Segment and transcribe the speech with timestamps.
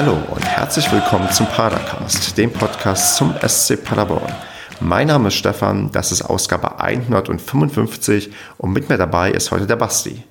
[0.00, 4.32] Hallo und herzlich willkommen zum Padercast, dem Podcast zum SC Paderborn.
[4.78, 9.74] Mein Name ist Stefan, das ist Ausgabe 155 und mit mir dabei ist heute der
[9.74, 10.22] Basti.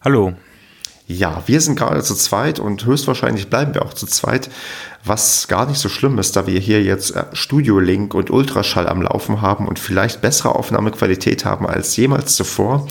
[0.00, 0.32] Hallo.
[1.06, 4.50] Ja, wir sind gerade zu zweit und höchstwahrscheinlich bleiben wir auch zu zweit,
[5.04, 8.88] was gar nicht so schlimm ist, da wir hier jetzt äh, Studio Link und Ultraschall
[8.88, 12.88] am Laufen haben und vielleicht bessere Aufnahmequalität haben als jemals zuvor.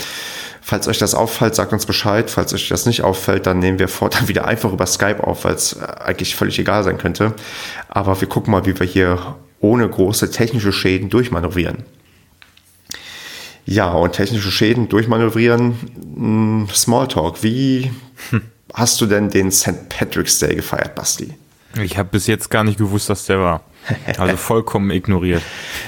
[0.61, 2.29] Falls euch das auffällt, sagt uns Bescheid.
[2.29, 5.55] Falls euch das nicht auffällt, dann nehmen wir fortan wieder einfach über Skype auf, weil
[5.55, 7.33] es äh, eigentlich völlig egal sein könnte.
[7.89, 11.83] Aber wir gucken mal, wie wir hier ohne große technische Schäden durchmanövrieren.
[13.65, 15.77] Ja, und technische Schäden durchmanövrieren.
[16.15, 17.43] Hm, Smalltalk.
[17.43, 17.91] Wie
[18.29, 18.41] hm.
[18.73, 19.89] hast du denn den St.
[19.89, 21.33] Patrick's Day gefeiert, Basti?
[21.81, 23.61] Ich habe bis jetzt gar nicht gewusst, dass der war.
[24.17, 25.41] Also vollkommen ignoriert.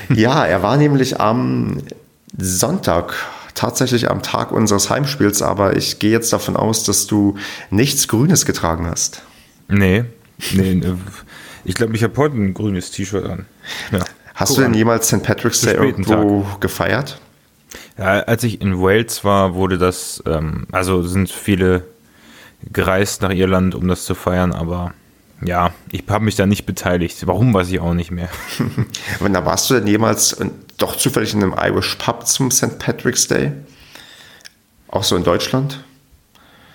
[0.10, 1.82] ja, er war nämlich am
[2.38, 3.13] Sonntag
[3.53, 7.37] tatsächlich am Tag unseres Heimspiels, aber ich gehe jetzt davon aus, dass du
[7.70, 9.23] nichts Grünes getragen hast.
[9.68, 10.05] Nee,
[10.54, 10.82] nee
[11.65, 13.46] ich glaube, ich habe heute ein grünes T-Shirt an.
[13.91, 13.99] Ja.
[14.35, 14.77] Hast Guck du denn an.
[14.77, 15.24] jemals St.
[15.24, 16.62] Patrick's Day irgendwo Tag.
[16.62, 17.20] gefeiert?
[17.98, 21.85] Ja, als ich in Wales war, wurde das, ähm, also sind viele
[22.71, 24.93] gereist nach Irland, um das zu feiern, aber
[25.46, 27.27] ja, ich habe mich da nicht beteiligt.
[27.27, 28.29] Warum, weiß ich auch nicht mehr.
[29.20, 30.37] Und da warst du denn jemals
[30.77, 32.79] doch zufällig in einem Irish Pub zum St.
[32.79, 33.52] Patrick's Day?
[34.88, 35.84] Auch so in Deutschland?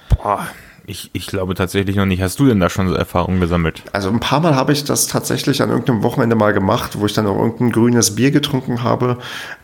[0.08, 0.48] Boah,
[0.88, 2.22] ich, ich glaube tatsächlich noch nicht.
[2.22, 3.82] Hast du denn da schon so Erfahrungen gesammelt?
[3.92, 7.12] Also ein paar Mal habe ich das tatsächlich an irgendeinem Wochenende mal gemacht, wo ich
[7.12, 9.18] dann auch irgendein grünes Bier getrunken habe.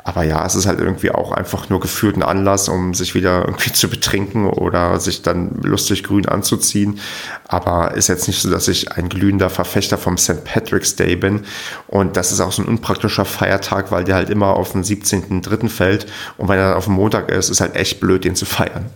[0.05, 3.45] Aber ja, es ist halt irgendwie auch einfach nur gefühlt ein Anlass, um sich wieder
[3.47, 7.01] irgendwie zu betrinken oder sich dann lustig grün anzuziehen.
[7.49, 10.45] Aber ist jetzt nicht so, dass ich ein glühender Verfechter vom St.
[10.45, 11.45] Patrick's Day bin.
[11.87, 15.69] Und das ist auch so ein unpraktischer Feiertag, weil der halt immer auf den 17.3.
[15.69, 16.07] fällt.
[16.37, 18.91] Und wenn er dann auf dem Montag ist, ist halt echt blöd, den zu feiern.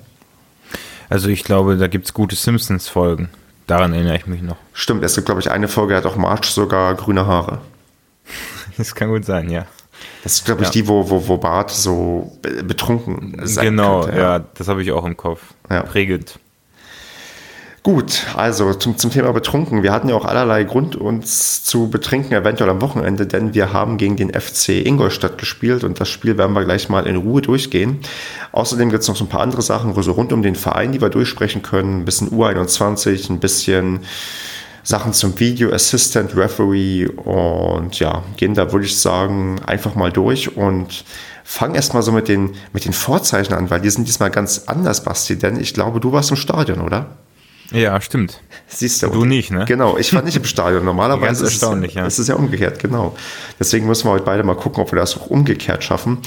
[1.08, 3.28] Also ich glaube, da gibt es gute Simpsons-Folgen.
[3.66, 4.56] Daran erinnere ich mich noch.
[4.72, 7.60] Stimmt, es gibt, glaube ich, eine Folge, hat auch March sogar grüne Haare.
[8.76, 9.66] das kann gut sein, ja.
[10.22, 10.72] Das ist, glaube ich, ja.
[10.72, 12.32] die, wo, wo, wo Bart so
[12.64, 14.38] betrunken sein Genau, könnte, ja.
[14.38, 14.44] ja.
[14.54, 15.42] das habe ich auch im Kopf.
[15.70, 15.82] Ja.
[15.82, 16.38] Prägend.
[17.84, 19.82] Gut, also zum, zum Thema betrunken.
[19.82, 23.98] Wir hatten ja auch allerlei Grund, uns zu betrinken, eventuell am Wochenende, denn wir haben
[23.98, 28.00] gegen den FC Ingolstadt gespielt und das Spiel werden wir gleich mal in Ruhe durchgehen.
[28.52, 31.00] Außerdem gibt es noch so ein paar andere Sachen so rund um den Verein, die
[31.00, 32.00] wir durchsprechen können.
[32.00, 34.00] Ein bisschen U21, ein bisschen
[34.82, 40.56] Sachen zum Video Assistant Referee und ja, gehen da würde ich sagen einfach mal durch
[40.56, 41.04] und
[41.44, 45.04] fangen erstmal so mit den, mit den Vorzeichen an, weil die sind diesmal ganz anders,
[45.04, 47.06] Basti, denn ich glaube, du warst im Stadion, oder?
[47.70, 48.40] Ja, stimmt.
[48.66, 49.08] Siehst du.
[49.08, 49.66] Du nicht, ne?
[49.66, 50.84] Genau, ich war nicht im Stadion.
[50.86, 52.06] Normalerweise ist erstaunlich, es, ja.
[52.06, 53.14] es ist ja umgekehrt, genau.
[53.60, 56.18] Deswegen müssen wir heute beide mal gucken, ob wir das auch umgekehrt schaffen.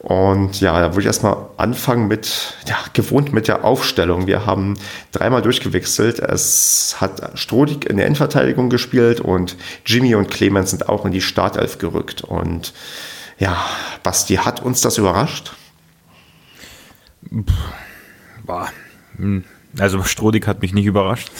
[0.00, 4.26] Und ja, da würde ich erstmal anfangen mit, ja, gewohnt mit der Aufstellung.
[4.26, 4.76] Wir haben
[5.12, 6.18] dreimal durchgewechselt.
[6.18, 11.20] Es hat Strodig in der Endverteidigung gespielt und Jimmy und Clemens sind auch in die
[11.22, 12.22] Startelf gerückt.
[12.22, 12.74] Und
[13.38, 13.56] ja,
[14.02, 15.54] Basti, hat uns das überrascht?
[18.44, 18.68] Boah.
[19.16, 19.44] Hm
[19.78, 21.30] also Strodig hat mich nicht überrascht.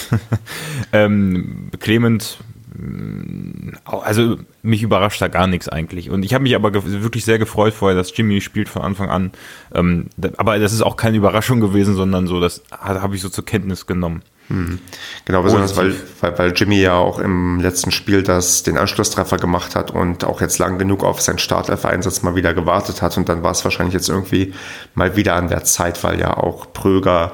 [0.93, 2.39] ähm, Clement,
[2.75, 6.11] mm, also mich überrascht da gar nichts eigentlich.
[6.11, 9.33] Und ich habe mich aber wirklich sehr gefreut vorher, dass Jimmy spielt von Anfang an.
[9.75, 10.07] Ähm,
[10.37, 13.87] aber das ist auch keine Überraschung gewesen, sondern so, das habe ich so zur Kenntnis
[13.87, 14.23] genommen.
[14.49, 14.81] Hm.
[15.25, 19.77] Genau, besonders weil, weil, weil Jimmy ja auch im letzten Spiel das, den Anschlusstreffer gemacht
[19.77, 23.17] hat und auch jetzt lang genug auf seinen Startelfer-Einsatz mal wieder gewartet hat.
[23.17, 24.53] Und dann war es wahrscheinlich jetzt irgendwie
[24.95, 27.33] mal wieder an der Zeit, weil ja auch Pröger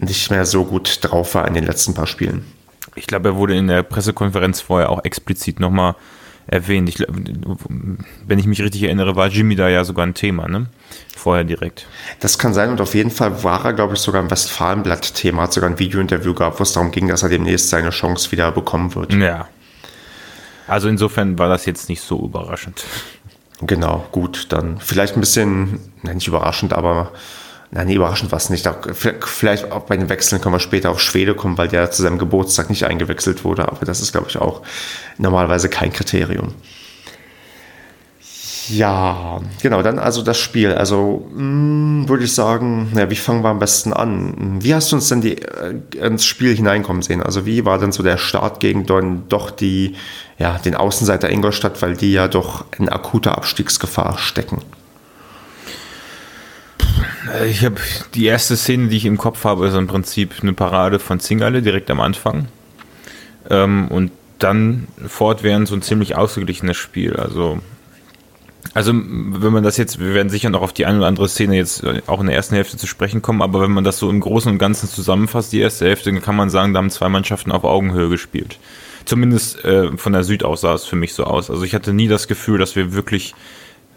[0.00, 2.44] nicht mehr so gut drauf war in den letzten paar Spielen.
[2.94, 5.94] Ich glaube, er wurde in der Pressekonferenz vorher auch explizit nochmal
[6.46, 6.88] erwähnt.
[6.88, 10.66] Ich, wenn ich mich richtig erinnere, war Jimmy da ja sogar ein Thema, ne?
[11.16, 11.86] Vorher direkt.
[12.18, 15.52] Das kann sein und auf jeden Fall war er, glaube ich, sogar im Westfalenblatt-Thema, hat
[15.52, 18.94] sogar ein Video-Interview gehabt, wo es darum ging, dass er demnächst seine Chance wieder bekommen
[18.94, 19.12] wird.
[19.12, 19.48] Ja.
[20.66, 22.84] Also insofern war das jetzt nicht so überraschend.
[23.62, 27.12] Genau, gut, dann vielleicht ein bisschen, nicht überraschend, aber
[27.72, 28.68] Nein, nee, überraschend was nicht.
[29.20, 32.18] Vielleicht auch bei den Wechseln können wir später auf Schwede kommen, weil der zu seinem
[32.18, 33.68] Geburtstag nicht eingewechselt wurde.
[33.68, 34.62] Aber das ist, glaube ich, auch
[35.18, 36.54] normalerweise kein Kriterium.
[38.70, 40.72] Ja, genau, dann also das Spiel.
[40.72, 44.58] Also mh, hm, würde ich sagen, ja, wie fangen wir am besten an?
[44.60, 47.22] Wie hast du uns denn die, äh, ins Spiel hineinkommen sehen?
[47.22, 49.96] Also wie war denn so der Start gegen dann doch die,
[50.38, 54.62] ja, den Außenseiter Ingolstadt, weil die ja doch in akuter Abstiegsgefahr stecken?
[57.32, 57.76] Äh, ich habe
[58.14, 61.62] die erste Szene, die ich im Kopf habe, ist im Prinzip eine Parade von Zingale
[61.62, 62.48] direkt am Anfang.
[63.48, 67.16] Ähm, und dann fortwährend so ein ziemlich ausgeglichenes Spiel.
[67.16, 67.60] Also
[68.74, 71.56] Also, wenn man das jetzt, wir werden sicher noch auf die eine oder andere Szene
[71.56, 74.08] jetzt äh, auch in der ersten Hälfte zu sprechen kommen, aber wenn man das so
[74.08, 77.08] im Großen und Ganzen zusammenfasst, die erste Hälfte, dann kann man sagen, da haben zwei
[77.08, 78.58] Mannschaften auf Augenhöhe gespielt.
[79.06, 81.50] Zumindest äh, von der Süd aus sah es für mich so aus.
[81.50, 83.34] Also ich hatte nie das Gefühl, dass wir wirklich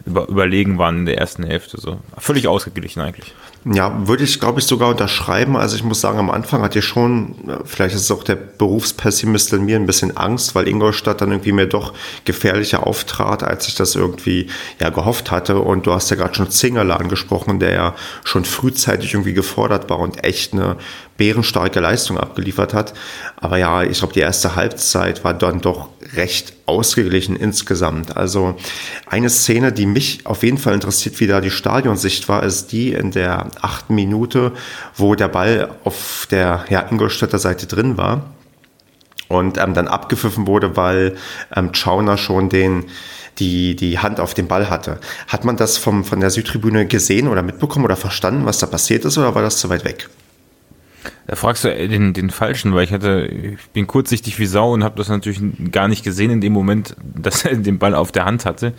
[0.05, 1.79] über, überlegen waren in der ersten Hälfte.
[1.79, 3.33] So völlig ausgeglichen eigentlich.
[3.65, 5.56] Ja, würde ich, glaube ich, sogar unterschreiben.
[5.56, 9.54] Also ich muss sagen, am Anfang hatte ich schon, vielleicht ist es auch der Berufspessimist
[9.54, 11.94] in mir, ein bisschen Angst, weil Ingolstadt dann irgendwie mir doch
[12.25, 14.48] gefährlicher auftrat, als ich das irgendwie
[14.81, 15.60] ja gehofft hatte.
[15.60, 17.95] Und du hast ja gerade schon Zingerle angesprochen, der ja
[18.25, 20.75] schon frühzeitig irgendwie gefordert war und echt eine
[21.18, 22.94] bärenstarke Leistung abgeliefert hat.
[23.38, 28.18] Aber ja, ich glaube, die erste Halbzeit war dann doch recht ausgeglichen insgesamt.
[28.18, 28.56] Also
[29.07, 32.94] eine Szene, die mich auf jeden Fall interessiert, wie da die Stadionsicht war, ist die
[32.94, 34.51] in der achten Minute,
[34.95, 38.23] wo der Ball auf der ja, Ingolstädter Seite drin war
[39.27, 41.15] und ähm, dann abgepfiffen wurde, weil
[41.55, 42.85] ähm, Schauner schon den
[43.39, 45.00] die, die Hand auf dem Ball hatte.
[45.27, 49.05] Hat man das vom, von der Südtribüne gesehen oder mitbekommen oder verstanden, was da passiert
[49.05, 50.09] ist, oder war das zu weit weg?
[51.27, 54.83] Da fragst du den, den Falschen, weil ich hatte, ich bin kurzsichtig wie Sau und
[54.83, 55.39] habe das natürlich
[55.71, 58.73] gar nicht gesehen in dem Moment, dass er den Ball auf der Hand hatte.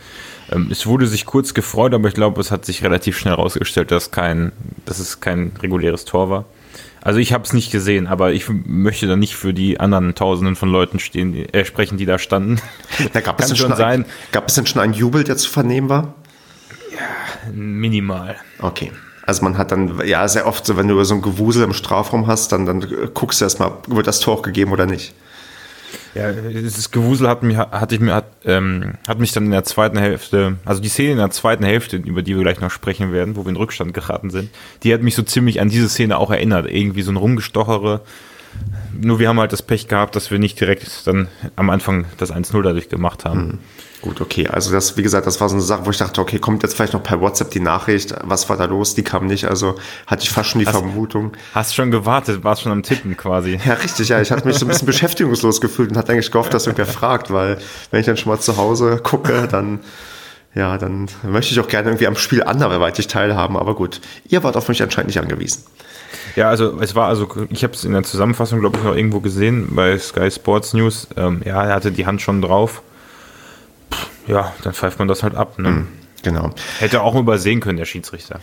[0.50, 3.90] Ähm, es wurde sich kurz gefreut, aber ich glaube, es hat sich relativ schnell herausgestellt,
[3.90, 4.52] dass, kein,
[4.84, 6.44] dass es kein reguläres Tor war.
[7.00, 10.56] Also ich habe es nicht gesehen, aber ich möchte da nicht für die anderen Tausenden
[10.56, 12.60] von Leuten stehen, äh, sprechen, die da standen.
[13.12, 14.04] Da gab, es schon sein.
[14.04, 16.14] Ein, gab es denn schon einen Jubel, der zu vernehmen war?
[16.92, 18.36] Ja, minimal.
[18.58, 18.90] Okay.
[19.26, 22.26] Also man hat dann, ja, sehr oft so, wenn du so ein Gewusel im Strafraum
[22.26, 25.14] hast, dann, dann guckst du erstmal, wird das Tor gegeben oder nicht.
[26.14, 29.64] Ja, das Gewusel hat mich, hatte ich mir, hat, ähm, hat mich dann in der
[29.64, 33.12] zweiten Hälfte, also die Szene in der zweiten Hälfte, über die wir gleich noch sprechen
[33.12, 34.50] werden, wo wir in Rückstand geraten sind,
[34.82, 36.70] die hat mich so ziemlich an diese Szene auch erinnert.
[36.70, 38.02] Irgendwie so ein Rumgestochere.
[38.92, 42.32] Nur wir haben halt das Pech gehabt, dass wir nicht direkt dann am Anfang das
[42.32, 43.46] 1-0 dadurch gemacht haben.
[43.46, 43.58] Mhm.
[44.04, 44.46] Gut, okay.
[44.48, 46.74] Also das, wie gesagt, das war so eine Sache, wo ich dachte, okay, kommt jetzt
[46.74, 48.94] vielleicht noch per WhatsApp die Nachricht, was war da los?
[48.94, 49.46] Die kam nicht.
[49.46, 51.32] Also hatte ich fast schon die hast, Vermutung.
[51.54, 53.58] Hast schon gewartet, warst schon am Tippen quasi.
[53.64, 54.20] Ja, richtig, ja.
[54.20, 57.32] Ich hatte mich so ein bisschen beschäftigungslos gefühlt und hatte eigentlich gehofft, dass irgendwer fragt,
[57.32, 57.56] weil
[57.90, 59.80] wenn ich dann schon mal zu Hause gucke, dann
[60.54, 63.56] ja, dann möchte ich auch gerne irgendwie am Spiel anderweitig teilhaben.
[63.56, 65.64] Aber gut, ihr wart auf mich anscheinend nicht angewiesen.
[66.36, 69.20] Ja, also es war also, ich habe es in der Zusammenfassung, glaube ich, noch irgendwo
[69.20, 71.08] gesehen bei Sky Sports News.
[71.16, 72.82] Ähm, ja, er hatte die Hand schon drauf
[74.26, 75.58] ja, dann pfeift man das halt ab.
[75.58, 75.70] Ne?
[75.70, 75.88] Mhm.
[76.24, 76.50] Genau.
[76.78, 78.40] Hätte auch übersehen können, der Schiedsrichter.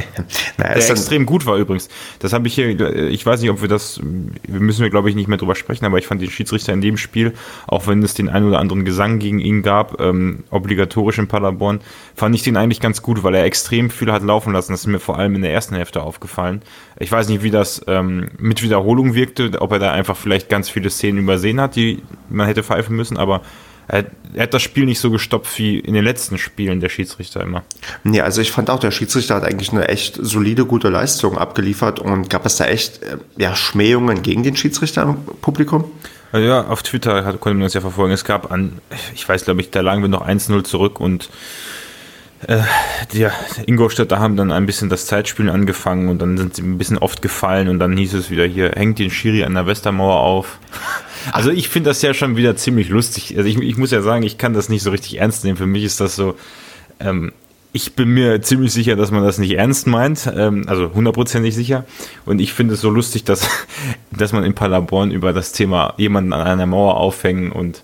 [0.56, 1.90] naja, der extrem gut war übrigens.
[2.20, 2.68] Das habe ich hier,
[3.10, 5.84] ich weiß nicht, ob wir das, wir müssen wir glaube ich nicht mehr drüber sprechen,
[5.84, 7.34] aber ich fand den Schiedsrichter in dem Spiel,
[7.66, 11.80] auch wenn es den einen oder anderen Gesang gegen ihn gab, ähm, obligatorisch in Paderborn,
[12.16, 14.72] fand ich den eigentlich ganz gut, weil er extrem viel hat laufen lassen.
[14.72, 16.62] Das ist mir vor allem in der ersten Hälfte aufgefallen.
[16.98, 20.70] Ich weiß nicht, wie das ähm, mit Wiederholung wirkte, ob er da einfach vielleicht ganz
[20.70, 23.42] viele Szenen übersehen hat, die man hätte pfeifen müssen, aber
[23.88, 24.04] er,
[24.34, 27.64] er, hat das Spiel nicht so gestoppt wie in den letzten Spielen der Schiedsrichter immer.
[28.04, 31.98] Nee, also ich fand auch, der Schiedsrichter hat eigentlich eine echt solide, gute Leistung abgeliefert
[31.98, 35.84] und gab es da echt äh, ja, Schmähungen gegen den Schiedsrichter im Publikum?
[36.30, 38.12] Also ja, auf Twitter hat, konnte man das ja verfolgen.
[38.12, 38.78] Es gab an,
[39.14, 41.30] ich weiß glaube ich, da lagen wir noch 1-0 zurück und
[42.46, 42.58] äh,
[43.12, 43.26] die
[43.66, 47.22] Ingolstädter haben dann ein bisschen das Zeitspielen angefangen und dann sind sie ein bisschen oft
[47.22, 50.58] gefallen und dann hieß es wieder hier, hängt den Schiri an der Westermauer auf.
[51.32, 53.36] Also ich finde das ja schon wieder ziemlich lustig.
[53.36, 55.56] Also ich, ich, muss ja sagen, ich kann das nicht so richtig ernst nehmen.
[55.56, 56.36] Für mich ist das so,
[57.00, 57.32] ähm,
[57.72, 61.84] ich bin mir ziemlich sicher, dass man das nicht ernst meint, ähm, also hundertprozentig sicher.
[62.24, 63.48] Und ich finde es so lustig, dass,
[64.10, 67.82] dass man in Paderborn über das Thema jemanden an einer Mauer aufhängen und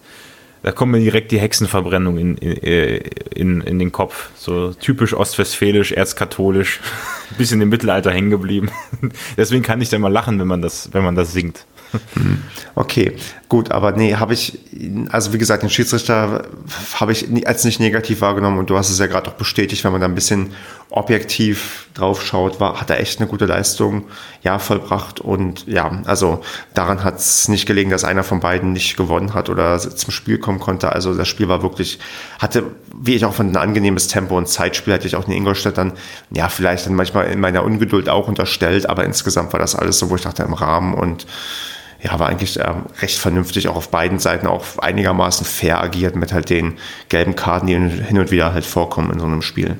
[0.64, 3.02] da kommt mir direkt die Hexenverbrennung in, in,
[3.34, 4.30] in, in den Kopf.
[4.34, 6.80] So typisch ostwestfälisch, erzkatholisch,
[7.38, 8.70] bisschen im Mittelalter hängen geblieben.
[9.36, 11.66] Deswegen kann ich da mal lachen, wenn man das, wenn man das singt.
[12.76, 13.16] Okay,
[13.48, 14.58] gut, aber nee, habe ich,
[15.10, 16.44] also wie gesagt, den Schiedsrichter
[16.94, 19.92] habe ich als nicht negativ wahrgenommen und du hast es ja gerade auch bestätigt, wenn
[19.92, 20.50] man da ein bisschen
[20.90, 24.04] objektiv drauf schaut, war, hat er echt eine gute Leistung,
[24.42, 26.40] ja, vollbracht und ja, also
[26.74, 30.38] daran hat es nicht gelegen, dass einer von beiden nicht gewonnen hat oder zum Spiel
[30.38, 30.92] kommen konnte.
[30.92, 32.00] Also das Spiel war wirklich,
[32.40, 35.78] hatte, wie ich auch von ein angenehmes Tempo und Zeitspiel hatte ich auch in Ingolstadt
[35.78, 35.92] dann,
[36.30, 40.10] ja, vielleicht dann manchmal in meiner Ungeduld auch unterstellt, aber insgesamt war das alles so,
[40.10, 41.26] wo ich dachte, im Rahmen und
[42.04, 46.34] ja, war eigentlich äh, recht vernünftig, auch auf beiden Seiten auch einigermaßen fair agiert mit
[46.34, 46.74] halt den
[47.08, 49.78] gelben Karten, die hin und wieder halt vorkommen in so einem Spiel.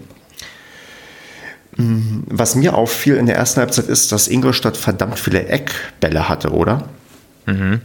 [1.77, 6.53] Mm, was mir auffiel in der ersten Halbzeit ist, dass Ingolstadt verdammt viele Eckbälle hatte,
[6.53, 6.89] oder?
[7.45, 7.83] Mhm.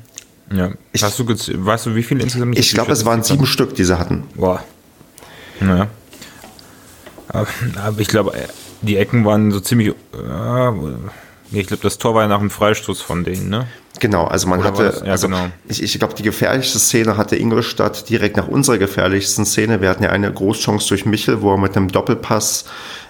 [0.54, 0.72] Ja.
[0.94, 2.58] Ich, Hast du, weißt du, wie viele insgesamt?
[2.58, 4.24] Ich glaube, es waren sieben Stück, die sie hatten.
[4.36, 4.64] Boah.
[5.60, 5.88] Naja.
[7.28, 7.48] Aber
[7.98, 8.34] ich glaube,
[8.82, 9.90] die Ecken waren so ziemlich.
[9.90, 10.72] Äh,
[11.52, 13.68] ich glaube, das Tor war ja nach einem Freistoß von denen, ne?
[14.00, 15.48] Genau, also man Oder hatte, ja, also genau.
[15.68, 19.82] ich, ich glaube, die gefährlichste Szene hatte Ingolstadt direkt nach unserer gefährlichsten Szene.
[19.82, 22.66] Wir hatten ja eine Großchance durch Michel, wo er mit einem Doppelpass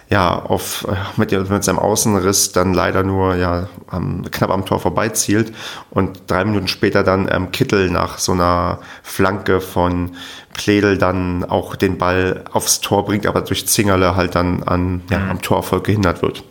[0.10, 4.79] ja, auf, äh, mit, mit seinem Außenriss dann leider nur ja, am, knapp am Tor
[4.79, 5.53] vorbeizielt
[5.91, 10.15] und drei Minuten später dann ähm, Kittel nach so einer Flanke von
[10.53, 15.19] Pledel dann auch den Ball aufs Tor bringt, aber durch Zingerle halt dann an, ja,
[15.19, 15.29] mhm.
[15.29, 16.43] am Torfolg gehindert wird.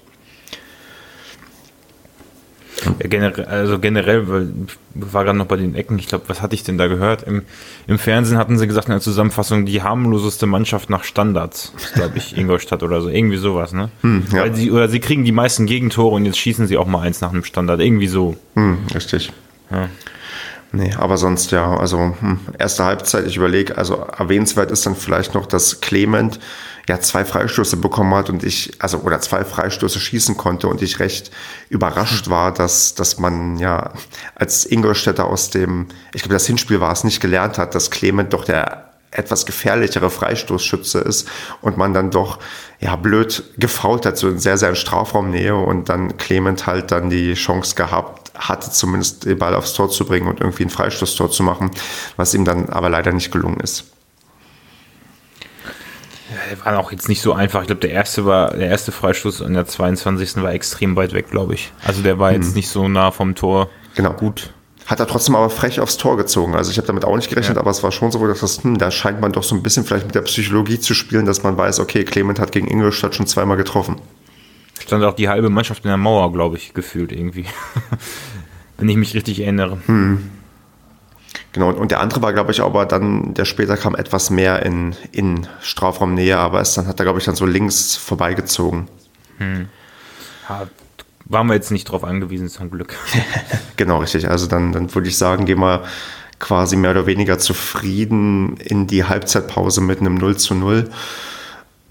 [2.84, 6.42] Ja, generell, also generell, weil ich war gerade noch bei den Ecken, ich glaube, was
[6.42, 7.22] hatte ich denn da gehört?
[7.22, 7.42] Im,
[7.86, 12.36] Im Fernsehen hatten sie gesagt in der Zusammenfassung, die harmloseste Mannschaft nach Standards, glaube ich,
[12.36, 13.90] Ingolstadt oder so, irgendwie sowas, ne?
[14.02, 14.42] Hm, ja.
[14.42, 17.20] Weil sie, oder sie kriegen die meisten Gegentore und jetzt schießen sie auch mal eins
[17.20, 18.36] nach einem Standard, irgendwie so.
[18.54, 19.32] Hm, richtig.
[19.70, 19.88] Ja.
[20.70, 25.34] Nee, aber sonst ja, also hm, erste Halbzeit, ich überlege, also erwähnenswert ist dann vielleicht
[25.34, 26.38] noch, dass Clement
[26.88, 31.00] ja zwei Freistöße bekommen hat und ich, also oder zwei Freistöße schießen konnte und ich
[31.00, 31.30] recht
[31.70, 33.92] überrascht war, dass, dass man ja
[34.34, 38.32] als Ingolstädter aus dem, ich glaube, das Hinspiel war es, nicht gelernt hat, dass Clement
[38.32, 41.28] doch der etwas gefährlichere Freistoßschütze ist
[41.62, 42.38] und man dann doch
[42.78, 47.08] ja blöd gefault hat, so in sehr, sehr in Strafraumnähe und dann Clement halt dann
[47.08, 51.30] die Chance gehabt, hatte, zumindest den Ball aufs Tor zu bringen und irgendwie ein Freistoßtor
[51.30, 51.70] zu machen,
[52.16, 53.84] was ihm dann aber leider nicht gelungen ist.
[56.30, 57.62] Ja, war auch jetzt nicht so einfach.
[57.62, 60.36] Ich glaube, der erste war, der erste Freistoß in der 22.
[60.42, 61.72] war extrem weit weg, glaube ich.
[61.84, 62.54] Also der war jetzt mhm.
[62.54, 63.70] nicht so nah vom Tor.
[63.94, 64.12] Genau.
[64.12, 64.52] Gut.
[64.86, 66.54] Hat er trotzdem aber frech aufs Tor gezogen.
[66.54, 67.60] Also ich habe damit auch nicht gerechnet, ja.
[67.60, 69.84] aber es war schon so, dass das, hm, da scheint man doch so ein bisschen
[69.84, 73.26] vielleicht mit der Psychologie zu spielen, dass man weiß, okay, Clement hat gegen Ingolstadt schon
[73.26, 73.96] zweimal getroffen
[74.80, 77.46] stand auch die halbe Mannschaft in der Mauer, glaube ich, gefühlt irgendwie.
[78.78, 79.78] Wenn ich mich richtig erinnere.
[79.86, 80.30] Hm.
[81.52, 84.94] Genau, und der andere war, glaube ich, aber dann, der später kam etwas mehr in,
[85.12, 88.88] in Strafraumnähe, aber es dann hat er, glaube ich, dann so links vorbeigezogen.
[89.38, 89.68] Hm.
[90.48, 90.68] Ja,
[91.24, 92.96] waren wir jetzt nicht drauf angewiesen, zum Glück.
[93.76, 94.30] genau, richtig.
[94.30, 95.84] Also dann, dann würde ich sagen, gehen wir
[96.38, 100.90] quasi mehr oder weniger zufrieden in die Halbzeitpause mit einem 0 zu 0.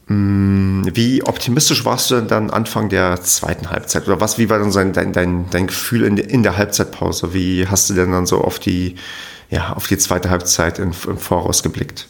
[0.07, 4.07] Mm, wie optimistisch warst du denn dann Anfang der zweiten Halbzeit?
[4.07, 7.33] Oder was, wie war dann so dein, dein, dein Gefühl in, in der Halbzeitpause?
[7.33, 8.95] Wie hast du denn dann so auf die,
[9.49, 12.07] ja, auf die zweite Halbzeit im, im Voraus geblickt?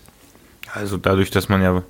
[0.73, 1.81] Also dadurch, dass man ja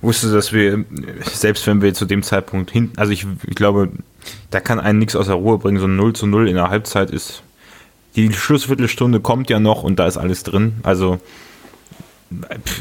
[0.00, 0.84] wusste, dass wir,
[1.22, 3.90] selbst wenn wir zu dem Zeitpunkt hinten, also ich, ich glaube,
[4.50, 5.78] da kann einen nichts aus der Ruhe bringen.
[5.78, 7.42] So ein 0 zu 0 in der Halbzeit ist,
[8.14, 10.76] die Schlussviertelstunde kommt ja noch und da ist alles drin.
[10.82, 11.20] Also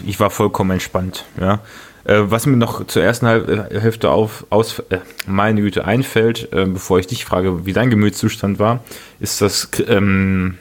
[0.05, 1.59] ich war vollkommen entspannt, ja.
[2.05, 6.65] Äh, was mir noch zur ersten äh, Hälfte auf, aus, äh, meine Güte einfällt, äh,
[6.65, 8.83] bevor ich dich frage, wie dein Gemütszustand war,
[9.19, 10.57] ist, dass ähm,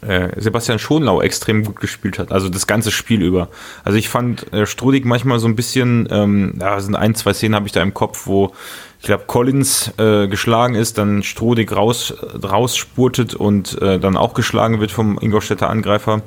[0.00, 3.48] äh, Sebastian Schonlau extrem gut gespielt hat, also das ganze Spiel über.
[3.84, 7.54] Also ich fand äh, Strudig manchmal so ein bisschen, ähm, da sind ein, zwei Szenen
[7.54, 8.52] habe ich da im Kopf, wo
[9.00, 14.80] ich glaube Collins äh, geschlagen ist, dann Strudig raus, rausspurtet und äh, dann auch geschlagen
[14.80, 16.22] wird vom Ingolstädter Angreifer.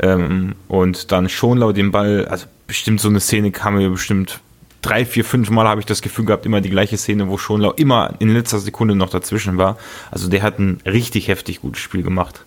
[0.00, 4.40] Ähm, und dann Schonlau den Ball, also bestimmt so eine Szene kam mir bestimmt
[4.82, 7.72] drei, vier, fünf Mal habe ich das Gefühl gehabt, immer die gleiche Szene, wo Schonlau
[7.72, 9.78] immer in letzter Sekunde noch dazwischen war.
[10.10, 12.44] Also der hat ein richtig heftig gutes Spiel gemacht.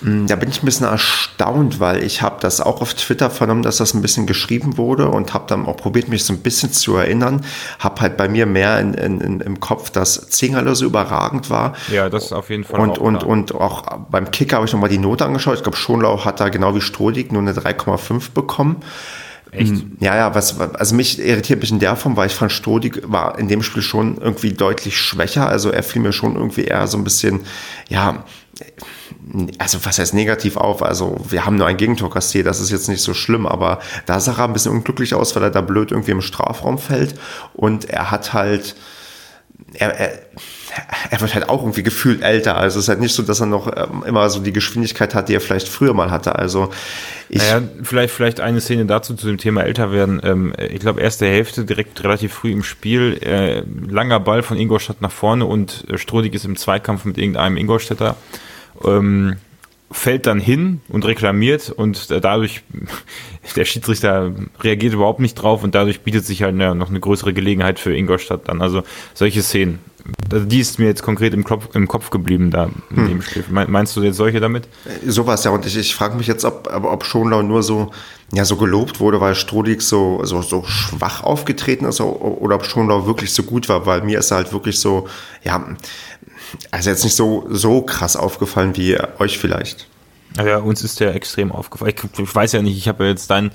[0.00, 3.62] Mm, da bin ich ein bisschen erstaunt, weil ich habe das auch auf Twitter vernommen,
[3.62, 6.72] dass das ein bisschen geschrieben wurde und habe dann auch probiert, mich so ein bisschen
[6.72, 7.44] zu erinnern.
[7.78, 11.74] Habe halt bei mir mehr in, in, im Kopf, dass Zingerle so überragend war.
[11.92, 12.80] Ja, das ist auf jeden Fall.
[12.80, 15.56] Und, auch und, und auch beim Kicker habe ich nochmal die Note angeschaut.
[15.56, 18.82] Ich glaube, Schonlau hat da genau wie Strodig nur eine 3,5 bekommen.
[19.50, 19.70] Echt?
[19.70, 23.02] Hm, ja, ja, was, also mich irritiert mich in der Form, weil ich fand, Stodig
[23.06, 25.48] war in dem Spiel schon irgendwie deutlich schwächer.
[25.48, 27.40] Also er fiel mir schon irgendwie eher so ein bisschen,
[27.88, 28.24] ja,
[29.58, 30.82] also was heißt negativ auf?
[30.82, 34.20] Also wir haben nur ein Gegentor kassiert, das ist jetzt nicht so schlimm, aber da
[34.20, 37.14] sah er ein bisschen unglücklich aus, weil er da blöd irgendwie im Strafraum fällt
[37.54, 38.74] und er hat halt,
[39.74, 40.18] er, er,
[41.10, 42.56] er wird halt auch irgendwie gefühlt älter.
[42.56, 45.28] Also es ist halt nicht so, dass er noch ähm, immer so die Geschwindigkeit hat,
[45.28, 46.36] die er vielleicht früher mal hatte.
[46.36, 46.70] Also
[47.28, 47.38] ich.
[47.38, 50.20] Naja, vielleicht, vielleicht eine Szene dazu zu dem Thema älter werden.
[50.22, 53.18] Ähm, ich glaube, erste Hälfte direkt relativ früh im Spiel.
[53.22, 57.56] Äh, langer Ball von Ingolstadt nach vorne und äh, Strodig ist im Zweikampf mit irgendeinem
[57.56, 58.16] Ingolstädter.
[58.84, 59.36] Ähm,
[59.90, 62.62] fällt dann hin und reklamiert und dadurch,
[63.56, 67.78] der Schiedsrichter reagiert überhaupt nicht drauf und dadurch bietet sich halt noch eine größere Gelegenheit
[67.78, 68.60] für Ingolstadt dann.
[68.60, 68.82] Also
[69.14, 69.78] solche Szenen.
[70.32, 73.08] Also die ist mir jetzt konkret im Kopf, im Kopf geblieben da in hm.
[73.08, 73.44] dem Spiel.
[73.50, 74.66] Meinst du jetzt solche damit?
[74.84, 75.50] Äh, sowas, ja.
[75.50, 77.90] Und ich, ich frage mich jetzt, ob, ob Schonlau nur so,
[78.32, 83.06] ja, so gelobt wurde, weil Strodig so, so, so schwach aufgetreten ist oder ob Schonlau
[83.06, 85.08] wirklich so gut war, weil mir ist er halt wirklich so,
[85.44, 85.62] ja,
[86.70, 89.88] also jetzt nicht so, so krass aufgefallen wie euch vielleicht.
[90.36, 91.94] Ja, uns ist der extrem aufgefallen.
[91.96, 93.50] Ich, ich weiß ja nicht, ich habe ja jetzt dein,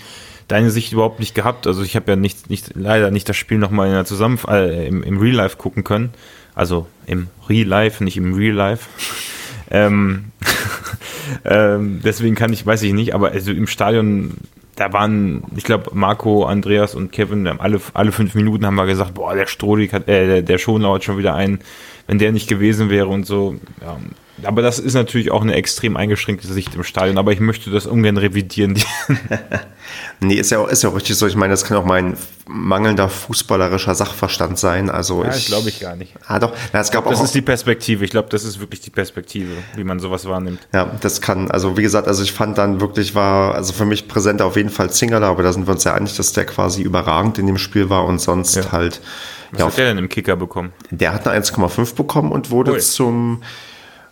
[0.47, 1.67] deine Sicht überhaupt nicht gehabt.
[1.67, 4.87] Also ich habe ja nicht, nicht, leider nicht das Spiel nochmal in der Zusammen äh,
[4.87, 6.11] im, im Real Life gucken können.
[6.55, 8.89] Also im Real Life, nicht im Real Life.
[9.71, 10.25] Ähm,
[11.45, 14.33] ähm, deswegen kann ich, weiß ich nicht, aber also im Stadion,
[14.75, 19.15] da waren, ich glaube, Marco, Andreas und Kevin, alle, alle fünf Minuten haben wir gesagt,
[19.15, 21.59] boah, der Strohlig hat, äh, der, der Schonlau hat schon wieder einen,
[22.07, 23.55] wenn der nicht gewesen wäre und so.
[23.81, 23.97] Ja,
[24.43, 27.85] aber das ist natürlich auch eine extrem eingeschränkte Sicht im Stadion, aber ich möchte das
[27.85, 28.81] ungern revidieren.
[30.19, 31.27] nee, ist ja, ist ja auch richtig so.
[31.27, 32.17] Ich meine, das kann auch mein
[32.47, 34.89] mangelnder fußballerischer Sachverstand sein.
[34.89, 36.15] Also ja, ich glaube ich gar nicht.
[36.27, 36.51] Ah, doch.
[36.73, 38.03] Ja, es gab glaub, auch das ist die Perspektive.
[38.03, 40.59] Ich glaube, das ist wirklich die Perspektive, wie man sowas wahrnimmt.
[40.73, 44.07] Ja, das kann, also wie gesagt, also ich fand dann wirklich war, also für mich
[44.07, 46.81] präsent auf jeden Fall Zingerler, aber da sind wir uns ja einig, dass der quasi
[46.81, 48.71] überragend in dem Spiel war und sonst ja.
[48.71, 48.99] halt.
[49.53, 50.73] Was ja, hat der denn im Kicker bekommen?
[50.89, 52.79] Der hat eine 1,5 bekommen und wurde Ui.
[52.79, 53.43] zum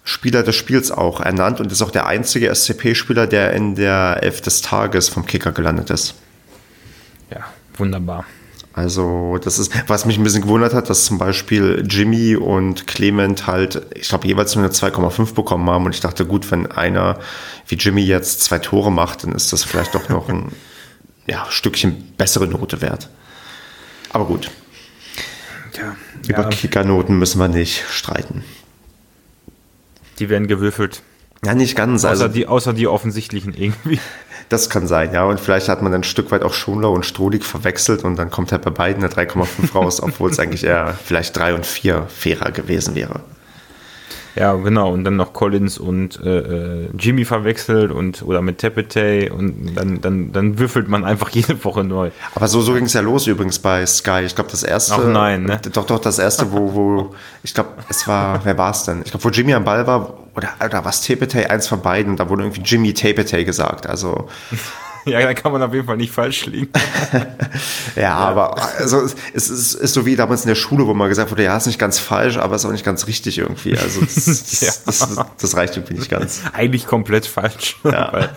[0.04, 4.42] Spieler des Spiels auch ernannt und ist auch der einzige SCP-Spieler, der in der Elf
[4.42, 6.16] des Tages vom Kicker gelandet ist.
[7.32, 7.46] Ja,
[7.78, 8.26] wunderbar.
[8.74, 13.46] Also, das ist, was mich ein bisschen gewundert hat, dass zum Beispiel Jimmy und Clement
[13.46, 15.86] halt, ich glaube, jeweils nur eine 2,5 bekommen haben.
[15.86, 17.20] Und ich dachte, gut, wenn einer
[17.68, 20.52] wie Jimmy jetzt zwei Tore macht, dann ist das vielleicht doch noch ein
[21.28, 23.10] ja, Stückchen bessere Note wert.
[24.14, 24.50] Aber gut.
[25.78, 25.96] Ja,
[26.28, 26.50] Über ja.
[26.50, 28.44] Kickernoten müssen wir nicht streiten.
[30.20, 31.02] Die werden gewürfelt.
[31.44, 32.04] Ja, nicht ganz.
[32.06, 34.00] Außer, also, die, außer die offensichtlichen irgendwie.
[34.50, 35.24] Das kann sein, ja.
[35.24, 38.52] Und vielleicht hat man ein Stück weit auch Schonlau und Strodig verwechselt und dann kommt
[38.52, 42.52] halt bei beiden eine 3,5 raus, obwohl es eigentlich eher vielleicht 3 und 4 fairer
[42.52, 43.22] gewesen wäre.
[44.36, 44.92] Ja, genau.
[44.92, 50.02] Und dann noch Collins und äh, äh, Jimmy verwechselt und oder mit Tepete und dann,
[50.02, 52.12] dann, dann würfelt man einfach jede Woche neu.
[52.36, 54.22] Aber so, so ging es ja los übrigens bei Sky.
[54.26, 54.96] Ich glaube, das erste.
[54.96, 55.60] Ach nein, ne?
[55.74, 59.02] Doch, doch, das erste, wo, wo ich glaube, es war, wer war es denn?
[59.04, 62.30] Ich glaube, wo Jimmy am Ball war, oder, oder was Tepete, eins von beiden, da
[62.30, 63.88] wurde irgendwie Jimmy Tepete gesagt.
[63.88, 64.28] Also.
[65.06, 66.72] Ja, dann kann man auf jeden Fall nicht falsch liegen.
[67.96, 69.02] ja, ja, aber also,
[69.34, 71.68] es ist, ist, so wie damals in der Schule, wo man gesagt wurde, ja, ist
[71.68, 73.78] nicht ganz falsch, aber ist auch nicht ganz richtig irgendwie.
[73.78, 74.72] Also das, das, ja.
[74.86, 76.42] das, das reicht irgendwie nicht ganz.
[76.54, 77.78] Eigentlich komplett falsch.
[77.84, 78.30] Ja.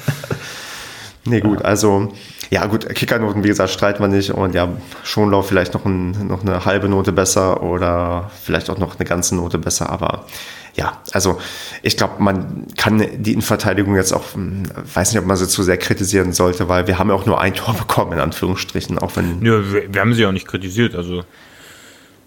[1.24, 2.12] nee, gut, also
[2.50, 4.68] ja gut, Kickernoten, wie gesagt, streiten wir nicht und ja,
[5.02, 9.34] Schonlauf vielleicht noch, ein, noch eine halbe Note besser oder vielleicht auch noch eine ganze
[9.34, 10.26] Note besser, aber
[10.74, 11.38] ja, also
[11.82, 15.62] ich glaube, man kann die Innenverteidigung jetzt auch, hm, weiß nicht, ob man sie zu
[15.62, 19.16] sehr kritisieren sollte, weil wir haben ja auch nur ein Tor bekommen, in Anführungsstrichen, auch
[19.16, 19.44] wenn.
[19.44, 21.24] Ja, wir, haben sie auch nicht kritisiert, also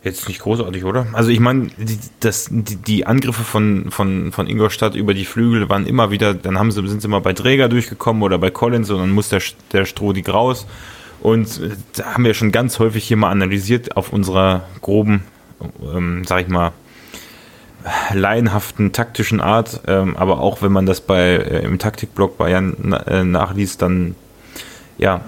[0.04, 1.08] jetzt nicht großartig, oder?
[1.12, 2.00] Also ich meine, die,
[2.52, 6.72] die, die Angriffe von, von, von Ingolstadt über die Flügel waren immer wieder, dann haben
[6.72, 9.42] sie, sind sie mal bei Träger durchgekommen oder bei Collins und dann muss der,
[9.74, 10.66] der Strohdig raus.
[11.20, 15.24] Und äh, da haben wir schon ganz häufig hier mal analysiert auf unserer groben,
[15.94, 16.72] ähm, sag ich mal,
[18.13, 22.93] laienhaften taktischen Art, ähm, aber auch wenn man das bei äh, im Taktikblog bei Jan
[23.08, 24.15] äh, nachliest, dann
[24.97, 25.21] ja,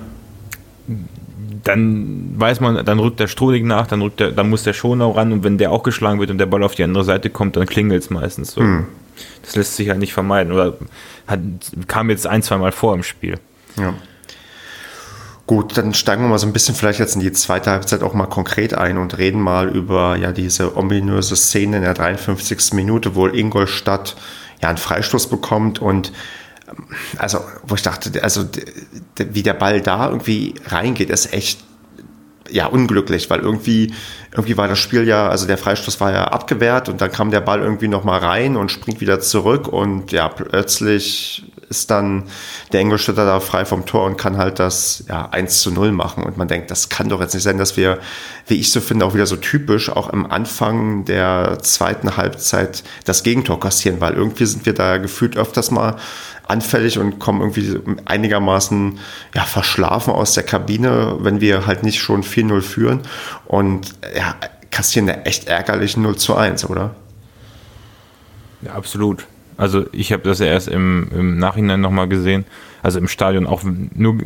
[1.63, 5.11] dann weiß man, dann rückt der Strohling nach, dann rückt der, dann muss der Schonau
[5.11, 7.55] ran und wenn der auch geschlagen wird und der Ball auf die andere Seite kommt,
[7.55, 8.61] dann klingelt es meistens so.
[8.61, 8.85] Hm.
[9.43, 10.77] Das lässt sich ja nicht vermeiden oder
[11.27, 11.39] hat,
[11.87, 13.37] kam jetzt ein, zwei Mal vor im Spiel.
[13.77, 13.93] Ja.
[15.49, 18.13] Gut, dann steigen wir mal so ein bisschen vielleicht jetzt in die zweite Halbzeit auch
[18.13, 22.73] mal konkret ein und reden mal über ja diese ominöse Szene in der 53.
[22.73, 24.15] Minute, wo Ingolstadt
[24.61, 26.13] ja einen Freistoß bekommt und
[26.69, 26.85] ähm,
[27.17, 28.45] also wo ich dachte, also
[29.17, 31.61] wie der Ball da irgendwie reingeht, ist echt
[32.51, 33.91] ja unglücklich, weil irgendwie
[34.31, 37.41] irgendwie war das Spiel ja, also der Freistoß war ja abgewehrt und dann kam der
[37.41, 42.23] Ball irgendwie noch mal rein und springt wieder zurück und ja plötzlich ist dann
[42.73, 46.23] der Ingolstädter da frei vom Tor und kann halt das ja, 1 zu 0 machen.
[46.23, 47.99] Und man denkt, das kann doch jetzt nicht sein, dass wir,
[48.47, 53.23] wie ich so finde, auch wieder so typisch, auch am Anfang der zweiten Halbzeit das
[53.23, 55.97] Gegentor kassieren, weil irgendwie sind wir da gefühlt öfters mal
[56.47, 58.99] anfällig und kommen irgendwie einigermaßen
[59.35, 63.01] ja, verschlafen aus der Kabine, wenn wir halt nicht schon 4-0 führen
[63.45, 64.35] und ja,
[64.71, 66.95] kassieren da echt ärgerlich 0 zu 1, oder?
[68.61, 69.27] Ja, absolut.
[69.59, 72.45] Also ich habe das ja erst im, im Nachhinein nochmal gesehen,
[72.81, 73.61] also im Stadion auch
[73.93, 74.17] nur,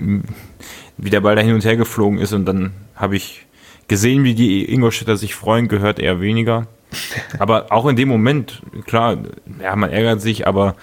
[0.97, 3.47] wie der Ball da hin und her geflogen ist und dann habe ich
[3.87, 6.67] gesehen, wie die Ingolstädter sich freuen, gehört eher weniger.
[7.39, 9.17] Aber auch in dem Moment, klar,
[9.59, 10.75] ja, man ärgert sich, aber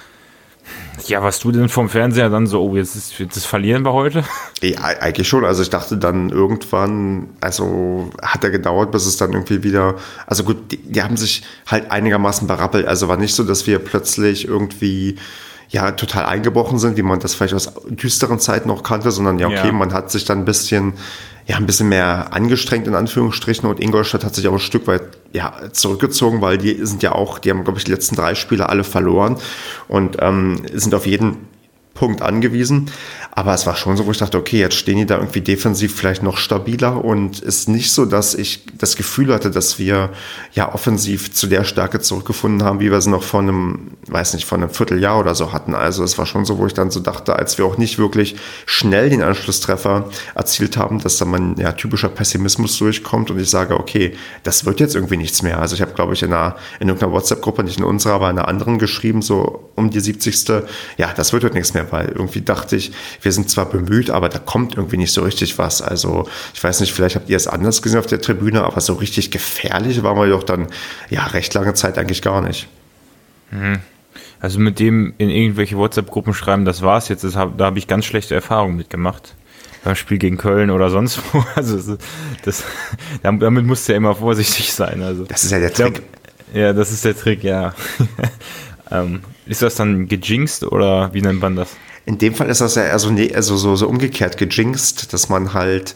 [1.06, 4.24] ja, was du denn vom Fernseher dann so, oh, jetzt, ist, jetzt verlieren wir heute?
[4.62, 5.46] Ja, eigentlich schon.
[5.46, 9.94] Also ich dachte dann irgendwann, also hat er gedauert, bis es dann irgendwie wieder,
[10.26, 12.86] also gut, die, die haben sich halt einigermaßen berappelt.
[12.86, 15.16] Also war nicht so, dass wir plötzlich irgendwie
[15.70, 19.46] ja total eingebrochen sind, wie man das vielleicht aus düsteren Zeiten noch kannte, sondern ja,
[19.46, 19.72] okay, ja.
[19.72, 20.92] man hat sich dann ein bisschen
[21.46, 25.02] ja, ein bisschen mehr angestrengt in Anführungsstrichen und Ingolstadt hat sich auch ein Stück weit
[25.32, 28.68] ja, zurückgezogen, weil die sind ja auch, die haben, glaube ich, die letzten drei Spiele
[28.68, 29.36] alle verloren.
[29.88, 31.48] Und ähm, sind auf jeden
[31.94, 32.90] Punkt angewiesen.
[33.32, 35.94] Aber es war schon so, wo ich dachte, okay, jetzt stehen die da irgendwie defensiv
[35.94, 40.10] vielleicht noch stabiler und ist nicht so, dass ich das Gefühl hatte, dass wir
[40.52, 44.46] ja offensiv zu der Stärke zurückgefunden haben, wie wir es noch vor einem, weiß nicht,
[44.46, 45.74] vor einem Vierteljahr oder so hatten.
[45.74, 48.36] Also es war schon so, wo ich dann so dachte, als wir auch nicht wirklich
[48.66, 53.78] schnell den Anschlusstreffer erzielt haben, dass da mein ja, typischer Pessimismus durchkommt und ich sage,
[53.78, 55.60] okay, das wird jetzt irgendwie nichts mehr.
[55.60, 58.38] Also ich habe, glaube ich, in, einer, in irgendeiner WhatsApp-Gruppe, nicht in unserer, aber in
[58.38, 60.64] einer anderen geschrieben, so um die 70.
[60.96, 64.28] Ja, das wird heute nichts mehr, weil irgendwie dachte ich, wir sind zwar bemüht, aber
[64.28, 65.82] da kommt irgendwie nicht so richtig was.
[65.82, 68.94] Also ich weiß nicht, vielleicht habt ihr es anders gesehen auf der Tribüne, aber so
[68.94, 70.68] richtig gefährlich waren wir doch dann
[71.08, 72.68] ja recht lange Zeit eigentlich gar nicht.
[73.50, 73.78] Mhm.
[74.40, 77.86] Also mit dem in irgendwelche WhatsApp-Gruppen schreiben, das war's jetzt, das hab, da habe ich
[77.86, 79.34] ganz schlechte Erfahrungen mitgemacht.
[79.84, 81.44] Beim Spiel gegen Köln oder sonst wo.
[81.54, 81.96] Also
[82.44, 82.64] das,
[83.22, 85.02] damit musst du ja immer vorsichtig sein.
[85.02, 86.02] Also, das ist ja der Trick.
[86.52, 87.74] Ja, das ist der Trick, ja.
[88.90, 91.76] ähm, ist das dann gejinxt oder wie nennt man das?
[92.06, 95.52] In dem Fall ist das ja eher so, also so, so umgekehrt gejinxt, dass man
[95.54, 95.94] halt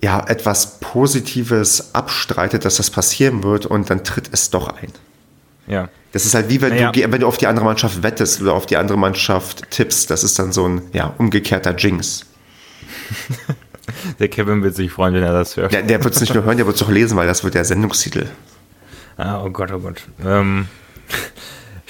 [0.00, 4.92] ja etwas Positives abstreitet, dass das passieren wird und dann tritt es doch ein.
[5.66, 5.88] Ja.
[6.12, 6.92] Das ist halt wie wenn, naja.
[6.92, 10.10] du, wenn du auf die andere Mannschaft wettest oder auf die andere Mannschaft tippst.
[10.10, 12.26] Das ist dann so ein ja, umgekehrter Jinx.
[14.18, 15.72] der Kevin wird sich freuen, wenn er das hört.
[15.72, 17.54] Der, der wird es nicht nur hören, der wird es auch lesen, weil das wird
[17.54, 18.26] der Sendungstitel.
[19.16, 20.02] Ah, oh Gott, oh Gott.
[20.24, 20.66] Ähm,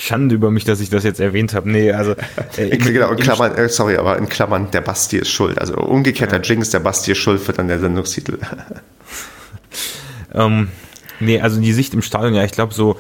[0.03, 1.71] Schande über mich, dass ich das jetzt erwähnt habe.
[1.71, 2.15] Nee, also.
[2.57, 5.59] Äh, genau, in Klammern, äh, sorry, aber in Klammern, der Basti ist schuld.
[5.59, 6.43] Also umgekehrter ja.
[6.43, 8.39] Jinx, der Basti ist schuld, wird dann der Sendungstitel.
[10.35, 10.69] ähm,
[11.21, 12.99] nee, also die Sicht im Stadion, ja, ich glaube so,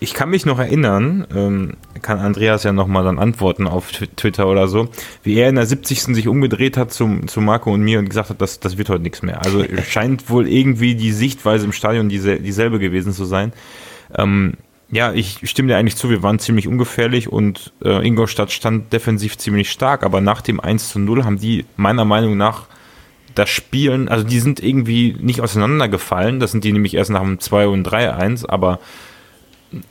[0.00, 4.68] ich kann mich noch erinnern, ähm, kann Andreas ja nochmal dann antworten auf Twitter oder
[4.68, 4.88] so,
[5.22, 6.14] wie er in der 70.
[6.14, 9.02] sich umgedreht hat zum, zu Marco und mir und gesagt hat, das, das wird heute
[9.02, 9.44] nichts mehr.
[9.44, 13.52] Also scheint wohl irgendwie die Sichtweise im Stadion dieselbe gewesen zu sein.
[14.16, 14.54] Ähm,
[14.90, 19.38] ja, ich stimme dir eigentlich zu, wir waren ziemlich ungefährlich und äh, Ingolstadt stand defensiv
[19.38, 22.66] ziemlich stark, aber nach dem 1 zu 0 haben die meiner Meinung nach
[23.34, 27.40] das Spielen, also die sind irgendwie nicht auseinandergefallen, das sind die nämlich erst nach dem
[27.40, 28.78] 2 und 3-1, aber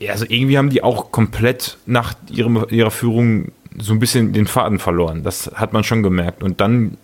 [0.08, 4.80] also irgendwie haben die auch komplett nach ihrem, ihrer Führung so ein bisschen den Faden
[4.80, 5.24] verloren.
[5.24, 6.44] Das hat man schon gemerkt.
[6.44, 6.98] Und dann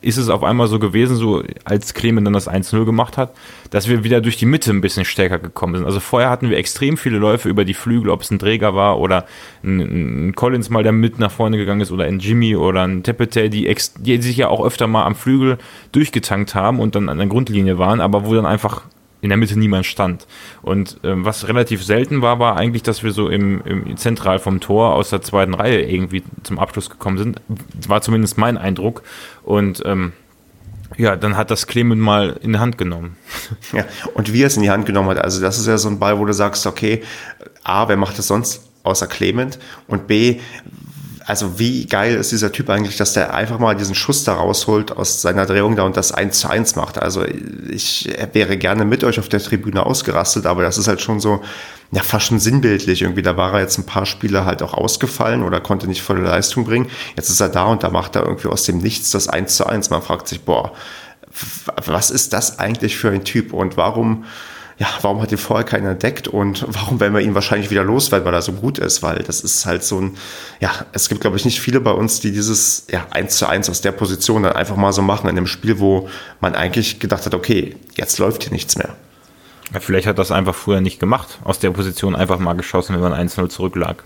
[0.00, 3.34] ist es auf einmal so gewesen, so als Clemen dann das 1-0 gemacht hat,
[3.70, 5.86] dass wir wieder durch die Mitte ein bisschen stärker gekommen sind.
[5.86, 8.98] Also vorher hatten wir extrem viele Läufe über die Flügel, ob es ein Träger war
[8.98, 9.26] oder
[9.62, 13.02] ein, ein Collins mal, der mit nach vorne gegangen ist oder ein Jimmy oder ein
[13.02, 15.58] Tepete, die, die sich ja auch öfter mal am Flügel
[15.92, 18.82] durchgetankt haben und dann an der Grundlinie waren, aber wo dann einfach
[19.22, 20.26] in der Mitte niemand stand.
[20.62, 24.60] Und ähm, was relativ selten war, war eigentlich, dass wir so im, im Zentral vom
[24.60, 27.40] Tor aus der zweiten Reihe irgendwie zum Abschluss gekommen sind.
[27.86, 29.02] War zumindest mein Eindruck.
[29.42, 30.12] Und ähm,
[30.96, 33.16] ja, dann hat das Clement mal in die Hand genommen.
[33.72, 35.88] Ja, und wie er es in die Hand genommen hat, also das ist ja so
[35.88, 37.02] ein Ball, wo du sagst, okay,
[37.62, 39.58] A, wer macht das sonst außer Clement?
[39.86, 40.40] Und B,
[41.30, 44.96] also wie geil ist dieser Typ eigentlich, dass der einfach mal diesen Schuss da rausholt
[44.96, 46.98] aus seiner Drehung da und das 1 zu 1 macht.
[46.98, 47.24] Also
[47.68, 51.40] ich wäre gerne mit euch auf der Tribüne ausgerastet, aber das ist halt schon so,
[51.92, 53.22] ja, fast schon sinnbildlich irgendwie.
[53.22, 56.64] Da war er jetzt ein paar Spiele halt auch ausgefallen oder konnte nicht volle Leistung
[56.64, 56.90] bringen.
[57.16, 59.66] Jetzt ist er da und da macht er irgendwie aus dem Nichts das 1 zu
[59.66, 59.90] 1.
[59.90, 60.72] Man fragt sich, boah,
[61.86, 64.24] was ist das eigentlich für ein Typ und warum
[64.80, 68.24] ja, warum hat ihn vorher keiner entdeckt und warum werden wir ihn wahrscheinlich wieder loswerden,
[68.24, 70.16] weil er so gut ist, weil das ist halt so ein,
[70.58, 73.68] ja, es gibt, glaube ich, nicht viele bei uns, die dieses, ja, eins zu eins
[73.68, 76.08] aus der Position dann einfach mal so machen in einem Spiel, wo
[76.40, 78.96] man eigentlich gedacht hat, okay, jetzt läuft hier nichts mehr.
[79.74, 83.02] Ja, vielleicht hat das einfach früher nicht gemacht, aus der Position einfach mal geschossen, wenn
[83.02, 84.02] man 1-0 zurücklag.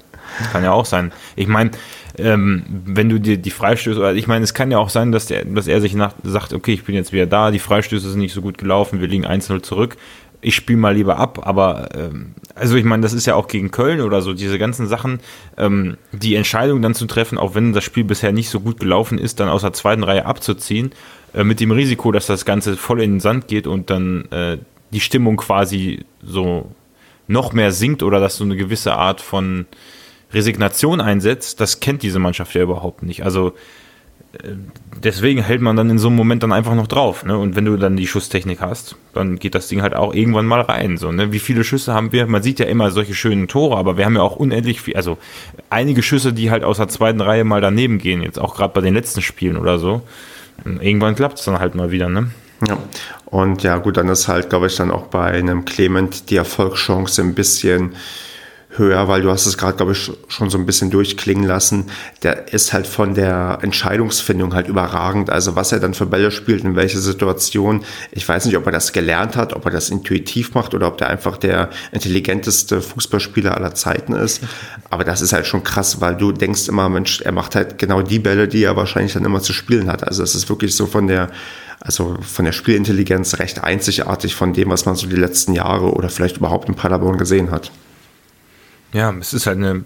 [0.50, 1.12] Kann ja auch sein.
[1.36, 1.70] Ich meine,
[2.18, 5.26] ähm, wenn du dir die Freistöße, oder ich meine, es kann ja auch sein, dass,
[5.26, 8.20] der, dass er sich nach, sagt, okay, ich bin jetzt wieder da, die Freistöße sind
[8.20, 9.96] nicht so gut gelaufen, wir liegen 1-0 zurück
[10.44, 11.46] ich spiele mal lieber ab.
[11.46, 14.86] Aber ähm, also ich meine, das ist ja auch gegen Köln oder so, diese ganzen
[14.86, 15.20] Sachen,
[15.56, 19.18] ähm, die Entscheidung dann zu treffen, auch wenn das Spiel bisher nicht so gut gelaufen
[19.18, 20.92] ist, dann aus der zweiten Reihe abzuziehen,
[21.32, 24.58] äh, mit dem Risiko, dass das Ganze voll in den Sand geht und dann äh,
[24.90, 26.70] die Stimmung quasi so
[27.26, 29.66] noch mehr sinkt oder dass so eine gewisse Art von
[30.32, 33.24] Resignation einsetzt, das kennt diese Mannschaft ja überhaupt nicht.
[33.24, 33.54] Also
[35.02, 37.24] deswegen hält man dann in so einem Moment dann einfach noch drauf.
[37.24, 37.36] Ne?
[37.36, 40.60] Und wenn du dann die Schusstechnik hast, dann geht das Ding halt auch irgendwann mal
[40.60, 40.96] rein.
[40.96, 41.32] So, ne?
[41.32, 42.26] Wie viele Schüsse haben wir?
[42.26, 45.18] Man sieht ja immer solche schönen Tore, aber wir haben ja auch unendlich viel, also
[45.70, 48.80] einige Schüsse, die halt aus der zweiten Reihe mal daneben gehen, jetzt auch gerade bei
[48.80, 50.02] den letzten Spielen oder so.
[50.64, 52.30] Irgendwann klappt es dann halt mal wieder, ne?
[52.66, 52.78] Ja,
[53.26, 57.20] und ja gut, dann ist halt, glaube ich, dann auch bei einem Clement die Erfolgschance
[57.20, 57.94] ein bisschen
[58.76, 61.86] höher, weil du hast es gerade, glaube ich, schon so ein bisschen durchklingen lassen.
[62.22, 65.30] Der ist halt von der Entscheidungsfindung halt überragend.
[65.30, 67.84] Also was er dann für Bälle spielt, in welche Situation.
[68.10, 70.98] Ich weiß nicht, ob er das gelernt hat, ob er das intuitiv macht oder ob
[70.98, 74.42] der einfach der intelligenteste Fußballspieler aller Zeiten ist.
[74.90, 78.02] Aber das ist halt schon krass, weil du denkst immer, Mensch, er macht halt genau
[78.02, 80.06] die Bälle, die er wahrscheinlich dann immer zu spielen hat.
[80.06, 81.30] Also es ist wirklich so von der
[81.80, 86.08] also von der Spielintelligenz recht einzigartig von dem, was man so die letzten Jahre oder
[86.08, 87.70] vielleicht überhaupt in Paderborn gesehen hat.
[88.94, 89.84] Ja, es ist halt eine,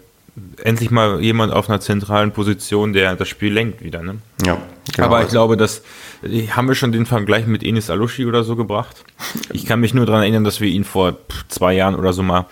[0.62, 4.02] endlich mal jemand auf einer zentralen Position, der das Spiel lenkt wieder.
[4.02, 4.18] Ne?
[4.44, 4.58] Ja,
[4.94, 5.06] genau.
[5.06, 5.82] Aber ich glaube, dass
[6.50, 9.04] haben wir schon den Vergleich mit Enis Alushi oder so gebracht.
[9.52, 11.16] Ich kann mich nur daran erinnern, dass wir ihn vor
[11.48, 12.46] zwei Jahren oder so mal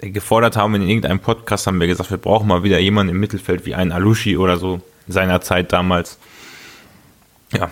[0.00, 3.66] gefordert haben in irgendeinem Podcast, haben wir gesagt, wir brauchen mal wieder jemanden im Mittelfeld
[3.66, 6.18] wie einen Alushi oder so seiner Zeit damals.
[7.52, 7.70] Ja,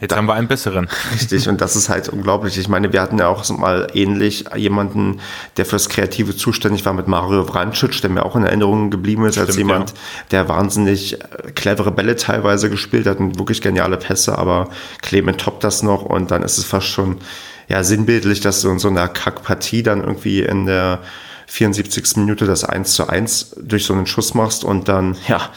[0.00, 0.88] Jetzt haben wir einen besseren.
[1.12, 2.56] Richtig, und das ist halt unglaublich.
[2.56, 5.20] Ich meine, wir hatten ja auch mal ähnlich jemanden,
[5.56, 9.34] der fürs Kreative zuständig war mit Mario Vrancic, der mir auch in Erinnerung geblieben ist,
[9.34, 9.96] Stimmt, als jemand, ja.
[10.30, 14.68] der wahnsinnig äh, clevere Bälle teilweise gespielt hat und wirklich geniale Pässe, aber
[15.02, 17.18] Clement toppt das noch und dann ist es fast schon
[17.66, 21.00] ja sinnbildlich, dass du in so einer Kackpartie dann irgendwie in der
[21.48, 22.16] 74.
[22.18, 25.50] Minute das 1 zu 1 durch so einen Schuss machst und dann, ja,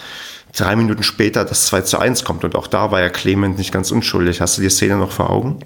[0.53, 2.43] drei Minuten später das 2 zu 1 kommt.
[2.43, 4.41] Und auch da war ja Clement nicht ganz unschuldig.
[4.41, 5.59] Hast du die Szene noch vor Augen?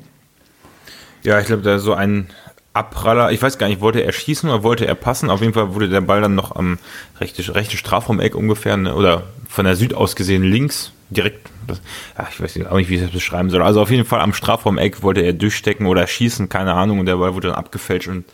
[1.24, 2.28] Ja, ich glaube, da so ein
[2.74, 5.30] Abpraller, ich weiß gar nicht, wollte er schießen oder wollte er passen?
[5.30, 6.78] Auf jeden Fall wurde der Ball dann noch am
[7.20, 11.48] rechten rechte Strafraum-Eck ungefähr, ne, oder von der Süd aus gesehen links, direkt,
[12.18, 13.62] ja, ich weiß auch nicht, wie ich das beschreiben soll.
[13.62, 17.16] Also auf jeden Fall am Strafraum-Eck wollte er durchstecken oder schießen, keine Ahnung, und der
[17.16, 18.26] Ball wurde dann abgefälscht und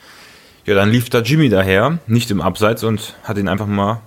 [0.65, 4.01] ja, dann lief da Jimmy daher, nicht im Abseits und hat ihn einfach mal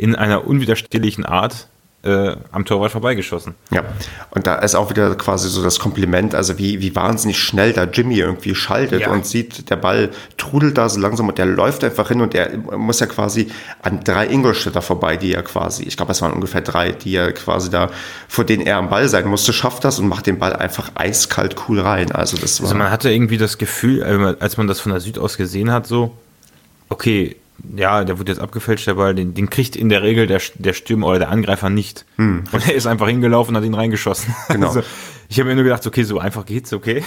[0.00, 1.68] in einer unwiderstehlichen Art
[2.02, 3.54] äh, am Torwart vorbeigeschossen.
[3.70, 3.84] Ja,
[4.30, 7.84] und da ist auch wieder quasi so das Kompliment, also wie, wie wahnsinnig schnell da
[7.84, 9.10] Jimmy irgendwie schaltet ja.
[9.10, 10.08] und sieht, der Ball
[10.38, 13.50] trudelt da so langsam und der läuft einfach hin und der muss ja quasi
[13.82, 17.32] an drei Ingolstädter vorbei, die er quasi, ich glaube, es waren ungefähr drei, die er
[17.32, 17.90] quasi da,
[18.28, 21.56] vor denen er am Ball sein musste, schafft das und macht den Ball einfach eiskalt
[21.68, 22.12] cool rein.
[22.12, 22.68] Also das war.
[22.68, 24.02] Also man hatte irgendwie das Gefühl,
[24.40, 26.16] als man das von der Süd aus gesehen hat, so,
[26.88, 27.36] okay,
[27.76, 30.72] ja, der wird jetzt abgefälscht, der Ball, den, den kriegt in der Regel der, der
[30.72, 32.04] Stürmer oder der Angreifer nicht.
[32.16, 32.44] Hm.
[32.50, 34.34] Und er ist einfach hingelaufen und hat ihn reingeschossen.
[34.48, 34.68] Genau.
[34.68, 34.82] Also,
[35.28, 37.04] ich habe mir nur gedacht, okay, so einfach geht's, okay.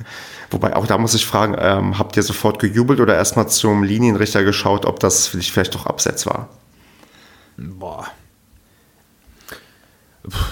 [0.50, 4.44] Wobei auch da muss ich fragen, ähm, habt ihr sofort gejubelt oder erstmal zum Linienrichter
[4.44, 6.48] geschaut, ob das dich vielleicht doch Abseits war?
[7.56, 8.06] Boah,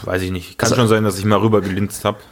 [0.05, 0.59] weiß ich nicht.
[0.59, 2.19] Kann also, schon sein, dass ich mal rüber gelinst habe.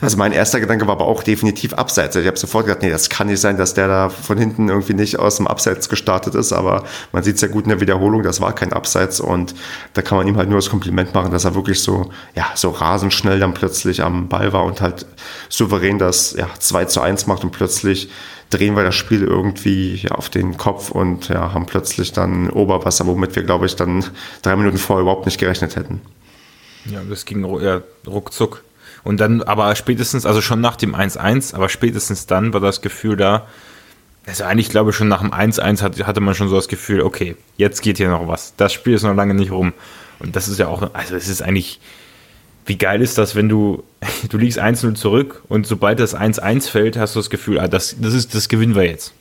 [0.00, 2.16] Also mein erster Gedanke war aber auch definitiv Abseits.
[2.16, 4.94] Ich habe sofort gedacht, nee, das kann nicht sein, dass der da von hinten irgendwie
[4.94, 6.52] nicht aus dem Abseits gestartet ist.
[6.52, 9.20] Aber man sieht es ja gut in der Wiederholung, das war kein Abseits.
[9.20, 9.54] Und
[9.92, 12.70] da kann man ihm halt nur das Kompliment machen, dass er wirklich so, ja, so
[12.70, 15.06] rasend schnell dann plötzlich am Ball war und halt
[15.48, 18.08] souverän das ja, 2 zu 1 macht und plötzlich
[18.50, 23.06] drehen wir das Spiel irgendwie ja, auf den Kopf und ja, haben plötzlich dann Oberwasser,
[23.06, 24.04] womit wir, glaube ich, dann
[24.42, 26.00] drei Minuten vorher überhaupt nicht gerechnet hätten.
[26.86, 28.62] Ja, das ging ja, ruckzuck.
[29.02, 33.16] Und dann, aber spätestens, also schon nach dem 1-1, aber spätestens dann war das Gefühl
[33.16, 33.46] da,
[34.26, 37.36] also eigentlich glaube ich schon nach dem 1-1 hatte, man schon so das Gefühl, okay,
[37.56, 38.54] jetzt geht hier noch was.
[38.56, 39.72] Das Spiel ist noch lange nicht rum.
[40.18, 41.80] Und das ist ja auch, also es ist eigentlich,
[42.66, 43.82] wie geil ist das, wenn du,
[44.28, 47.96] du liegst 1-0 zurück und sobald das 1-1 fällt, hast du das Gefühl, ah, das,
[47.98, 49.14] das ist, das gewinnen wir jetzt.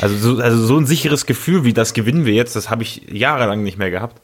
[0.00, 3.02] Also so, also so ein sicheres Gefühl wie das gewinnen wir jetzt, das habe ich
[3.10, 4.20] jahrelang nicht mehr gehabt.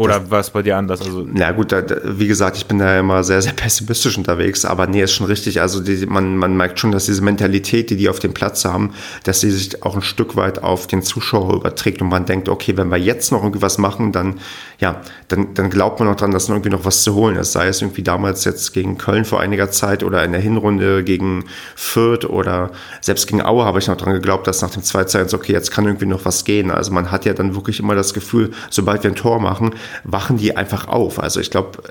[0.00, 1.02] Oder war es bei dir anders?
[1.02, 4.86] Also na gut, da, wie gesagt, ich bin da immer sehr, sehr pessimistisch unterwegs, aber
[4.86, 5.60] nee, ist schon richtig.
[5.60, 8.94] Also die, man, man merkt schon, dass diese Mentalität, die die auf dem Platz haben,
[9.24, 12.78] dass sie sich auch ein Stück weit auf den Zuschauer überträgt und man denkt, okay,
[12.78, 14.40] wenn wir jetzt noch irgendwie was machen, dann,
[14.78, 17.52] ja, dann, dann glaubt man noch dran, dass noch irgendwie noch was zu holen ist.
[17.52, 21.44] Sei es irgendwie damals jetzt gegen Köln vor einiger Zeit oder in der Hinrunde gegen
[21.76, 22.70] Fürth oder
[23.02, 25.84] selbst gegen Aue habe ich noch dran geglaubt, dass nach dem 2-1, okay, jetzt kann
[25.84, 26.70] irgendwie noch was gehen.
[26.70, 30.36] Also man hat ja dann wirklich immer das Gefühl, sobald wir ein Tor machen, wachen
[30.36, 31.18] die einfach auf.
[31.18, 31.82] Also ich glaube,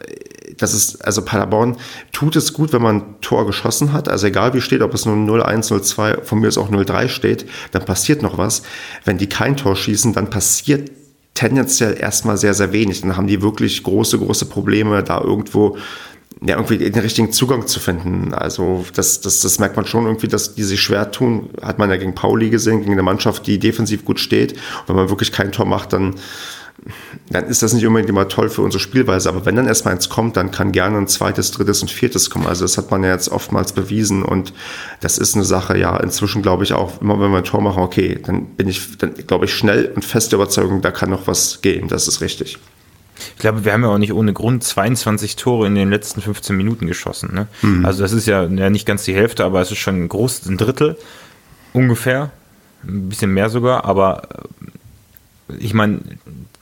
[0.58, 1.78] das ist, also Paderborn
[2.12, 4.10] tut es gut, wenn man ein Tor geschossen hat.
[4.10, 7.46] Also egal wie steht, ob es nur 0-1, 0-2, von mir ist auch 0-3 steht,
[7.72, 8.64] dann passiert noch was.
[9.06, 10.92] Wenn die kein Tor schießen, dann passiert
[11.34, 13.02] tendenziell erstmal sehr, sehr wenig.
[13.02, 15.78] Dann haben die wirklich große, große Probleme, da irgendwo
[16.42, 18.34] ja, irgendwie den richtigen Zugang zu finden.
[18.34, 21.50] Also das, das, das merkt man schon irgendwie, dass die sich schwer tun.
[21.62, 24.54] Hat man ja gegen Pauli gesehen, gegen eine Mannschaft, die defensiv gut steht.
[24.54, 26.16] Und wenn man wirklich kein Tor macht, dann
[27.30, 29.30] dann ist das nicht unbedingt immer toll für unsere Spielweise.
[29.30, 32.48] Aber wenn dann erstmal eins kommt, dann kann gerne ein zweites, drittes und viertes kommen.
[32.48, 34.54] Also das hat man ja jetzt oftmals bewiesen und
[35.02, 37.84] das ist eine Sache, ja, inzwischen glaube ich auch, immer wenn wir ein Tor machen,
[37.84, 41.62] okay, dann bin ich, dann glaube ich schnell und feste Überzeugung, da kann noch was
[41.62, 41.88] gehen.
[41.88, 42.58] Das ist richtig.
[43.36, 46.56] Ich glaube, wir haben ja auch nicht ohne Grund 22 Tore in den letzten 15
[46.56, 47.34] Minuten geschossen.
[47.34, 47.48] Ne?
[47.62, 47.86] Mhm.
[47.86, 50.48] Also das ist ja, ja nicht ganz die Hälfte, aber es ist schon ein großes
[50.48, 50.98] ein Drittel
[51.74, 52.32] ungefähr
[52.84, 54.28] ein bisschen mehr sogar, aber
[55.60, 56.02] ich meine,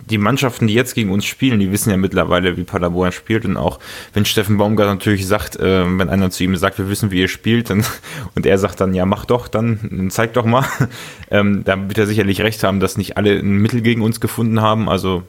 [0.09, 3.57] die Mannschaften, die jetzt gegen uns spielen, die wissen ja mittlerweile, wie Paderborn spielt und
[3.57, 3.79] auch
[4.13, 7.27] wenn Steffen Baumgart natürlich sagt, äh, wenn einer zu ihm sagt, wir wissen, wie ihr
[7.27, 7.83] spielt dann,
[8.35, 10.65] und er sagt dann, ja, mach doch, dann zeig doch mal,
[11.31, 14.61] ähm, da wird er sicherlich recht haben, dass nicht alle ein Mittel gegen uns gefunden
[14.61, 15.23] haben, also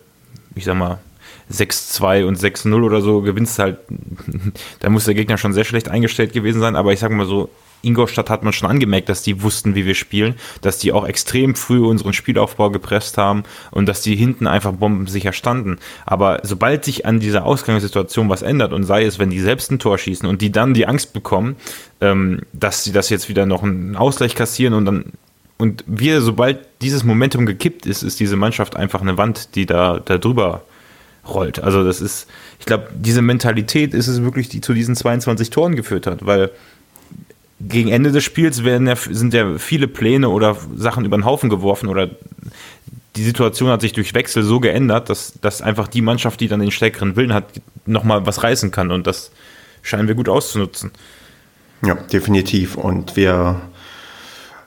[0.54, 0.98] ich sag mal,
[1.52, 3.78] 6-2 und 6-0 oder so gewinnst halt,
[4.80, 7.50] da muss der Gegner schon sehr schlecht eingestellt gewesen sein, aber ich sag mal so,
[7.82, 11.54] Ingolstadt hat man schon angemerkt, dass die wussten, wie wir spielen, dass die auch extrem
[11.54, 15.78] früh unseren Spielaufbau gepresst haben und dass die hinten einfach bombensicher standen.
[16.06, 19.78] Aber sobald sich an dieser Ausgangssituation was ändert und sei es, wenn die selbst ein
[19.78, 21.56] Tor schießen und die dann die Angst bekommen,
[22.00, 25.12] ähm, dass sie das jetzt wieder noch einen Ausgleich kassieren und dann
[25.60, 29.98] und wir, sobald dieses Momentum gekippt ist, ist diese Mannschaft einfach eine Wand, die da,
[29.98, 30.62] da drüber
[31.28, 31.58] rollt.
[31.58, 32.28] Also das ist,
[32.60, 36.50] ich glaube, diese Mentalität ist es wirklich, die zu diesen 22 Toren geführt hat, weil
[37.60, 41.50] gegen Ende des Spiels werden ja, sind ja viele Pläne oder Sachen über den Haufen
[41.50, 42.08] geworfen oder
[43.16, 46.60] die Situation hat sich durch Wechsel so geändert, dass, dass einfach die Mannschaft, die dann
[46.60, 47.46] den stärkeren Willen hat,
[47.84, 49.32] nochmal was reißen kann und das
[49.82, 50.92] scheinen wir gut auszunutzen.
[51.84, 52.76] Ja, definitiv.
[52.76, 53.60] Und wir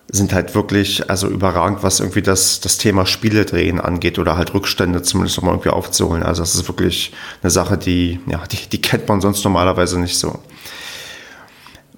[0.09, 4.53] sind halt wirklich also überragend, was irgendwie das, das Thema Spiele drehen angeht oder halt
[4.53, 6.23] Rückstände zumindest nochmal irgendwie aufzuholen.
[6.23, 10.17] Also das ist wirklich eine Sache, die, ja, die, die kennt man sonst normalerweise nicht
[10.17, 10.39] so.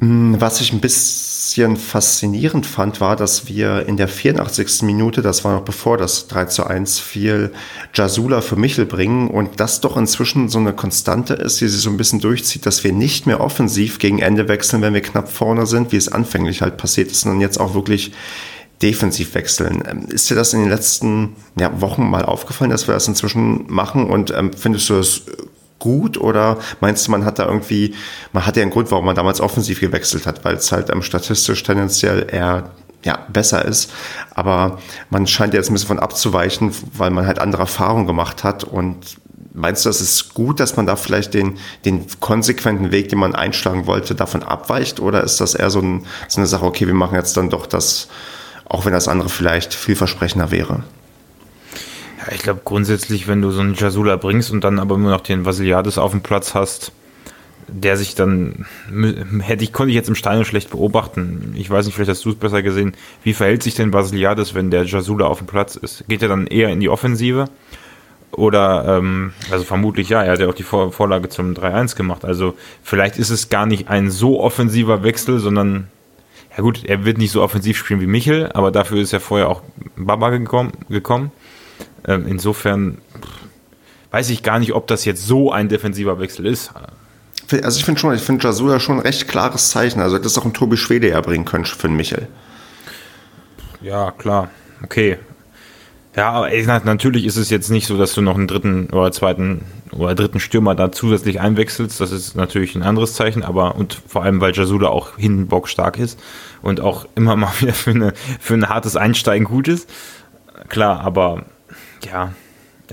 [0.04, 4.82] Hm, was ich ein bisschen faszinierend fand, war, dass wir in der 84.
[4.82, 7.54] Minute, das war noch bevor das 3 zu 1 fiel,
[7.94, 11.89] Jasula für Michel bringen und das doch inzwischen so eine Konstante ist, die sich so
[11.89, 15.66] ein bisschen durchzieht, dass wir nicht mehr offensiv gegen Ende wechseln, wenn wir knapp vorne
[15.68, 18.12] sind, wie es anfänglich halt passiert ist, sondern jetzt auch wirklich
[18.82, 19.84] defensiv wechseln.
[19.89, 23.72] Ähm, ist dir das in den letzten ja, Wochen mal aufgefallen, dass wir das inzwischen
[23.72, 25.22] machen und ähm, findest du das
[25.80, 27.94] gut oder meinst du, man hat da irgendwie,
[28.32, 31.02] man hat ja einen Grund, warum man damals offensiv gewechselt hat, weil es halt ähm,
[31.02, 32.72] statistisch tendenziell eher
[33.04, 33.92] ja, besser ist.
[34.34, 38.64] Aber man scheint jetzt ein bisschen von abzuweichen, weil man halt andere Erfahrungen gemacht hat.
[38.64, 39.18] Und
[39.54, 43.36] meinst du, das ist gut, dass man da vielleicht den, den konsequenten Weg, den man
[43.36, 45.00] einschlagen wollte, davon abweicht?
[45.00, 47.66] Oder ist das eher so, ein, so eine Sache, okay, wir machen jetzt dann doch
[47.66, 48.08] das,
[48.66, 50.84] auch wenn das andere vielleicht vielversprechender wäre?
[52.26, 55.22] Ja, ich glaube grundsätzlich, wenn du so einen Jasula bringst und dann aber nur noch
[55.22, 56.92] den Vasiliades auf dem Platz hast,
[57.68, 58.66] der sich dann,
[59.42, 61.54] hätte ich, konnte ich jetzt im Stein schlecht beobachten.
[61.58, 62.94] Ich weiß nicht, vielleicht hast du es besser gesehen.
[63.24, 66.06] Wie verhält sich denn Basiliades, wenn der Jasula auf dem Platz ist?
[66.08, 67.50] Geht er dann eher in die Offensive?
[68.32, 72.26] Oder, ähm, also vermutlich ja, er hat ja auch die Vor Vorlage zum 3-1 gemacht.
[72.26, 75.88] Also vielleicht ist es gar nicht ein so offensiver Wechsel, sondern,
[76.56, 79.50] ja gut, er wird nicht so offensiv spielen wie Michel, aber dafür ist ja vorher
[79.50, 79.62] auch
[79.96, 80.72] Baba gekommen.
[80.90, 81.32] gekommen.
[82.08, 83.00] Ähm, insofern
[84.12, 86.72] weiß ich gar nicht, ob das jetzt so ein defensiver Wechsel ist.
[87.52, 90.02] Also ich finde schon, ich finde Jasula schon ein recht klares Zeichen.
[90.02, 92.28] Also das ist auch ein Tobi Schwede erbringen können für den Michel.
[93.82, 94.50] Ja, klar.
[94.84, 95.18] Okay.
[96.16, 96.50] Ja, aber
[96.86, 100.40] natürlich ist es jetzt nicht so, dass du noch einen dritten oder zweiten oder dritten
[100.40, 102.00] Stürmer da zusätzlich einwechselst.
[102.00, 105.98] Das ist natürlich ein anderes Zeichen, aber und vor allem, weil Jasula auch hinten bockstark
[105.98, 106.20] ist
[106.62, 109.90] und auch immer mal wieder für, eine, für ein hartes Einsteigen gut ist.
[110.70, 111.46] Klar, aber
[112.06, 112.34] ja,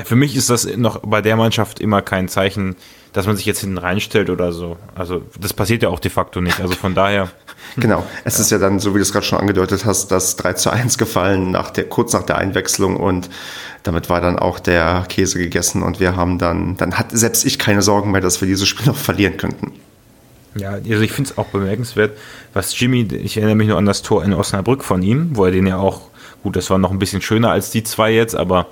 [0.05, 2.77] für mich ist das noch bei der Mannschaft immer kein Zeichen,
[3.13, 4.77] dass man sich jetzt hinten reinstellt oder so.
[4.95, 6.61] Also das passiert ja auch de facto nicht.
[6.61, 7.29] Also von daher.
[7.77, 8.05] Genau.
[8.25, 8.41] Es ja.
[8.41, 10.99] ist ja dann, so wie du es gerade schon angedeutet hast, das 3 zu 1
[10.99, 13.31] gefallen nach der, kurz nach der Einwechslung und
[13.85, 17.61] damit war dann auch der Käse gegessen und wir haben dann, dann hat selbst ich
[17.61, 19.73] keine Sorgen mehr, dass wir dieses Spiel noch verlieren könnten.
[20.57, 22.19] Ja, also ich finde es auch bemerkenswert,
[22.55, 25.53] was Jimmy, ich erinnere mich nur an das Tor in Osnabrück von ihm, wo er
[25.53, 26.09] den ja auch,
[26.43, 28.67] gut, das war noch ein bisschen schöner als die zwei jetzt, aber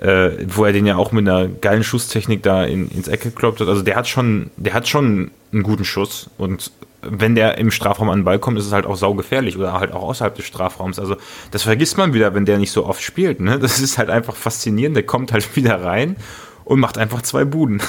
[0.00, 3.60] äh, wo er den ja auch mit einer geilen Schusstechnik da in, ins Eck gekloppt
[3.60, 3.68] hat.
[3.68, 6.70] Also der hat schon, der hat schon einen guten Schuss und
[7.02, 9.92] wenn der im Strafraum an den Ball kommt, ist es halt auch saugefährlich oder halt
[9.92, 10.98] auch außerhalb des Strafraums.
[10.98, 11.16] Also
[11.50, 13.40] das vergisst man wieder, wenn der nicht so oft spielt.
[13.40, 13.58] Ne?
[13.58, 14.96] Das ist halt einfach faszinierend.
[14.96, 16.16] Der kommt halt wieder rein
[16.64, 17.80] und macht einfach zwei Buden.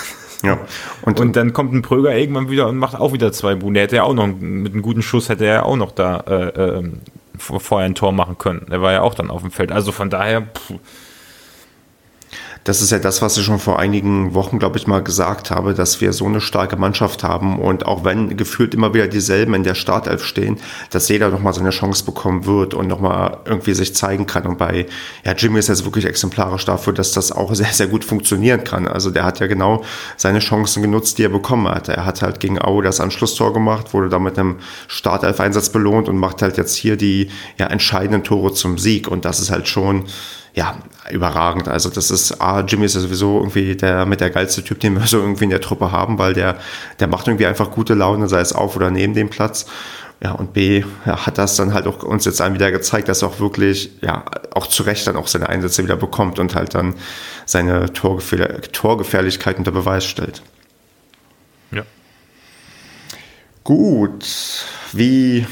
[0.43, 0.57] Ja.
[1.01, 3.73] Und, und dann kommt ein Pröger irgendwann wieder und macht auch wieder zwei Buden.
[3.73, 6.79] Der hätte ja auch noch mit einem guten Schuss hätte er auch noch da äh,
[6.79, 6.91] äh,
[7.37, 8.65] vorher ein Tor machen können.
[8.71, 9.71] Der war ja auch dann auf dem Feld.
[9.71, 10.43] Also von daher.
[10.43, 10.75] Pff,
[12.65, 15.73] das ist ja das, was ich schon vor einigen Wochen, glaube ich, mal gesagt habe,
[15.73, 19.63] dass wir so eine starke Mannschaft haben und auch wenn gefühlt immer wieder dieselben in
[19.63, 20.57] der Startelf stehen,
[20.89, 24.45] dass jeder nochmal seine Chance bekommen wird und nochmal irgendwie sich zeigen kann.
[24.45, 24.87] Und bei
[25.23, 28.87] ja, Jimmy ist jetzt wirklich exemplarisch dafür, dass das auch sehr, sehr gut funktionieren kann.
[28.87, 29.83] Also der hat ja genau
[30.17, 31.87] seine Chancen genutzt, die er bekommen hat.
[31.87, 36.17] Er hat halt gegen Aue das Anschlusstor gemacht, wurde da mit einem Startelf-Einsatz belohnt und
[36.17, 39.07] macht halt jetzt hier die ja, entscheidenden Tore zum Sieg.
[39.07, 40.05] Und das ist halt schon
[40.53, 40.75] ja,
[41.11, 41.67] überragend.
[41.67, 44.95] Also das ist, ah, Jimmy ist ja sowieso irgendwie der mit der geilste Typ, den
[44.95, 46.57] wir so irgendwie in der Truppe haben, weil der,
[46.99, 49.65] der macht irgendwie einfach gute Laune, sei es auf oder neben dem Platz.
[50.21, 53.21] Ja, und B ja, hat das dann halt auch uns jetzt dann wieder gezeigt, dass
[53.21, 56.75] er auch wirklich, ja, auch zu Recht dann auch seine Einsätze wieder bekommt und halt
[56.75, 56.95] dann
[57.45, 60.41] seine Torgefähr Torgefährlichkeit unter Beweis stellt.
[61.71, 61.83] Ja.
[63.63, 64.25] Gut,
[64.91, 65.47] wie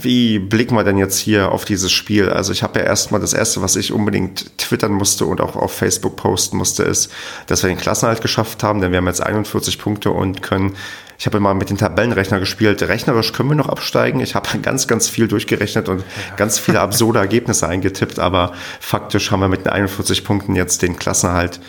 [0.00, 2.30] wie blicken wir denn jetzt hier auf dieses Spiel?
[2.30, 5.72] Also ich habe ja erstmal das erste, was ich unbedingt twittern musste und auch auf
[5.72, 7.10] Facebook posten musste, ist,
[7.46, 10.76] dass wir den Klassenhalt geschafft haben, denn wir haben jetzt 41 Punkte und können,
[11.18, 14.20] ich habe immer mit dem Tabellenrechner gespielt, rechnerisch können wir noch absteigen.
[14.20, 16.04] Ich habe ganz, ganz viel durchgerechnet und
[16.36, 20.96] ganz viele absurde Ergebnisse eingetippt, aber faktisch haben wir mit den 41 Punkten jetzt den
[20.96, 21.60] Klassenhalt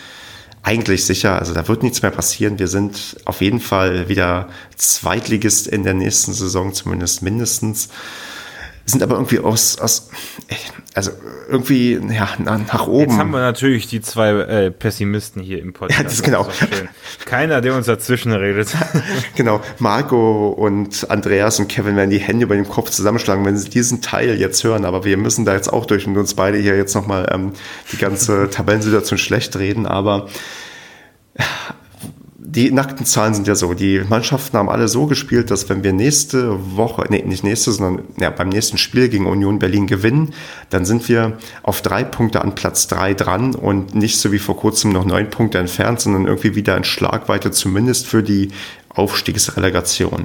[0.68, 1.38] eigentlich sicher.
[1.38, 2.58] Also da wird nichts mehr passieren.
[2.58, 7.88] Wir sind auf jeden Fall wieder Zweitligist in der nächsten Saison, zumindest mindestens.
[8.88, 10.08] Sind aber irgendwie aus, aus
[10.94, 11.10] also
[11.48, 13.10] irgendwie ja, nach oben.
[13.10, 15.98] Jetzt haben wir natürlich die zwei äh, Pessimisten hier im Podcast.
[15.98, 16.44] Ja, das ist genau.
[16.44, 18.74] Das ist Keiner, der uns dazwischen redet.
[19.36, 19.60] genau.
[19.78, 24.00] Marco und Andreas und Kevin werden die Hände über den Kopf zusammenschlagen, wenn sie diesen
[24.00, 24.86] Teil jetzt hören.
[24.86, 27.52] Aber wir müssen da jetzt auch durch und uns beide hier jetzt nochmal ähm,
[27.92, 29.84] die ganze Tabellensituation schlecht reden.
[29.86, 30.28] Aber
[32.50, 35.92] die nackten Zahlen sind ja so, die Mannschaften haben alle so gespielt, dass wenn wir
[35.92, 40.32] nächste Woche, nee, nicht nächste, sondern ja, beim nächsten Spiel gegen Union Berlin gewinnen,
[40.70, 44.56] dann sind wir auf drei Punkte an Platz drei dran und nicht so wie vor
[44.56, 48.48] kurzem noch neun Punkte entfernt, sondern irgendwie wieder in Schlagweite, zumindest für die
[48.88, 50.24] Aufstiegsrelegation.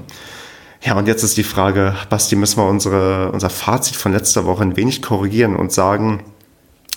[0.81, 4.63] Ja, und jetzt ist die Frage, Basti, müssen wir unsere, unser Fazit von letzter Woche
[4.63, 6.23] ein wenig korrigieren und sagen,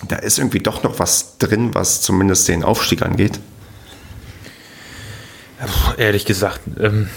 [0.07, 3.41] da ist irgendwie doch noch was drin, was zumindest den Aufstieg angeht?
[5.97, 7.07] Ehrlich gesagt, ähm,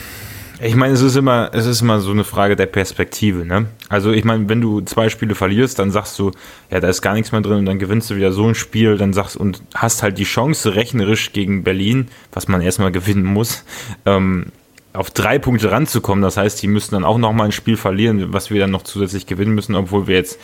[0.62, 3.66] ich meine, es ist immer, es ist immer so eine Frage der Perspektive, ne?
[3.88, 6.32] Also ich meine, wenn du zwei Spiele verlierst, dann sagst du,
[6.70, 8.98] ja, da ist gar nichts mehr drin und dann gewinnst du wieder so ein Spiel,
[8.98, 13.64] dann sagst und hast halt die Chance rechnerisch gegen Berlin, was man erstmal gewinnen muss,
[14.04, 14.46] ähm,
[14.92, 16.22] auf drei Punkte ranzukommen.
[16.22, 19.26] Das heißt, die müssen dann auch nochmal ein Spiel verlieren, was wir dann noch zusätzlich
[19.26, 20.38] gewinnen müssen, obwohl wir jetzt,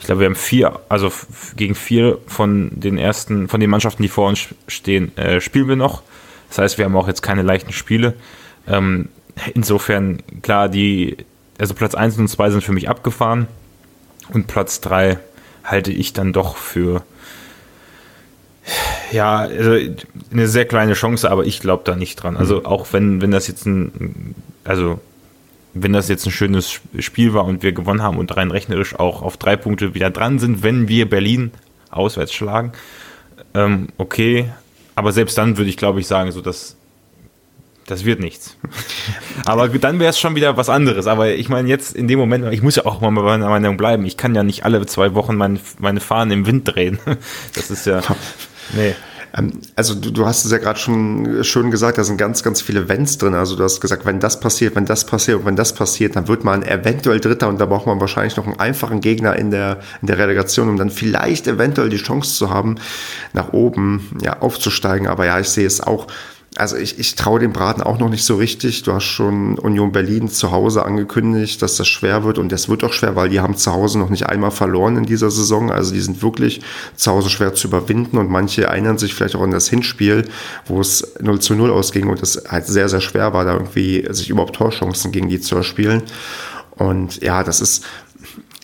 [0.00, 1.12] ich glaube, wir haben vier, also
[1.56, 5.76] gegen vier von den ersten, von den Mannschaften, die vor uns stehen, äh, spielen wir
[5.76, 6.02] noch.
[6.50, 8.14] Das heißt, wir haben auch jetzt keine leichten Spiele.
[8.68, 9.08] Ähm,
[9.54, 11.16] insofern, klar, die,
[11.58, 13.46] also Platz 1 und 2 sind für mich abgefahren
[14.32, 15.18] und Platz 3
[15.64, 17.02] halte ich dann doch für
[19.10, 19.76] ja, also
[20.30, 22.36] eine sehr kleine Chance, aber ich glaube da nicht dran.
[22.36, 22.66] Also mhm.
[22.66, 24.34] auch wenn, wenn das jetzt ein,
[24.64, 25.00] also
[25.72, 29.22] wenn das jetzt ein schönes Spiel war und wir gewonnen haben und rein rechnerisch auch
[29.22, 31.52] auf drei Punkte wieder dran sind, wenn wir Berlin
[31.90, 32.72] auswärts schlagen,
[33.54, 34.50] ähm, okay,
[34.94, 36.76] aber selbst dann würde ich, glaube ich, sagen, so dass
[37.90, 38.56] das wird nichts.
[39.44, 41.08] Aber dann wäre es schon wieder was anderes.
[41.08, 43.76] Aber ich meine, jetzt in dem Moment, ich muss ja auch mal bei meiner Meinung
[43.76, 44.06] bleiben.
[44.06, 47.00] Ich kann ja nicht alle zwei Wochen mein, meine Fahnen im Wind drehen.
[47.54, 48.00] Das ist ja.
[48.72, 48.94] Nee.
[49.36, 52.60] Ähm, also du, du hast es ja gerade schon schön gesagt, da sind ganz, ganz
[52.60, 53.34] viele Wenns drin.
[53.34, 56.28] Also du hast gesagt, wenn das passiert, wenn das passiert und wenn das passiert, dann
[56.28, 59.80] wird man eventuell Dritter und da braucht man wahrscheinlich noch einen einfachen Gegner in der,
[60.00, 62.76] in der Relegation, um dann vielleicht eventuell die Chance zu haben,
[63.32, 65.06] nach oben ja, aufzusteigen.
[65.06, 66.06] Aber ja, ich sehe es auch
[66.56, 68.82] also ich, ich traue dem Braten auch noch nicht so richtig.
[68.82, 72.82] Du hast schon Union Berlin zu Hause angekündigt, dass das schwer wird und das wird
[72.82, 75.70] auch schwer, weil die haben zu Hause noch nicht einmal verloren in dieser Saison.
[75.70, 76.60] Also die sind wirklich
[76.96, 80.28] zu Hause schwer zu überwinden und manche erinnern sich vielleicht auch an das Hinspiel,
[80.66, 84.06] wo es 0 zu 0 ausging und es halt sehr, sehr schwer war, da irgendwie
[84.10, 86.02] sich überhaupt Torchancen gegen die zu erspielen.
[86.74, 87.84] Und ja, das ist,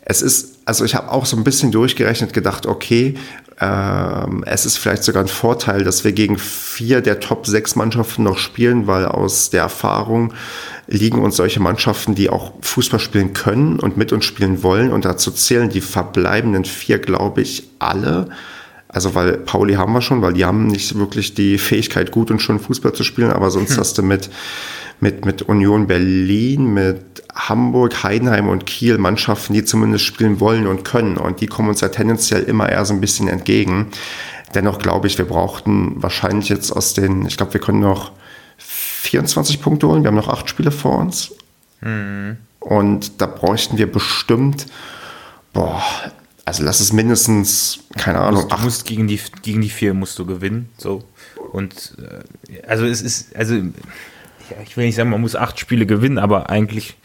[0.05, 3.15] es ist, also ich habe auch so ein bisschen durchgerechnet, gedacht, okay,
[3.59, 8.23] ähm, es ist vielleicht sogar ein Vorteil, dass wir gegen vier der Top sechs Mannschaften
[8.23, 10.35] noch spielen, weil aus der Erfahrung
[10.87, 14.93] liegen uns solche Mannschaften, die auch Fußball spielen können und mit uns spielen wollen.
[14.93, 18.29] Und dazu zählen die verbleibenden vier, glaube ich, alle.
[18.89, 22.41] Also weil Pauli haben wir schon, weil die haben nicht wirklich die Fähigkeit, gut und
[22.41, 23.79] schon Fußball zu spielen, aber sonst hm.
[23.79, 24.31] hast du mit
[25.01, 30.85] mit, mit Union Berlin, mit Hamburg, Heidenheim und Kiel Mannschaften, die zumindest spielen wollen und
[30.85, 31.17] können.
[31.17, 33.89] Und die kommen uns ja tendenziell immer eher so ein bisschen entgegen.
[34.55, 38.13] Dennoch glaube ich, wir brauchten wahrscheinlich jetzt aus den, ich glaube, wir können noch
[38.59, 40.03] 24 Punkte holen.
[40.03, 41.33] Wir haben noch acht Spiele vor uns.
[41.81, 42.39] Mhm.
[42.61, 44.67] Und da bräuchten wir bestimmt,
[45.53, 45.83] boah,
[46.45, 48.49] also lass es mindestens, keine Ahnung.
[48.49, 51.05] Du musst, gegen die, gegen die vier musst du gewinnen, so.
[51.53, 53.61] Und, äh, also es ist, also
[54.65, 56.97] ich will nicht sagen, man muss acht Spiele gewinnen, aber eigentlich,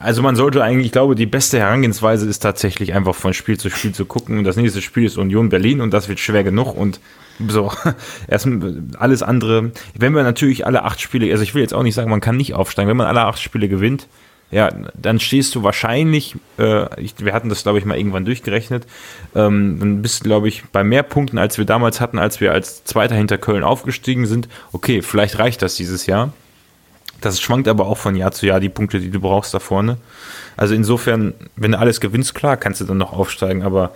[0.00, 3.70] also man sollte eigentlich, ich glaube, die beste Herangehensweise ist tatsächlich einfach von Spiel zu
[3.70, 4.44] Spiel zu gucken.
[4.44, 7.00] Das nächste Spiel ist Union Berlin und das wird schwer genug und
[7.48, 7.72] so,
[8.28, 8.48] erst
[8.98, 9.72] alles andere.
[9.98, 12.36] Wenn wir natürlich alle acht Spiele, also ich will jetzt auch nicht sagen, man kann
[12.36, 14.06] nicht aufsteigen, wenn man alle acht Spiele gewinnt,
[14.50, 18.86] ja, dann stehst du wahrscheinlich, äh, ich, wir hatten das, glaube ich, mal irgendwann durchgerechnet,
[19.34, 22.52] ähm, dann bist du, glaube ich, bei mehr Punkten, als wir damals hatten, als wir
[22.52, 24.48] als Zweiter hinter Köln aufgestiegen sind.
[24.70, 26.32] Okay, vielleicht reicht das dieses Jahr.
[27.24, 29.96] Das schwankt aber auch von Jahr zu Jahr die Punkte, die du brauchst da vorne.
[30.56, 33.94] Also insofern, wenn du alles gewinnst, klar, kannst du dann noch aufsteigen, aber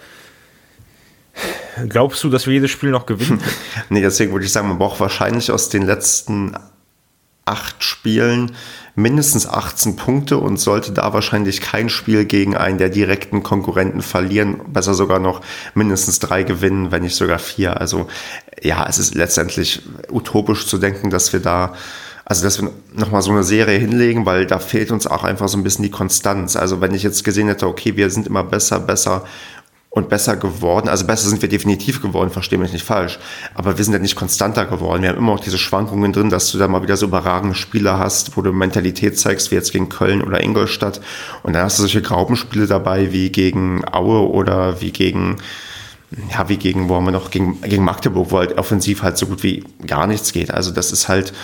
[1.89, 3.41] glaubst du, dass wir jedes Spiel noch gewinnen?
[3.91, 6.57] nee, deswegen würde ich sagen, man braucht wahrscheinlich aus den letzten
[7.45, 8.53] acht Spielen
[8.95, 14.61] mindestens 18 Punkte und sollte da wahrscheinlich kein Spiel gegen einen der direkten Konkurrenten verlieren,
[14.67, 15.41] besser sogar noch
[15.75, 17.81] mindestens drei gewinnen, wenn nicht sogar vier.
[17.81, 18.09] Also
[18.61, 21.75] ja, es ist letztendlich utopisch zu denken, dass wir da
[22.29, 25.57] also dass wir nochmal so eine Serie hinlegen, weil da fehlt uns auch einfach so
[25.57, 26.57] ein bisschen die Konstanz.
[26.57, 29.25] Also wenn ich jetzt gesehen hätte, okay, wir sind immer besser, besser
[29.91, 30.91] und besser geworden.
[30.91, 33.19] Also besser sind wir definitiv geworden, verstehe mich nicht falsch.
[33.55, 35.03] Aber wir sind ja nicht konstanter geworden.
[35.03, 37.99] Wir haben immer auch diese Schwankungen drin, dass du da mal wieder so überragende Spieler
[37.99, 41.01] hast, wo du Mentalität zeigst, wie jetzt gegen Köln oder Ingolstadt.
[41.43, 45.39] Und dann hast du solche Graubenspiele dabei wie gegen Aue oder wie gegen
[46.33, 49.27] ja, wie gegen, wo haben wir noch, gegen, gegen Magdeburg, wo halt offensiv halt so
[49.27, 50.51] gut wie gar nichts geht.
[50.51, 51.35] Also das ist halt,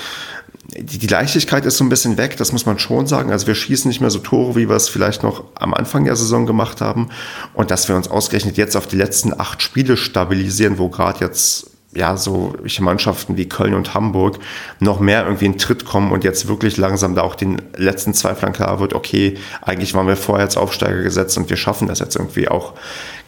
[0.77, 3.31] die, Leichtigkeit ist so ein bisschen weg, das muss man schon sagen.
[3.31, 6.17] Also wir schießen nicht mehr so Tore, wie wir es vielleicht noch am Anfang der
[6.17, 7.11] Saison gemacht haben.
[7.53, 11.71] Und dass wir uns ausgerechnet jetzt auf die letzten acht Spiele stabilisieren, wo gerade jetzt
[11.95, 14.39] ja, so Mannschaften wie Köln und Hamburg
[14.81, 18.53] noch mehr irgendwie in Tritt kommen und jetzt wirklich langsam da auch den letzten Zweiflern
[18.53, 22.17] klar wird, okay, eigentlich waren wir vorher als Aufsteiger gesetzt und wir schaffen das jetzt
[22.17, 22.73] irgendwie auch,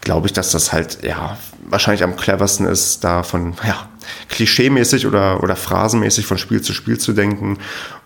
[0.01, 3.89] glaube ich, dass das halt, ja, wahrscheinlich am cleversten ist, da von, ja,
[4.29, 7.59] klischeemäßig oder, oder phrasenmäßig von Spiel zu Spiel zu denken.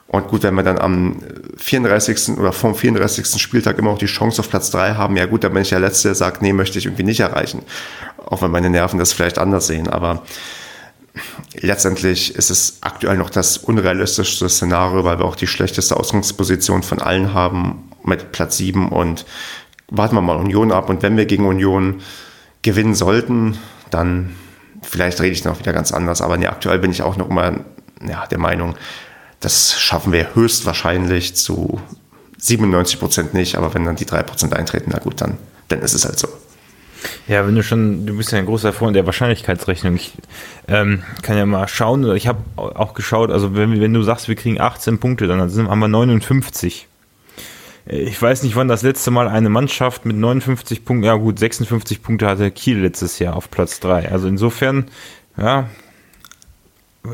[0.06, 1.20] Und gut, wenn wir dann am
[1.56, 2.36] 34.
[2.36, 3.40] oder vom 34.
[3.40, 5.78] Spieltag immer auch die Chance auf Platz 3 haben, ja gut, dann bin ich der
[5.78, 7.62] Letzte, der sagt, nee, möchte ich irgendwie nicht erreichen.
[8.26, 9.88] Auch wenn meine Nerven das vielleicht anders sehen.
[9.88, 10.24] Aber
[11.54, 17.00] letztendlich ist es aktuell noch das unrealistischste Szenario, weil wir auch die schlechteste Ausgangsposition von
[17.00, 19.26] allen haben mit Platz 7 und
[19.88, 20.88] warten wir mal Union ab.
[20.88, 22.00] Und wenn wir gegen Union
[22.62, 23.58] gewinnen sollten,
[23.90, 24.34] dann
[24.82, 27.60] vielleicht rede ich noch wieder ganz anders, aber nee, aktuell bin ich auch noch immer
[28.06, 28.76] ja, der Meinung,
[29.40, 31.80] das schaffen wir höchstwahrscheinlich zu
[32.38, 35.94] 97 Prozent nicht, aber wenn dann die 3 Prozent eintreten, na gut, dann, dann ist
[35.94, 36.28] es halt so.
[37.28, 39.94] Ja, wenn du schon, du bist ja ein großer Freund der Wahrscheinlichkeitsrechnung.
[39.96, 40.12] Ich
[40.68, 44.34] ähm, kann ja mal schauen, ich habe auch geschaut, also wenn, wenn du sagst, wir
[44.34, 46.88] kriegen 18 Punkte, dann haben wir 59.
[47.86, 52.02] Ich weiß nicht, wann das letzte Mal eine Mannschaft mit 59 Punkten, ja gut, 56
[52.02, 54.10] Punkte hatte Kiel letztes Jahr auf Platz 3.
[54.10, 54.86] Also insofern,
[55.36, 55.68] ja,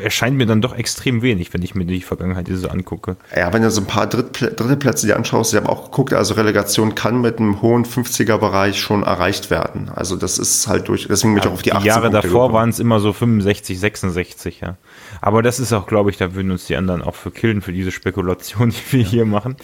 [0.01, 3.17] erscheint mir dann doch extrem wenig, wenn ich mir die Vergangenheit so angucke.
[3.35, 6.13] Ja, wenn du so ein paar dritte, dritte Plätze dir anschaust, ich habe auch geguckt,
[6.13, 9.89] also Relegation kann mit einem hohen 50er-Bereich schon erreicht werden.
[9.95, 12.29] Also das ist halt durch, deswegen bin ich auch auf die 18 Die Jahre Punkte
[12.29, 14.77] davor waren es immer so 65, 66, ja.
[15.21, 17.73] Aber das ist auch, glaube ich, da würden uns die anderen auch für killen, für
[17.73, 19.09] diese Spekulation, die wir ja.
[19.09, 19.57] hier machen.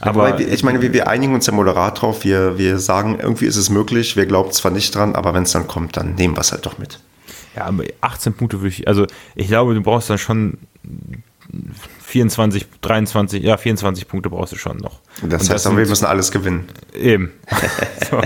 [0.00, 2.24] Aber ich meine, wir, wir einigen uns ja moderat drauf.
[2.24, 4.16] Wir, wir sagen, irgendwie ist es möglich.
[4.16, 6.66] Wir glauben zwar nicht dran, aber wenn es dann kommt, dann nehmen wir es halt
[6.66, 7.00] doch mit.
[7.56, 10.58] Ja, aber 18 Punkte würde ich, also ich glaube, du brauchst dann schon
[12.04, 15.00] 24, 23, ja, 24 Punkte brauchst du schon noch.
[15.22, 16.68] Das heißt, das wir müssen alles gewinnen.
[16.94, 17.32] Eben.
[18.10, 18.20] so.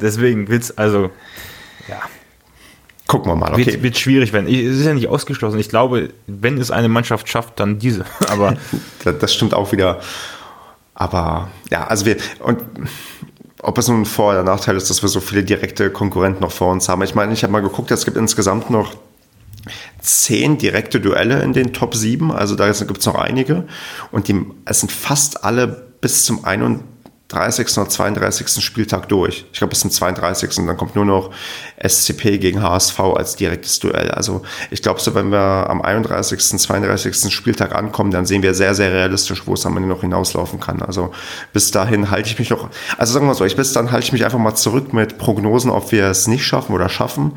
[0.00, 1.10] Deswegen willst also,
[1.88, 2.00] ja.
[3.06, 3.66] Gucken wir mal, okay.
[3.66, 4.46] Wird, wird schwierig werden.
[4.46, 5.58] Es ist ja nicht ausgeschlossen.
[5.58, 8.04] Ich glaube, wenn es eine Mannschaft schafft, dann diese.
[8.28, 8.56] Aber
[9.04, 10.00] das stimmt auch wieder.
[11.00, 12.60] Aber ja, also wir, und
[13.62, 16.52] ob es nun ein Vor- oder Nachteil ist, dass wir so viele direkte Konkurrenten noch
[16.52, 17.00] vor uns haben.
[17.02, 18.92] Ich meine, ich habe mal geguckt, es gibt insgesamt noch
[20.02, 23.66] zehn direkte Duelle in den Top 7, also da gibt es noch einige.
[24.12, 25.68] Und die, es sind fast alle
[26.02, 26.84] bis zum 31.
[27.30, 27.78] 30.
[27.78, 28.62] oder 32.
[28.62, 29.44] Spieltag durch.
[29.52, 30.58] Ich glaube, bis zum 32.
[30.58, 31.30] Und dann kommt nur noch
[31.76, 34.10] SCP gegen HSV als direktes Duell.
[34.10, 37.32] Also ich glaube, so wenn wir am 31., 32.
[37.32, 40.82] Spieltag ankommen, dann sehen wir sehr, sehr realistisch, wo es am Ende noch hinauslaufen kann.
[40.82, 41.12] Also
[41.52, 42.68] bis dahin halte ich mich noch,
[42.98, 45.70] also sagen wir so, ich bis dann halte ich mich einfach mal zurück mit Prognosen,
[45.70, 47.32] ob wir es nicht schaffen oder schaffen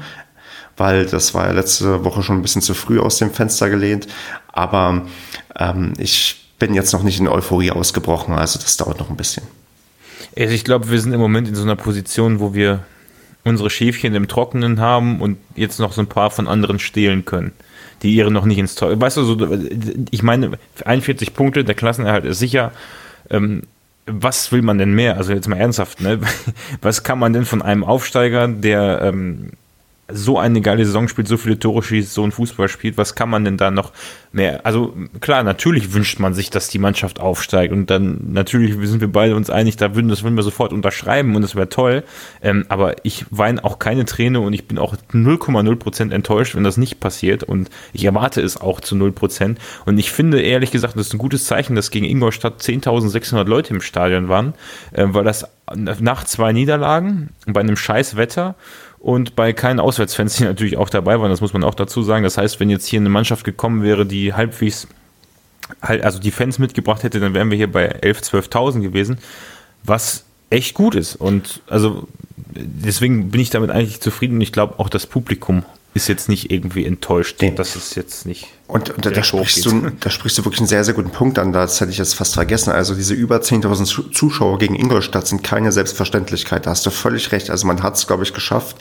[0.75, 4.07] weil das war ja letzte Woche schon ein bisschen zu früh aus dem Fenster gelehnt.
[4.47, 5.03] Aber
[5.55, 9.43] ähm, ich bin jetzt noch nicht in Euphorie ausgebrochen, also das dauert noch ein bisschen.
[10.37, 12.83] Also ich glaube, wir sind im Moment in so einer Position, wo wir
[13.43, 17.51] unsere Schäfchen im Trockenen haben und jetzt noch so ein paar von anderen stehlen können,
[18.01, 18.99] die ihre noch nicht ins Tor.
[18.99, 19.37] Weißt du, so,
[20.11, 20.51] ich meine,
[20.85, 22.71] 41 Punkte, der Klassenerhalt ist sicher.
[23.29, 23.63] Ähm,
[24.05, 25.17] was will man denn mehr?
[25.17, 26.19] Also jetzt mal ernsthaft, ne?
[26.81, 29.51] Was kann man denn von einem Aufsteiger, der ähm,
[30.11, 33.29] so eine geile Saison spielt, so viele Tore schießt, so ein Fußball spielt, was kann
[33.29, 33.93] man denn da noch
[34.33, 34.65] mehr?
[34.65, 39.07] Also klar, natürlich wünscht man sich, dass die Mannschaft aufsteigt und dann natürlich sind wir
[39.07, 42.03] beide uns einig, da würden das würden wir sofort unterschreiben und das wäre toll.
[42.41, 46.65] Ähm, aber ich weine auch keine Träne und ich bin auch 0,0 Prozent enttäuscht, wenn
[46.65, 49.59] das nicht passiert und ich erwarte es auch zu 0 Prozent.
[49.85, 53.73] Und ich finde ehrlich gesagt, das ist ein gutes Zeichen, dass gegen Ingolstadt 10.600 Leute
[53.73, 54.53] im Stadion waren,
[54.91, 58.55] äh, weil das nach zwei Niederlagen bei einem scheiß Wetter
[59.03, 62.23] und bei keinen Auswärtsfans, die natürlich auch dabei waren, das muss man auch dazu sagen.
[62.23, 64.87] Das heißt, wenn jetzt hier eine Mannschaft gekommen wäre, die halbwegs,
[65.81, 69.17] halt, also die Fans mitgebracht hätte, dann wären wir hier bei 11.000, 12.000 gewesen,
[69.83, 71.17] was echt gut ist.
[71.17, 72.07] Und also
[72.55, 74.39] deswegen bin ich damit eigentlich zufrieden.
[74.39, 77.37] Ich glaube, auch das Publikum ist jetzt nicht irgendwie enttäuscht.
[77.41, 77.53] Nee.
[77.55, 78.47] Das ist jetzt nicht.
[78.67, 81.53] Und, und da, sprichst du, da sprichst du wirklich einen sehr, sehr guten Punkt an.
[81.53, 82.71] Das hätte ich jetzt fast vergessen.
[82.71, 86.65] Also diese über 10.000 Zuschauer gegen Ingolstadt sind keine Selbstverständlichkeit.
[86.65, 87.51] Da hast du völlig recht.
[87.51, 88.77] Also man hat es, glaube ich, geschafft,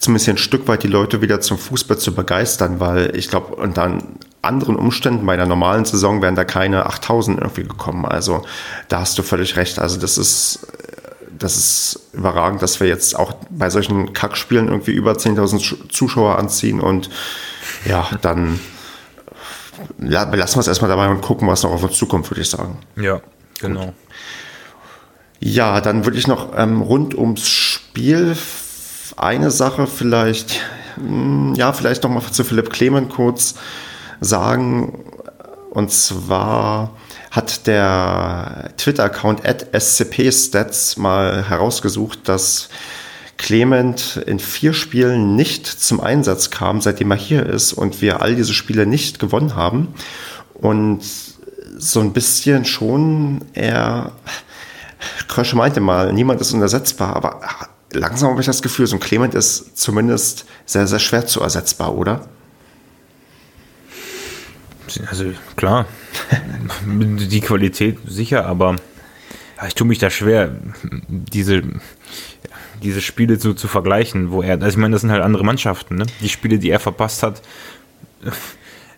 [0.00, 3.98] zumindest ein Stück weit die Leute wieder zum Fußball zu begeistern, weil ich glaube, unter
[4.42, 8.04] anderen Umständen bei einer normalen Saison wären da keine 8.000 irgendwie gekommen.
[8.06, 8.44] Also
[8.88, 9.78] da hast du völlig recht.
[9.78, 10.66] Also das ist
[11.38, 16.80] das ist überragend, dass wir jetzt auch bei solchen Kackspielen irgendwie über 10.000 Zuschauer anziehen
[16.80, 17.10] und
[17.84, 18.60] ja, dann
[19.98, 22.50] ja, belassen wir es erstmal dabei und gucken, was noch auf uns zukommt, würde ich
[22.50, 22.78] sagen.
[22.96, 23.20] Ja,
[23.60, 23.86] genau.
[23.86, 23.94] Gut.
[25.40, 28.36] Ja, dann würde ich noch ähm, rund ums Spiel
[29.16, 30.60] eine Sache vielleicht,
[30.96, 33.54] hm, ja, vielleicht noch mal zu Philipp Clement kurz
[34.20, 35.04] sagen.
[35.70, 36.96] Und zwar
[37.30, 39.42] hat der Twitter-Account
[39.78, 42.68] scpstats mal herausgesucht, dass
[43.36, 48.34] Clement in vier Spielen nicht zum Einsatz kam, seitdem er hier ist und wir all
[48.34, 49.94] diese Spiele nicht gewonnen haben.
[50.54, 51.02] Und
[51.78, 54.12] so ein bisschen schon, er,
[55.28, 57.40] Krösche meinte mal, niemand ist unersetzbar, aber
[57.92, 61.94] langsam habe ich das Gefühl, so ein Clement ist zumindest sehr, sehr schwer zu ersetzbar,
[61.94, 62.28] oder?
[65.08, 65.86] Also klar,
[66.84, 68.76] die Qualität sicher, aber
[69.66, 70.52] ich tue mich da schwer,
[71.08, 71.62] diese,
[72.82, 75.96] diese Spiele zu, zu vergleichen, wo er, also ich meine, das sind halt andere Mannschaften,
[75.96, 76.06] ne?
[76.20, 77.42] Die Spiele, die er verpasst hat,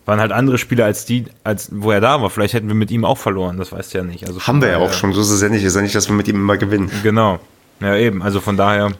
[0.05, 2.29] waren halt andere Spiele als die, als wo er da war.
[2.29, 4.27] Vielleicht hätten wir mit ihm auch verloren, das weißt du ja nicht.
[4.27, 6.09] Also Haben wir ja auch schon, so ist es ja nicht, ist ja nicht, dass
[6.09, 6.91] wir mit ihm immer gewinnen.
[7.03, 7.39] Genau.
[7.79, 8.21] Ja, eben.
[8.21, 8.91] Also von daher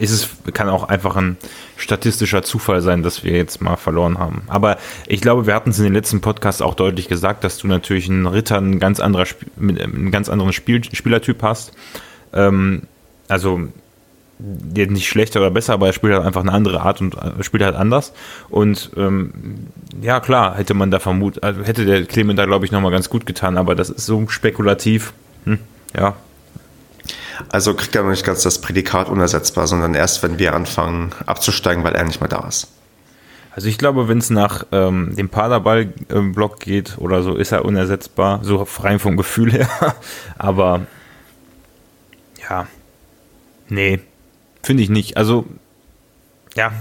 [0.00, 1.36] ist es, kann auch einfach ein
[1.76, 4.42] statistischer Zufall sein, dass wir jetzt mal verloren haben.
[4.48, 7.66] Aber ich glaube, wir hatten es in den letzten Podcasts auch deutlich gesagt, dass du
[7.66, 9.26] natürlich einen Ritter einen ganz anderer,
[9.56, 11.72] mit einem ganz anderen Spiel, Spielertyp hast.
[12.32, 12.82] Ähm,
[13.28, 13.68] also
[14.42, 17.42] der nicht schlechter oder besser, aber er spielt halt einfach eine andere Art und äh,
[17.42, 18.14] spielt halt anders.
[18.48, 19.32] Und ähm,
[20.00, 23.10] ja, klar, hätte man da vermutet, also hätte der Clement da, glaube ich, nochmal ganz
[23.10, 25.12] gut getan, aber das ist so spekulativ.
[25.44, 25.58] Hm,
[25.94, 26.16] ja,
[27.48, 31.84] also kriegt er noch nicht ganz das Prädikat unersetzbar, sondern erst, wenn wir anfangen abzusteigen,
[31.84, 32.68] weil er nicht mehr da ist.
[33.52, 38.40] Also ich glaube, wenn es nach ähm, dem Paderball-Block geht oder so, ist er unersetzbar,
[38.42, 39.68] so frei vom Gefühl her.
[40.38, 40.86] Aber
[42.48, 42.66] ja,
[43.68, 44.00] nee,
[44.62, 45.16] finde ich nicht.
[45.16, 45.46] Also
[46.54, 46.72] ja,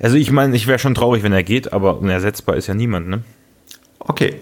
[0.00, 3.08] also ich meine, ich wäre schon traurig, wenn er geht, aber unersetzbar ist ja niemand,
[3.08, 3.22] ne?
[3.98, 4.40] Okay,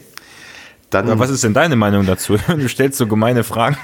[0.91, 2.37] dann, Aber was ist denn deine Meinung dazu?
[2.49, 3.77] Du stellst so gemeine Fragen.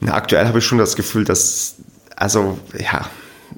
[0.00, 1.76] Na, aktuell habe ich schon das Gefühl, dass,
[2.16, 3.06] also ja,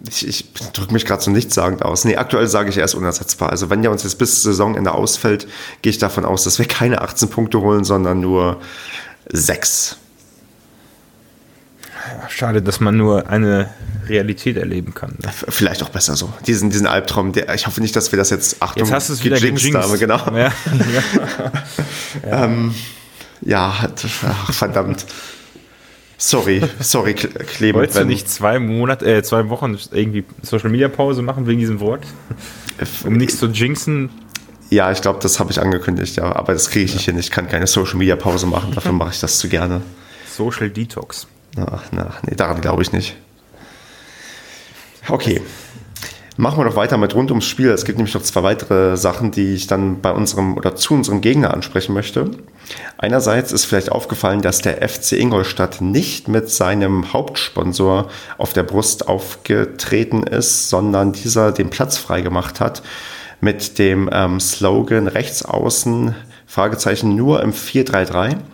[0.08, 2.04] ich, ich drücke mich gerade so nichtssagend aus.
[2.04, 3.50] Nee, aktuell sage ich, er ist unersetzbar.
[3.50, 5.46] Also wenn der uns jetzt bis Saisonende ausfällt,
[5.82, 8.60] gehe ich davon aus, dass wir keine 18 Punkte holen, sondern nur
[9.30, 9.98] 6.
[12.28, 13.70] Schade, dass man nur eine
[14.08, 15.16] Realität erleben kann.
[15.22, 15.30] Ne?
[15.48, 16.32] Vielleicht auch besser so.
[16.46, 19.12] Diesen, diesen Albtraum, der, ich hoffe nicht, dass wir das jetzt, Achtung, jetzt hast du
[19.14, 20.18] es wieder gejinxt haben, genau.
[20.36, 20.52] Ja,
[22.30, 22.44] ja.
[22.44, 22.74] ähm,
[23.42, 23.74] ja
[24.26, 25.06] ach, verdammt.
[26.16, 27.74] Sorry, sorry, Clement.
[27.74, 31.80] Wolltest du nicht zwei Monate, äh, zwei Wochen irgendwie Social Media Pause machen wegen diesem
[31.80, 32.04] Wort?
[33.04, 34.10] Um nichts zu jinxen?
[34.70, 36.34] Ja, ich glaube, das habe ich angekündigt, ja.
[36.34, 37.18] Aber das kriege ich nicht hin.
[37.18, 38.72] Ich kann keine Social Media Pause machen.
[38.74, 39.82] Dafür mache ich das zu gerne.
[40.26, 41.26] Social Detox.
[41.56, 43.16] Ach, na, nee, daran glaube ich nicht.
[45.08, 45.42] Okay.
[46.36, 47.70] Machen wir doch weiter mit rund ums Spiel.
[47.70, 51.20] Es gibt nämlich noch zwei weitere Sachen, die ich dann bei unserem oder zu unserem
[51.20, 52.28] Gegner ansprechen möchte.
[52.98, 59.06] Einerseits ist vielleicht aufgefallen, dass der FC Ingolstadt nicht mit seinem Hauptsponsor auf der Brust
[59.06, 62.82] aufgetreten ist, sondern dieser den Platz freigemacht hat
[63.40, 68.53] mit dem ähm, Slogan rechts außen Fragezeichen nur im 433.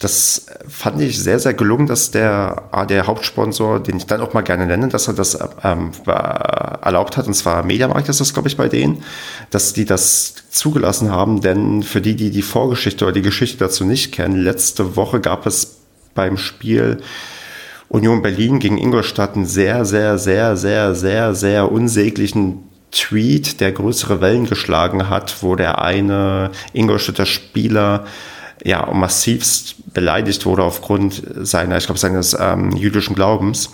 [0.00, 4.32] Das fand ich sehr, sehr gelungen, dass der, ah, der Hauptsponsor, den ich dann auch
[4.32, 8.48] mal gerne nenne, dass er das ähm, erlaubt hat, und zwar Mediamarkt ist das, glaube
[8.48, 9.04] ich, bei denen,
[9.50, 13.84] dass die das zugelassen haben, denn für die, die die Vorgeschichte oder die Geschichte dazu
[13.84, 15.76] nicht kennen, letzte Woche gab es
[16.14, 17.02] beim Spiel
[17.90, 24.20] Union Berlin gegen Ingolstadt einen sehr, sehr, sehr, sehr, sehr, sehr unsäglichen Tweet, der größere
[24.20, 28.06] Wellen geschlagen hat, wo der eine Ingolstädter Spieler
[28.64, 33.70] ja massivst beleidigt wurde aufgrund seiner, ich glaube, seines ähm, jüdischen Glaubens.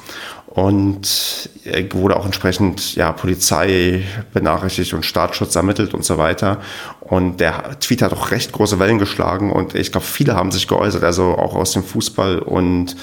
[0.46, 1.50] Und
[1.90, 6.62] wurde auch entsprechend ja Polizei benachrichtigt und Staatsschutz ermittelt und so weiter.
[7.00, 9.52] Und der Tweet hat auch recht große Wellen geschlagen.
[9.52, 12.38] Und ich glaube, viele haben sich geäußert, also auch aus dem Fußball.
[12.38, 12.96] Und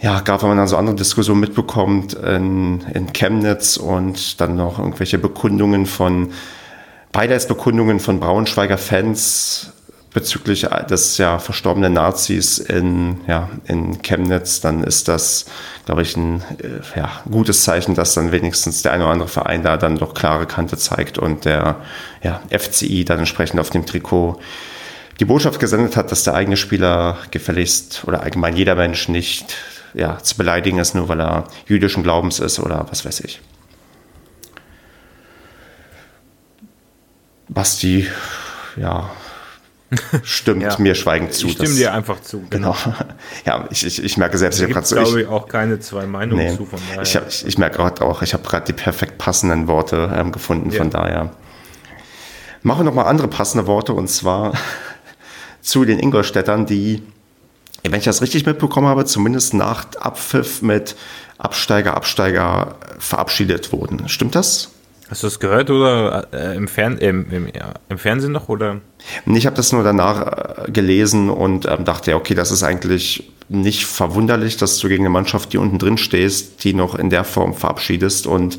[0.00, 4.78] ja, gab, wenn man dann so andere Diskussionen mitbekommt in, in Chemnitz und dann noch
[4.78, 6.30] irgendwelche Bekundungen von
[7.12, 9.72] Beileidsbekundungen von Braunschweiger Fans
[10.12, 15.46] bezüglich des ja verstorbenen Nazis in, ja, in Chemnitz, dann ist das,
[15.86, 19.62] glaube ich, ein äh, ja, gutes Zeichen, dass dann wenigstens der eine oder andere Verein
[19.62, 21.76] da dann doch klare Kante zeigt und der
[22.22, 24.40] ja, FCI dann entsprechend auf dem Trikot
[25.20, 29.54] die Botschaft gesendet hat, dass der eigene Spieler gefälligst oder allgemein jeder Mensch nicht
[29.94, 33.40] ja, zu beleidigen ist, nur weil er jüdischen Glaubens ist oder was weiß ich.
[37.48, 38.06] Basti,
[38.76, 39.10] ja,
[40.22, 40.76] stimmt ja.
[40.78, 41.46] mir schweigend zu.
[41.46, 42.44] Ich stimme dir einfach zu.
[42.50, 42.76] Genau.
[42.84, 42.96] genau.
[43.46, 45.16] Ja, ich, ich, ich merke selbst, da ich habe gerade so.
[45.16, 47.02] Ich auch keine zwei Meinungen nee, zu, von daher.
[47.02, 50.70] Ich, ich, ich merke gerade auch, ich habe gerade die perfekt passenden Worte ähm, gefunden,
[50.70, 50.78] ja.
[50.78, 51.30] von daher.
[52.62, 54.52] Machen wir nochmal andere passende Worte und zwar
[55.60, 57.02] zu den Ingolstädtern, die
[57.82, 60.96] wenn ich das richtig mitbekommen habe, zumindest nach Abpfiff mit
[61.38, 64.06] Absteiger, Absteiger verabschiedet wurden.
[64.08, 64.70] Stimmt das?
[65.10, 68.48] Hast du das gehört oder äh, im, Fern im, im, ja, im, Fernsehen noch?
[68.48, 68.80] Oder?
[69.26, 73.86] Ich habe das nur danach äh, gelesen und ähm, dachte, okay, das ist eigentlich nicht
[73.86, 77.54] verwunderlich, dass du gegen eine Mannschaft, die unten drin stehst, die noch in der Form
[77.54, 78.28] verabschiedest.
[78.28, 78.58] Und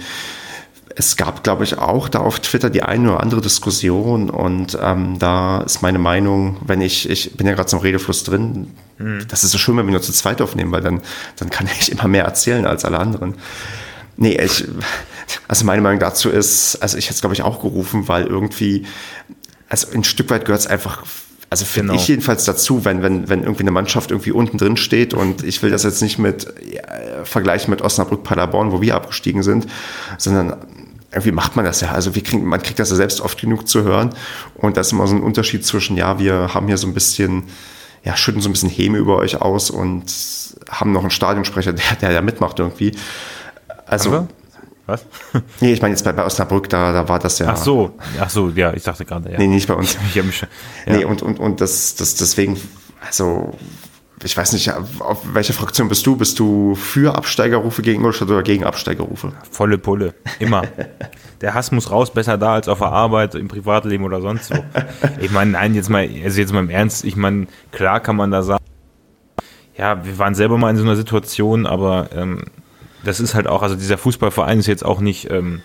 [0.97, 5.19] es gab, glaube ich, auch da auf Twitter die eine oder andere Diskussion und ähm,
[5.19, 9.25] da ist meine Meinung, wenn ich, ich bin ja gerade zum Redefluss drin, hm.
[9.29, 11.01] das ist so schön, wenn wir nur zu zweit aufnehmen, weil dann,
[11.37, 13.35] dann kann ich immer mehr erzählen als alle anderen.
[14.21, 14.65] Nee, ich,
[15.47, 18.85] also meine Meinung dazu ist, also ich hätte es, glaube ich, auch gerufen, weil irgendwie,
[19.67, 21.03] also ein Stück weit gehört es einfach
[21.49, 22.01] also finde genau.
[22.01, 25.61] ich jedenfalls dazu, wenn, wenn, wenn irgendwie eine Mannschaft irgendwie unten drin steht und ich
[25.61, 29.67] will das jetzt nicht mit äh, vergleichen mit Osnabrück Paderborn, wo wir abgestiegen sind,
[30.17, 30.55] sondern
[31.11, 31.91] irgendwie macht man das ja.
[31.91, 34.11] Also wir kriegen, man kriegt das ja selbst oft genug zu hören.
[34.55, 37.43] Und da ist immer so ein Unterschied zwischen, ja, wir haben hier so ein bisschen,
[38.05, 40.05] ja, schütten so ein bisschen Häme über euch aus und
[40.69, 42.93] haben noch einen Stadionsprecher, der, der da mitmacht irgendwie.
[43.91, 44.27] Also.
[44.87, 45.05] Was?
[45.59, 47.49] nee, ich meine jetzt bei, bei Osnabrück, da, da war das ja.
[47.49, 49.37] Ach so, ach so, ja, ich dachte gerade, ja.
[49.37, 49.97] Nee, nicht bei uns.
[50.09, 50.49] ich hab mich schon,
[50.85, 50.97] ja.
[50.97, 52.59] Nee, und, und, und das, das deswegen,
[53.05, 53.53] also
[54.23, 56.15] ich weiß nicht, auf welche Fraktion bist du?
[56.15, 59.33] Bist du für Absteigerrufe gegen Ingolstadt oder gegen Absteigerrufe?
[59.49, 60.63] Volle Pulle, immer.
[61.41, 64.63] der Hass muss raus, besser da als auf der Arbeit, im Privatleben oder sonst wo.
[65.19, 68.31] Ich meine, nein, jetzt mal, also jetzt mal im Ernst, ich meine, klar kann man
[68.31, 68.63] da sagen,
[69.77, 72.43] ja, wir waren selber mal in so einer Situation, aber ähm,
[73.03, 75.61] das ist halt auch, also dieser Fußballverein ist jetzt auch nicht, ähm,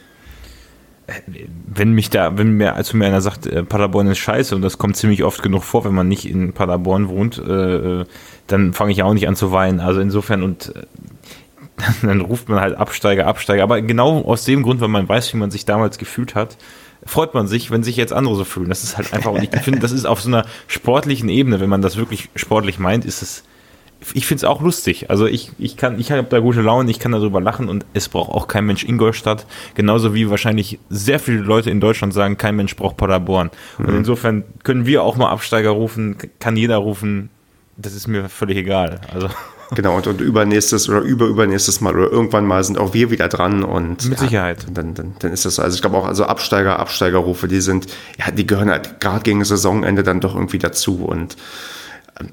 [1.66, 4.78] wenn mich da, wenn mir, als mir einer sagt, äh, Paderborn ist scheiße und das
[4.78, 8.04] kommt ziemlich oft genug vor, wenn man nicht in Paderborn wohnt, äh,
[8.46, 9.80] dann fange ich auch nicht an zu weinen.
[9.80, 10.82] Also insofern und äh,
[12.02, 13.62] dann ruft man halt Absteiger, Absteiger.
[13.62, 16.56] Aber genau aus dem Grund, weil man weiß, wie man sich damals gefühlt hat,
[17.04, 18.68] freut man sich, wenn sich jetzt andere so fühlen.
[18.68, 21.68] Das ist halt einfach, und ich finde, das ist auf so einer sportlichen Ebene, wenn
[21.68, 23.44] man das wirklich sportlich meint, ist es
[24.14, 25.10] ich finde es auch lustig.
[25.10, 28.08] Also ich, ich kann, ich habe da gute Laune, ich kann darüber lachen und es
[28.08, 29.46] braucht auch kein Mensch Ingolstadt.
[29.74, 33.50] Genauso wie wahrscheinlich sehr viele Leute in Deutschland sagen, kein Mensch braucht Paderborn.
[33.78, 33.84] Mhm.
[33.86, 37.30] Und insofern können wir auch mal Absteiger rufen, kann jeder rufen.
[37.76, 39.00] Das ist mir völlig egal.
[39.12, 39.28] Also.
[39.74, 43.64] Genau, und, und übernächstes oder überübernächstes Mal oder irgendwann mal sind auch wir wieder dran
[43.64, 44.64] und mit Sicherheit.
[44.72, 45.62] dann, dann, dann ist das so.
[45.62, 49.44] Also ich glaube auch, also Absteiger, Absteigerrufe, die sind, ja, die gehören halt gerade gegen
[49.44, 51.36] Saisonende dann doch irgendwie dazu und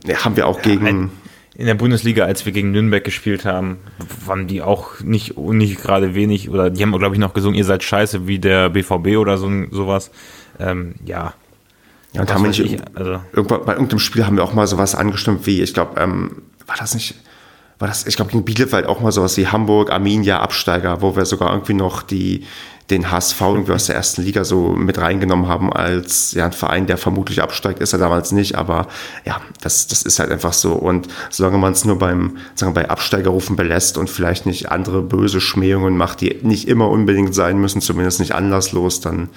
[0.05, 1.11] ja, haben wir auch ja, gegen
[1.55, 3.77] in der Bundesliga, als wir gegen Nürnberg gespielt haben,
[4.25, 7.65] waren die auch nicht, nicht gerade wenig, oder die haben, glaube ich, noch gesungen, ihr
[7.65, 10.11] seid scheiße wie der BVB oder so, sowas.
[10.59, 11.33] Ähm, ja.
[12.13, 14.67] Ja, und haben wir nicht, ich, also irgendwann, bei irgendeinem Spiel haben wir auch mal
[14.67, 17.15] sowas angestimmt wie, ich glaube, ähm, war das nicht,
[17.79, 21.25] war das, ich glaube, gegen Bielefeld auch mal sowas wie Hamburg, Arminia, Absteiger, wo wir
[21.25, 22.45] sogar irgendwie noch die,
[22.89, 26.85] den HSV irgendwie aus der ersten Liga so mit reingenommen haben als ja, ein Verein,
[26.85, 28.87] der vermutlich absteigt, ist er damals nicht, aber
[29.25, 30.73] ja, das, das ist halt einfach so.
[30.73, 35.01] Und solange man es nur beim, sagen wir, bei Absteigerrufen belässt und vielleicht nicht andere
[35.01, 39.29] böse Schmähungen macht, die nicht immer unbedingt sein müssen, zumindest nicht anlasslos, dann,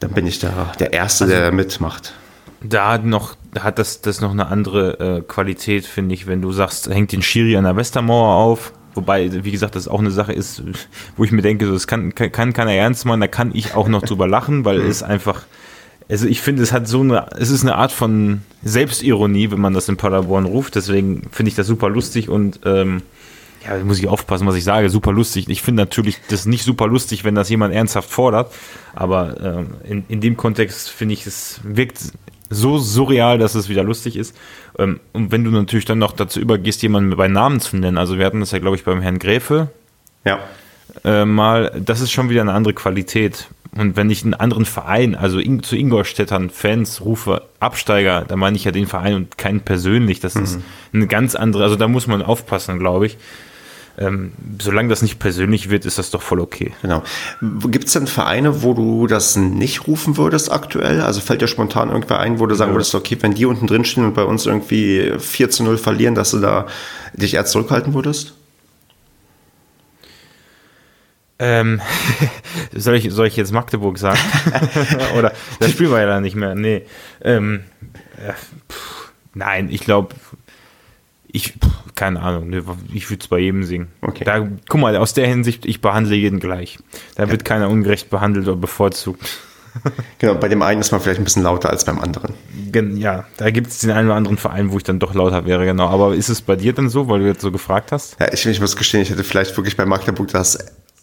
[0.00, 2.14] dann bin ich da der Erste, also, der da mitmacht.
[2.60, 6.50] Da hat noch, hat das, das noch eine andere äh, Qualität, finde ich, wenn du
[6.50, 10.32] sagst, hängt den Schiri an der Westermauer auf Wobei, wie gesagt, das auch eine Sache
[10.32, 10.62] ist,
[11.16, 14.02] wo ich mir denke, das kann, kann keiner ernst machen, da kann ich auch noch
[14.02, 15.42] drüber lachen, weil es einfach,
[16.08, 19.74] also ich finde, es hat so eine, es ist eine Art von Selbstironie, wenn man
[19.74, 23.02] das in Paderborn ruft, deswegen finde ich das super lustig und ähm,
[23.64, 25.48] ja, muss ich aufpassen, was ich sage, super lustig.
[25.48, 28.52] Ich finde natürlich das nicht super lustig, wenn das jemand ernsthaft fordert,
[28.94, 32.12] aber äh, in, in dem Kontext finde ich, es wirkt
[32.54, 34.36] so surreal, dass es wieder lustig ist.
[34.78, 38.18] Ähm, und wenn du natürlich dann noch dazu übergehst, jemanden bei Namen zu nennen, also
[38.18, 39.68] wir hatten das ja, glaube ich, beim Herrn Gräfe.
[40.24, 40.38] Ja.
[41.04, 43.48] Äh, mal, das ist schon wieder eine andere Qualität.
[43.76, 48.56] Und wenn ich einen anderen Verein, also in, zu Ingolstädtern Fans rufe, Absteiger, da meine
[48.56, 50.20] ich ja den Verein und keinen persönlich.
[50.20, 50.42] Das mhm.
[50.44, 50.60] ist
[50.92, 53.18] eine ganz andere, also da muss man aufpassen, glaube ich.
[53.96, 56.72] Ähm, solange das nicht persönlich wird, ist das doch voll okay.
[56.82, 57.04] Genau.
[57.68, 61.00] Gibt es denn Vereine, wo du das nicht rufen würdest aktuell?
[61.00, 62.76] Also fällt dir spontan irgendwer ein, wo du sagen ja.
[62.76, 66.16] würdest, okay, wenn die unten drin stehen und bei uns irgendwie 4 zu 0 verlieren,
[66.16, 66.66] dass du da
[67.12, 68.34] dich eher zurückhalten würdest?
[71.38, 71.80] Ähm,
[72.74, 74.18] soll, ich, soll ich jetzt Magdeburg sagen?
[75.18, 76.54] Oder das spielen wir ja dann nicht mehr.
[76.56, 76.82] Nee.
[77.22, 77.64] Ähm,
[78.16, 78.32] äh,
[78.72, 80.14] pff, nein, ich glaube,
[81.34, 81.54] ich,
[81.96, 82.52] keine Ahnung,
[82.92, 83.88] ich würde es bei jedem singen.
[84.02, 84.22] Okay.
[84.22, 86.78] Da, guck mal, aus der Hinsicht, ich behandle jeden gleich.
[87.16, 87.30] Da ja.
[87.30, 89.20] wird keiner ungerecht behandelt oder bevorzugt.
[90.20, 92.34] Genau, bei dem einen ist man vielleicht ein bisschen lauter als beim anderen.
[92.96, 95.64] Ja, da gibt es den einen oder anderen Verein, wo ich dann doch lauter wäre,
[95.64, 95.88] genau.
[95.88, 98.16] Aber ist es bei dir denn so, weil du jetzt so gefragt hast?
[98.20, 100.58] Ja, ich, ich muss gestehen, ich hätte vielleicht wirklich bei Magdeburg das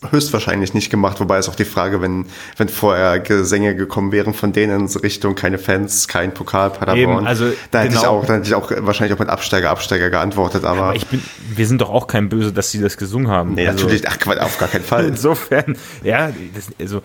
[0.09, 2.25] höchstwahrscheinlich nicht gemacht, wobei es auch die Frage, wenn,
[2.57, 7.27] wenn vorher Gesänge gekommen wären von denen in Richtung keine Fans, kein Pokal, Paderborn, Eben,
[7.27, 8.01] also da hätte genau.
[8.01, 10.81] ich auch, da hätte ich auch wahrscheinlich auch mit Absteiger, Absteiger geantwortet, aber.
[10.81, 11.21] aber ich bin,
[11.55, 13.53] wir sind doch auch kein Böse, dass sie das gesungen haben.
[13.53, 15.05] Nee, also, natürlich, ach, auf gar keinen Fall.
[15.07, 17.03] Insofern, ja, das, also,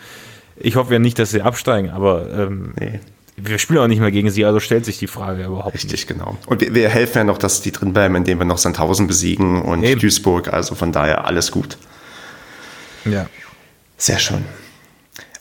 [0.56, 3.00] ich hoffe ja nicht, dass sie absteigen, aber, ähm, nee.
[3.38, 6.06] Wir spielen auch nicht mehr gegen sie, also stellt sich die Frage überhaupt Richtig, nicht.
[6.06, 6.38] genau.
[6.46, 9.60] Und wir, wir, helfen ja noch, dass die drin bleiben, indem wir noch Sandhausen besiegen
[9.60, 10.00] und Eben.
[10.00, 10.54] Duisburg.
[10.54, 11.76] Also von daher alles gut.
[13.10, 13.26] Ja.
[13.96, 14.44] Sehr schön.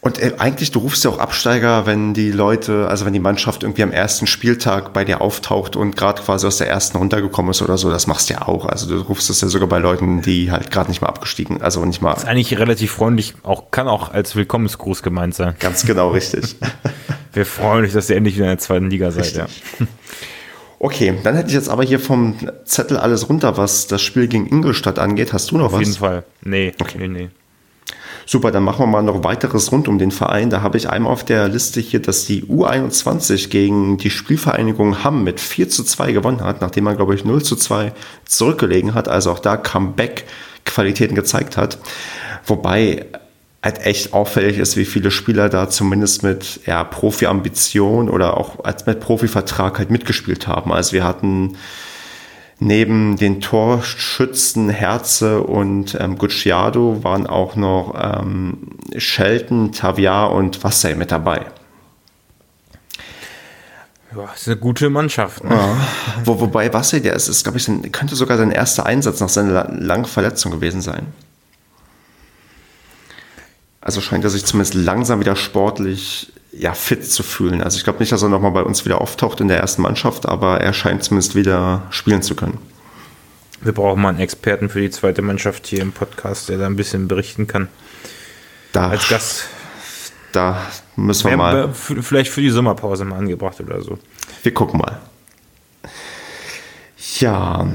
[0.06, 3.64] Und äh, eigentlich, du rufst ja auch Absteiger, wenn die Leute, also wenn die Mannschaft
[3.64, 7.64] irgendwie am ersten Spieltag bei dir auftaucht und gerade quasi aus der ersten runtergekommen ist
[7.64, 8.68] oder so, das machst du ja auch.
[8.68, 11.84] Also du rufst es ja sogar bei Leuten, die halt gerade nicht mal abgestiegen, also
[11.86, 12.14] nicht mal.
[12.14, 15.56] Das ist eigentlich relativ freundlich, auch kann auch als Willkommensgruß gemeint sein.
[15.60, 16.56] Ganz genau, richtig.
[17.34, 19.38] Wir freuen uns, dass ihr endlich wieder in der zweiten Liga seid, richtig.
[19.80, 19.88] ja.
[20.78, 22.36] Okay, dann hätte ich jetzt aber hier vom
[22.66, 25.34] Zettel alles runter, was das Spiel gegen Ingolstadt angeht.
[25.34, 25.80] Hast du noch Auf was?
[25.80, 26.24] Auf jeden Fall.
[26.44, 26.98] Nee, okay.
[27.00, 27.30] nee, nee.
[28.26, 30.50] Super, dann machen wir mal noch weiteres rund um den Verein.
[30.50, 35.24] Da habe ich einmal auf der Liste hier, dass die U21 gegen die Spielvereinigung Hamm
[35.24, 37.94] mit 4 zu 2 gewonnen hat, nachdem man, glaube ich, 0 zu 2
[38.26, 39.08] zurückgelegen hat.
[39.08, 41.78] Also auch da Comeback-Qualitäten gezeigt hat.
[42.46, 43.06] Wobei
[43.66, 48.86] halt echt auffällig ist, wie viele Spieler da zumindest mit ja, Profi-Ambition oder auch als
[48.86, 50.72] mit Profivertrag halt mitgespielt haben.
[50.72, 51.58] Also wir hatten
[52.60, 60.96] Neben den Torschützen Herze und ähm, Gucciardo waren auch noch ähm, Shelton, Taviar und Wassay
[60.96, 61.46] mit dabei.
[64.16, 65.44] Ja, ist eine gute Mannschaft.
[65.44, 65.54] Ne?
[65.54, 65.78] Ja.
[66.24, 69.70] Wo, wobei Wassay, der ist, ist glaube ich, könnte sogar sein erster Einsatz nach seiner
[69.72, 71.08] langen Verletzung gewesen sein.
[73.82, 77.62] Also scheint er sich zumindest langsam wieder sportlich ja, fit zu fühlen.
[77.62, 80.28] Also ich glaube nicht, dass er nochmal bei uns wieder auftaucht in der ersten Mannschaft,
[80.28, 82.58] aber er scheint zumindest wieder spielen zu können.
[83.62, 86.76] Wir brauchen mal einen Experten für die zweite Mannschaft hier im Podcast, der da ein
[86.76, 87.68] bisschen berichten kann.
[88.72, 89.48] Da, Als Gast.
[90.32, 90.62] Da
[90.98, 91.74] müssen wir mal.
[91.74, 93.98] Vielleicht für die Sommerpause mal angebracht oder so.
[94.44, 95.00] Wir gucken mal.
[97.20, 97.66] Ja,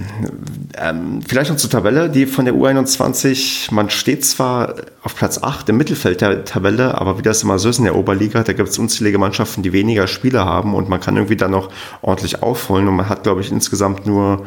[0.77, 5.71] ähm, vielleicht noch zur Tabelle, die von der U21, man steht zwar auf Platz 8
[5.71, 8.69] im Mittelfeld der Tabelle, aber wie das immer so ist in der Oberliga, da gibt
[8.69, 11.71] es unzählige Mannschaften, die weniger Spieler haben und man kann irgendwie dann noch
[12.03, 14.45] ordentlich aufholen und man hat, glaube ich, insgesamt nur,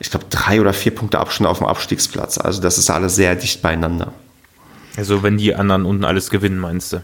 [0.00, 2.38] ich glaube, drei oder vier Punkte Abstand auf dem Abstiegsplatz.
[2.38, 4.12] Also das ist alles sehr dicht beieinander.
[4.96, 7.02] Also wenn die anderen unten alles gewinnen, meinst du?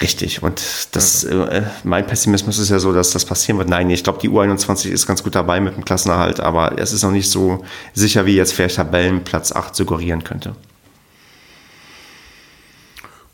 [0.00, 0.42] Richtig.
[0.42, 3.68] Und das, äh, mein Pessimismus ist ja so, dass das passieren wird.
[3.68, 7.02] Nein, ich glaube, die U21 ist ganz gut dabei mit dem Klassenerhalt, aber es ist
[7.02, 10.54] noch nicht so sicher, wie jetzt vielleicht Tabellenplatz 8 suggerieren könnte.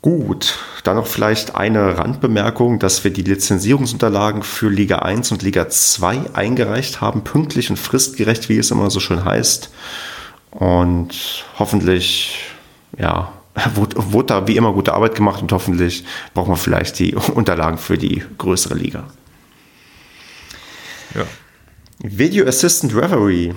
[0.01, 5.69] Gut, dann noch vielleicht eine Randbemerkung, dass wir die Lizenzierungsunterlagen für Liga 1 und Liga
[5.69, 9.71] 2 eingereicht haben, pünktlich und fristgerecht, wie es immer so schön heißt.
[10.51, 12.45] Und hoffentlich,
[12.99, 13.33] ja,
[13.75, 17.79] wurde, wurde da wie immer gute Arbeit gemacht und hoffentlich brauchen wir vielleicht die Unterlagen
[17.79, 19.05] für die größere Liga.
[21.15, 21.25] Ja.
[22.01, 23.55] Video Assistant Referee.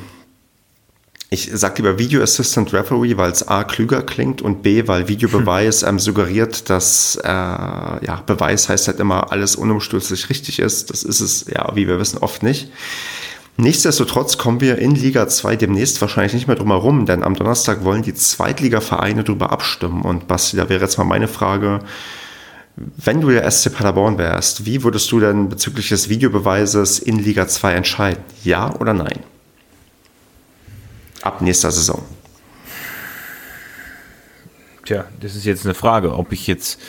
[1.30, 5.82] Ich sage lieber Video Assistant Referee, weil es A klüger klingt und B, weil Videobeweis
[5.82, 5.90] hm.
[5.90, 10.90] ähm, suggeriert, dass äh, ja, Beweis heißt halt immer, alles unumstößlich richtig ist.
[10.90, 12.72] Das ist es ja, wie wir wissen, oft nicht.
[13.60, 17.84] Nichtsdestotrotz kommen wir in Liga 2 demnächst wahrscheinlich nicht mehr drum herum, denn am Donnerstag
[17.84, 20.04] wollen die Zweitliga-Vereine darüber abstimmen.
[20.04, 21.80] Und Basti, da wäre jetzt mal meine Frage,
[22.76, 27.48] wenn du der SC Paderborn wärst, wie würdest du denn bezüglich des Videobeweises in Liga
[27.48, 28.24] 2 entscheiden?
[28.44, 29.22] Ja oder nein?
[31.24, 32.04] Ab nächster Saison.
[34.88, 36.80] Tja, das ist jetzt eine Frage, ob ich jetzt.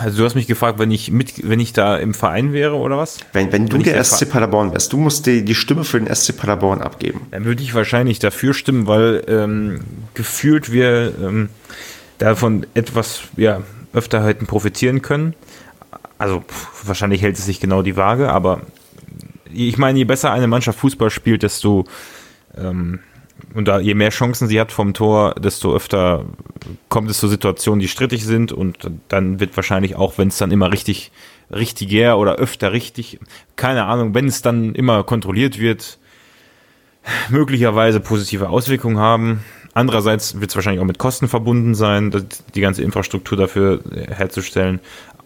[0.00, 2.98] Also du hast mich gefragt, wenn ich mit, wenn ich da im Verein wäre oder
[2.98, 3.20] was?
[3.32, 6.14] Wenn, wenn du wenn der SC Paderborn wärst, du musst die, die Stimme für den
[6.14, 7.26] SC Paderborn abgeben.
[7.30, 9.80] Dann würde ich wahrscheinlich dafür stimmen, weil ähm,
[10.12, 11.48] gefühlt wir ähm,
[12.18, 13.62] davon etwas ja,
[13.94, 15.32] öfter hätten profitieren können.
[16.18, 18.60] Also pff, wahrscheinlich hält es sich genau die Waage, aber
[19.50, 21.86] ich meine, je besser eine Mannschaft Fußball spielt, desto
[22.58, 23.00] ähm,
[23.54, 26.24] und da je mehr Chancen sie hat vom Tor, desto öfter
[26.88, 30.50] kommt es zu Situationen, die strittig sind und dann wird wahrscheinlich auch, wenn es dann
[30.50, 31.12] immer richtig,
[31.50, 33.18] richtiger oder öfter richtig,
[33.56, 35.98] keine Ahnung, wenn es dann immer kontrolliert wird,
[37.28, 39.44] möglicherweise positive Auswirkungen haben.
[39.74, 42.12] Andererseits wird es wahrscheinlich auch mit Kosten verbunden sein,
[42.54, 44.80] die ganze Infrastruktur dafür herzustellen.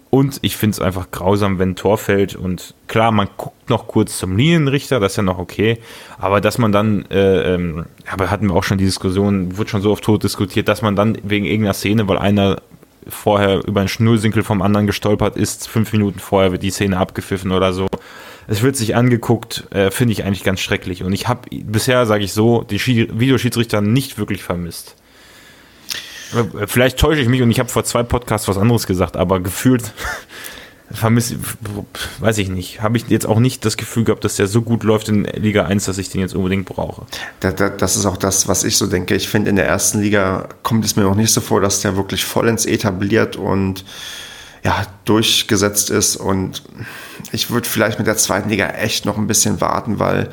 [0.09, 3.89] Und ich finde es einfach grausam, wenn ein Tor fällt und klar, man guckt noch
[3.89, 5.79] kurz zum Linienrichter, das ist ja noch okay,
[6.19, 9.83] aber dass man dann, äh, ähm, aber hatten wir auch schon die Diskussion, wurde schon
[9.83, 12.63] so oft tot diskutiert, dass man dann wegen irgendeiner Szene, weil einer
[13.09, 17.53] vorher über einen Schnursinkel vom anderen gestolpert ist, fünf Minuten vorher wird die Szene abgepfiffen
[17.53, 17.87] oder so.
[18.49, 21.03] Es wird sich angeguckt, äh, finde ich eigentlich ganz schrecklich.
[21.03, 24.97] Und ich habe bisher, sage ich so, die Videoschiedsrichter nicht wirklich vermisst.
[26.67, 29.93] Vielleicht täusche ich mich und ich habe vor zwei Podcasts was anderes gesagt, aber gefühlt
[30.91, 31.37] vermisse,
[32.19, 34.85] weiß ich nicht, habe ich jetzt auch nicht das Gefühl gehabt, dass der so gut
[34.85, 37.07] läuft in Liga 1, dass ich den jetzt unbedingt brauche.
[37.41, 39.15] Das ist auch das, was ich so denke.
[39.15, 41.97] Ich finde, in der ersten Liga kommt es mir noch nicht so vor, dass der
[41.97, 43.85] wirklich vollends etabliert und
[44.67, 46.17] ja, durchgesetzt ist.
[46.17, 46.61] Und
[47.31, 50.31] ich würde vielleicht mit der zweiten Liga echt noch ein bisschen warten, weil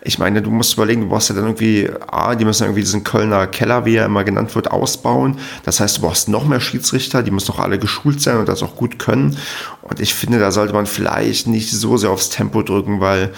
[0.00, 3.04] ich meine, du musst überlegen, du brauchst ja dann irgendwie, ah, die müssen irgendwie diesen
[3.04, 5.38] Kölner Keller, wie er immer genannt wird, ausbauen.
[5.64, 8.62] Das heißt, du brauchst noch mehr Schiedsrichter, die müssen auch alle geschult sein und das
[8.62, 9.36] auch gut können.
[9.82, 13.34] Und ich finde, da sollte man vielleicht nicht so sehr aufs Tempo drücken, weil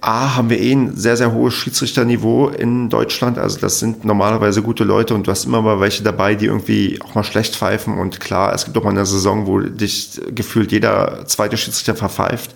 [0.00, 3.38] A, haben wir eh ein sehr, sehr hohes Schiedsrichterniveau in Deutschland.
[3.38, 7.00] Also das sind normalerweise gute Leute und du hast immer mal welche dabei, die irgendwie
[7.02, 7.98] auch mal schlecht pfeifen.
[7.98, 12.54] Und klar, es gibt auch mal eine Saison, wo dich gefühlt jeder zweite Schiedsrichter verpfeift.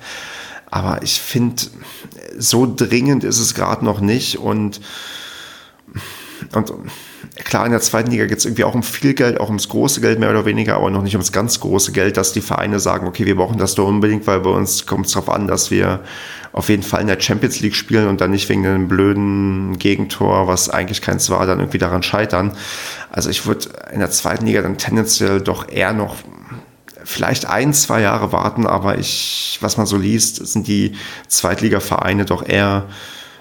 [0.70, 1.62] Aber ich finde,
[2.38, 4.38] so dringend ist es gerade noch nicht.
[4.38, 4.80] Und,
[6.54, 6.72] und
[7.44, 10.00] klar, in der zweiten Liga geht es irgendwie auch um viel Geld, auch ums große
[10.00, 13.06] Geld mehr oder weniger, aber noch nicht ums ganz große Geld, dass die Vereine sagen,
[13.06, 16.00] okay, wir brauchen das doch unbedingt, weil bei uns kommt es darauf an, dass wir
[16.52, 20.48] auf jeden Fall in der Champions League spielen und dann nicht wegen einem blöden Gegentor,
[20.48, 22.52] was eigentlich keins war, dann irgendwie daran scheitern.
[23.10, 26.16] Also ich würde in der zweiten Liga dann tendenziell doch eher noch
[27.04, 30.92] vielleicht ein, zwei Jahre warten, aber ich, was man so liest, sind die
[31.28, 32.86] Zweitligavereine doch eher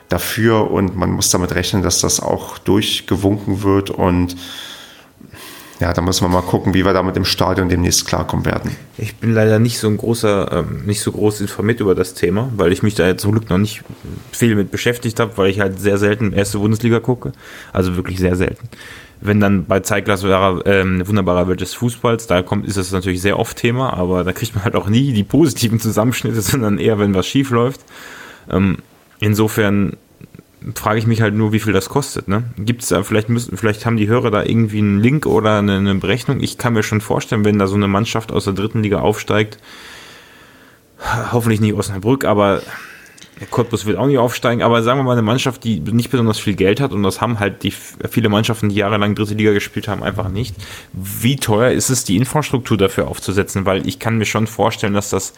[0.10, 4.36] dafür und man muss damit rechnen, dass das auch durchgewunken wird und
[5.80, 8.72] ja, da müssen wir mal gucken, wie wir da mit dem Stadion demnächst klarkommen werden.
[8.98, 12.50] Ich bin leider nicht so ein großer, ähm, nicht so groß informiert über das Thema,
[12.56, 13.84] weil ich mich da jetzt zum Glück noch nicht
[14.32, 17.32] viel mit beschäftigt habe, weil ich halt sehr selten erste Bundesliga gucke.
[17.74, 18.70] Also wirklich sehr selten.
[19.22, 20.24] Wenn dann bei Zeitglas
[20.66, 24.34] ähm, wunderbarer Welt des Fußballs, da kommt, ist das natürlich sehr oft Thema, aber da
[24.34, 27.82] kriegt man halt auch nie die positiven Zusammenschnitte, sondern eher, wenn was schief läuft.
[28.50, 28.78] Ähm,
[29.20, 29.98] Insofern
[30.76, 32.28] frage ich mich halt nur, wie viel das kostet.
[32.28, 32.44] Ne?
[32.58, 35.78] Gibt es da, vielleicht müssen, vielleicht haben die Hörer da irgendwie einen Link oder eine,
[35.78, 36.42] eine, Berechnung.
[36.42, 39.60] Ich kann mir schon vorstellen, wenn da so eine Mannschaft aus der dritten Liga aufsteigt,
[41.32, 42.62] hoffentlich nicht Osnabrück, aber
[43.52, 46.56] Cottbus wird auch nicht aufsteigen, aber sagen wir mal eine Mannschaft, die nicht besonders viel
[46.56, 50.02] Geld hat und das haben halt die viele Mannschaften, die jahrelang dritte Liga gespielt haben,
[50.02, 50.56] einfach nicht.
[50.94, 53.66] Wie teuer ist es, die Infrastruktur dafür aufzusetzen?
[53.66, 55.34] Weil ich kann mir schon vorstellen, dass das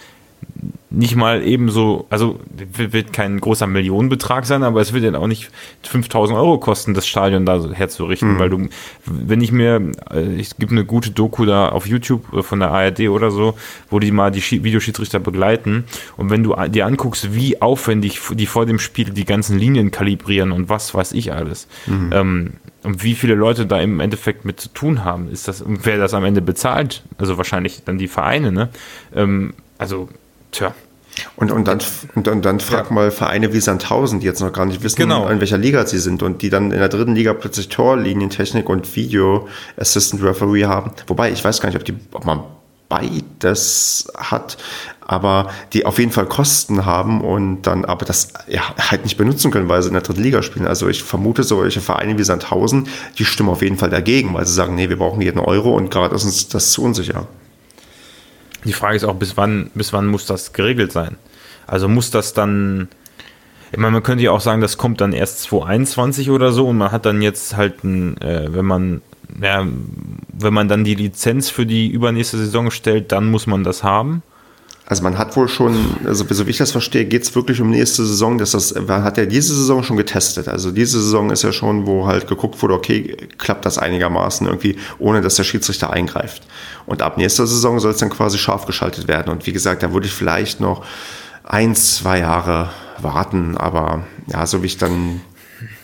[0.91, 2.39] nicht mal ebenso, also
[2.75, 5.51] wird kein großer Millionenbetrag sein, aber es wird ja auch nicht
[5.83, 8.39] 5000 Euro kosten, das Stadion da herzurichten, mhm.
[8.39, 8.69] weil du,
[9.05, 12.71] wenn ich mir, äh, es gibt eine gute Doku da auf YouTube äh, von der
[12.71, 13.55] ARD oder so,
[13.91, 15.83] wo die mal die Videoschiedsrichter begleiten
[16.17, 20.51] und wenn du dir anguckst, wie aufwendig die vor dem Spiel die ganzen Linien kalibrieren
[20.51, 22.09] und was weiß ich alles, mhm.
[22.13, 25.97] ähm, und wie viele Leute da im Endeffekt mit zu tun haben, ist das, wer
[25.97, 28.69] das am Ende bezahlt, also wahrscheinlich dann die Vereine, ne?
[29.13, 30.09] Ähm, also
[30.51, 30.73] Tja.
[31.35, 31.79] Und, und, dann,
[32.15, 32.93] und, und dann frag ja.
[32.93, 35.27] mal Vereine wie Sandhausen, die jetzt noch gar nicht wissen, genau.
[35.27, 38.95] in welcher Liga sie sind und die dann in der dritten Liga plötzlich Torlinientechnik und
[38.95, 39.47] Video
[39.77, 40.91] Assistant Referee haben.
[41.07, 42.43] Wobei, ich weiß gar nicht, ob, die, ob man
[42.87, 44.57] beides hat,
[45.01, 49.51] aber die auf jeden Fall Kosten haben und dann aber das ja, halt nicht benutzen
[49.51, 50.67] können, weil sie in der dritten Liga spielen.
[50.67, 52.87] Also ich vermute, solche Vereine wie Sandhausen,
[53.17, 55.91] die stimmen auf jeden Fall dagegen, weil sie sagen, nee, wir brauchen jeden Euro und
[55.91, 57.27] gerade ist uns das zu unsicher.
[58.65, 61.17] Die Frage ist auch, bis wann, bis wann muss das geregelt sein?
[61.67, 62.89] Also muss das dann,
[63.71, 66.77] ich meine, man könnte ja auch sagen, das kommt dann erst 2021 oder so und
[66.77, 69.01] man hat dann jetzt halt, ein, äh, wenn man,
[69.41, 69.65] ja,
[70.33, 74.23] wenn man dann die Lizenz für die übernächste Saison stellt, dann muss man das haben.
[74.89, 77.69] Also man hat wohl schon, also so wie ich das verstehe, geht es wirklich um
[77.69, 78.39] nächste Saison.
[78.39, 80.47] Dass das, man hat ja diese Saison schon getestet.
[80.47, 84.77] Also diese Saison ist ja schon, wo halt geguckt wurde, okay, klappt das einigermaßen irgendwie,
[84.97, 86.41] ohne dass der Schiedsrichter eingreift.
[86.87, 89.29] Und ab nächster Saison soll es dann quasi scharf geschaltet werden.
[89.29, 90.83] Und wie gesagt, da würde ich vielleicht noch
[91.43, 93.57] ein, zwei Jahre warten.
[93.57, 95.21] Aber ja, so wie ich dann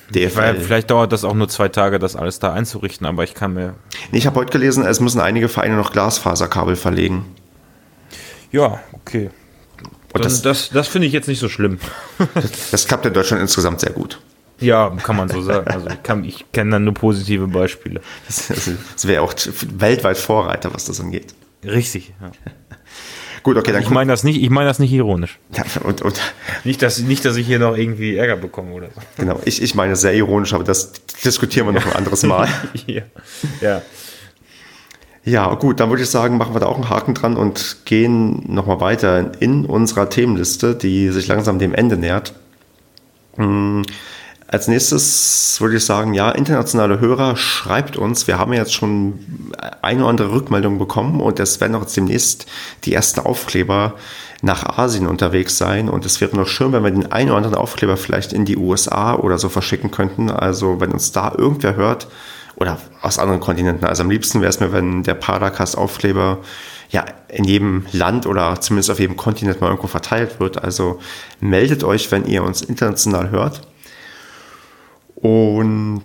[0.10, 0.62] DFL.
[0.62, 3.76] Vielleicht dauert das auch nur zwei Tage, das alles da einzurichten, aber ich kann mir.
[4.12, 7.26] Nee, ich habe heute gelesen, es müssen einige Vereine noch Glasfaserkabel verlegen.
[8.56, 9.30] Ja, okay.
[10.14, 11.78] Und das, das, das finde ich jetzt nicht so schlimm.
[12.36, 14.22] das, das klappt in Deutschland insgesamt sehr gut.
[14.62, 15.68] Ja, kann man so sagen.
[15.68, 17.99] Also ich, ich kenne dann nur positive Beispiele.
[18.26, 19.34] Das, das wäre auch
[19.78, 21.36] weltweit Vorreiter, was das angeht.
[21.66, 22.14] Richtig.
[22.22, 22.32] Ja.
[23.43, 25.38] Gut, okay, dann ich meine das nicht, ich meine das nicht ironisch.
[25.51, 26.22] Ja, und, und
[26.64, 29.01] nicht, dass, nicht, dass ich hier noch irgendwie Ärger bekomme oder so.
[29.18, 30.93] Genau, ich, ich meine sehr ironisch, aber das
[31.26, 32.47] diskutieren wir noch ein anderes Mal.
[32.88, 33.01] ja.
[33.60, 33.82] ja.
[35.26, 38.43] Ja, gut, dann würde ich sagen, machen wir da auch einen Haken dran und gehen
[38.47, 42.34] nochmal weiter in unserer Themenliste, die sich langsam dem Ende nähert.
[43.36, 43.82] Hm,
[44.47, 48.28] als nächstes würde ich sagen, ja, internationale Hörer, schreibt uns.
[48.28, 49.19] Wir haben jetzt schon
[49.82, 52.45] eine oder andere Rückmeldung bekommen und es werden auch demnächst
[52.84, 53.95] die ersten Aufkleber
[54.43, 55.89] nach Asien unterwegs sein.
[55.89, 58.57] Und es wäre noch schön, wenn wir den einen oder anderen Aufkleber vielleicht in die
[58.57, 60.30] USA oder so verschicken könnten.
[60.30, 62.07] Also wenn uns da irgendwer hört,
[62.56, 63.86] oder aus anderen Kontinenten.
[63.86, 66.39] Also am liebsten wäre es mir, wenn der Paracast-Aufkleber
[66.89, 70.64] ja in jedem Land oder zumindest auf jedem Kontinent mal irgendwo verteilt wird.
[70.64, 70.99] Also
[71.39, 73.62] meldet euch, wenn ihr uns international hört.
[75.16, 76.03] Und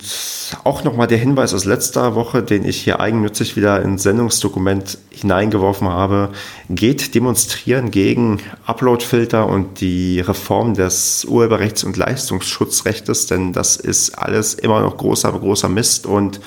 [0.63, 5.89] auch nochmal der Hinweis aus letzter Woche, den ich hier eigennützig wieder ins Sendungsdokument hineingeworfen
[5.89, 6.29] habe.
[6.69, 14.53] Geht demonstrieren gegen Uploadfilter und die Reform des Urheberrechts und Leistungsschutzrechts, denn das ist alles
[14.53, 16.39] immer noch großer, großer Mist und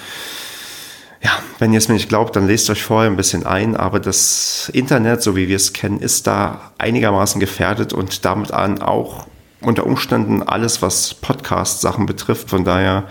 [1.23, 3.99] ja, wenn ihr es mir nicht glaubt, dann lest euch vorher ein bisschen ein, aber
[3.99, 9.27] das Internet, so wie wir es kennen, ist da einigermaßen gefährdet und damit an auch
[9.65, 12.51] unter Umständen alles, was Podcast-Sachen betrifft.
[12.51, 13.05] Von daher,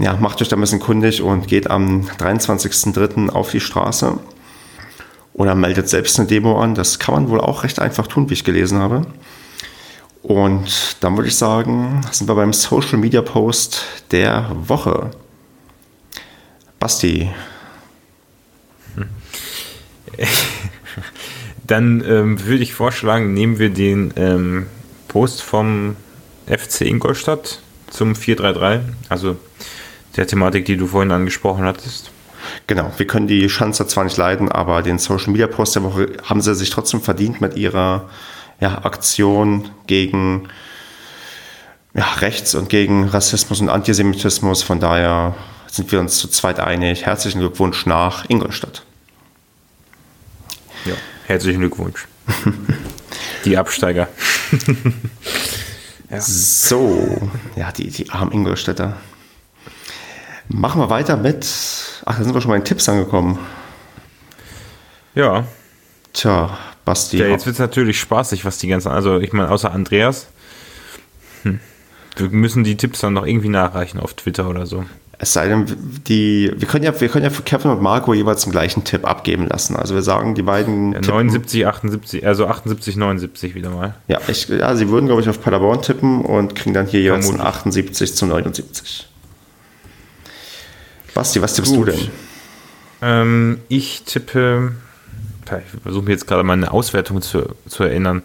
[0.00, 3.30] ja, macht euch da ein bisschen kundig und geht am 23.03.
[3.30, 4.18] auf die Straße
[5.32, 6.74] oder meldet selbst eine Demo an.
[6.74, 9.06] Das kann man wohl auch recht einfach tun, wie ich gelesen habe.
[10.22, 15.10] Und dann würde ich sagen, sind wir beim Social Media Post der Woche.
[16.78, 17.30] Basti.
[21.66, 24.66] Dann ähm, würde ich vorschlagen, nehmen wir den ähm,
[25.14, 25.94] Post vom
[26.48, 29.36] FC Ingolstadt zum 433, also
[30.16, 32.10] der Thematik, die du vorhin angesprochen hattest.
[32.66, 36.14] Genau, wir können die Schanzer zwar nicht leiden, aber den Social Media Post der Woche
[36.24, 38.10] haben sie sich trotzdem verdient mit ihrer
[38.58, 40.48] ja, Aktion gegen
[41.94, 44.64] ja, Rechts und gegen Rassismus und Antisemitismus.
[44.64, 45.36] Von daher
[45.68, 47.06] sind wir uns zu zweit einig.
[47.06, 48.82] Herzlichen Glückwunsch nach Ingolstadt.
[50.84, 50.94] Ja,
[51.28, 52.08] herzlichen Glückwunsch.
[53.44, 54.08] Die Absteiger.
[56.10, 56.20] ja.
[56.20, 58.96] So, ja, die, die armen Ingolstädter.
[60.48, 61.46] Machen wir weiter mit.
[62.04, 63.38] Ach, da sind wir schon bei den Tipps angekommen.
[65.14, 65.46] Ja.
[66.12, 67.18] Tja, Basti.
[67.18, 68.88] Ja, jetzt wird es natürlich spaßig, was die ganzen.
[68.88, 70.28] Also, ich meine, außer Andreas.
[71.42, 71.60] Hm,
[72.16, 74.84] wir müssen die Tipps dann noch irgendwie nachreichen auf Twitter oder so.
[75.18, 75.66] Es sei denn,
[76.08, 79.06] die, wir können ja, wir können ja für Kevin und Marco jeweils den gleichen Tipp
[79.06, 79.76] abgeben lassen.
[79.76, 80.92] Also wir sagen, die beiden.
[80.92, 83.94] Ja, 79, 78, also 78, 79 wieder mal.
[84.08, 87.30] Ja, ich, ja sie würden, glaube ich, auf Paderborn tippen und kriegen dann hier jeweils
[87.30, 89.08] ein 78 zu 79.
[91.14, 91.88] Basti, was tippst Gut.
[91.88, 92.08] du denn?
[93.02, 94.72] Ähm, ich tippe.
[95.46, 98.22] Ich versuche mir jetzt gerade meine Auswertung zu, zu erinnern.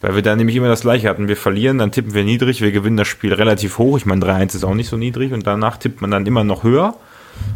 [0.00, 1.28] Weil wir da nämlich immer das gleiche hatten.
[1.28, 3.98] Wir verlieren, dann tippen wir niedrig, wir gewinnen das Spiel relativ hoch.
[3.98, 6.62] Ich meine, 3-1 ist auch nicht so niedrig und danach tippt man dann immer noch
[6.62, 6.94] höher.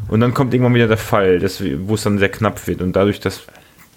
[0.09, 1.41] Und dann kommt irgendwann wieder der Fall,
[1.87, 2.83] wo es dann sehr knapp wird.
[2.83, 3.43] Und dadurch, dass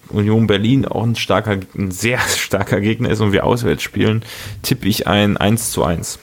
[0.09, 4.24] Union Berlin auch ein starker, ein sehr starker Gegner ist und wir auswärts spielen,
[4.61, 6.20] tippe ich ein 1 zu 1.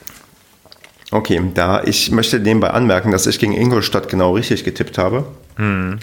[1.11, 5.27] Okay, da ich möchte nebenbei anmerken, dass ich gegen Ingolstadt genau richtig getippt habe.
[5.57, 6.01] Hm.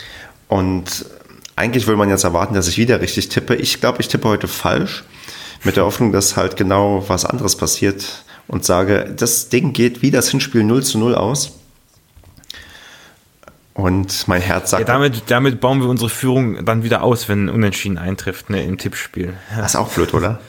[0.48, 1.06] Und
[1.56, 3.56] eigentlich will man jetzt erwarten, dass ich wieder richtig tippe.
[3.56, 5.04] Ich glaube, ich tippe heute falsch
[5.64, 10.12] mit der Hoffnung, dass halt genau was anderes passiert und sage, das Ding geht wie
[10.12, 11.58] das Hinspiel 0 zu 0 aus.
[13.74, 14.88] Und mein Herz sagt.
[14.88, 18.78] Ja, damit, damit bauen wir unsere Führung dann wieder aus, wenn Unentschieden eintrifft ne, im
[18.78, 19.34] Tippspiel.
[19.52, 19.62] Ja.
[19.62, 20.40] Das ist auch blöd, oder?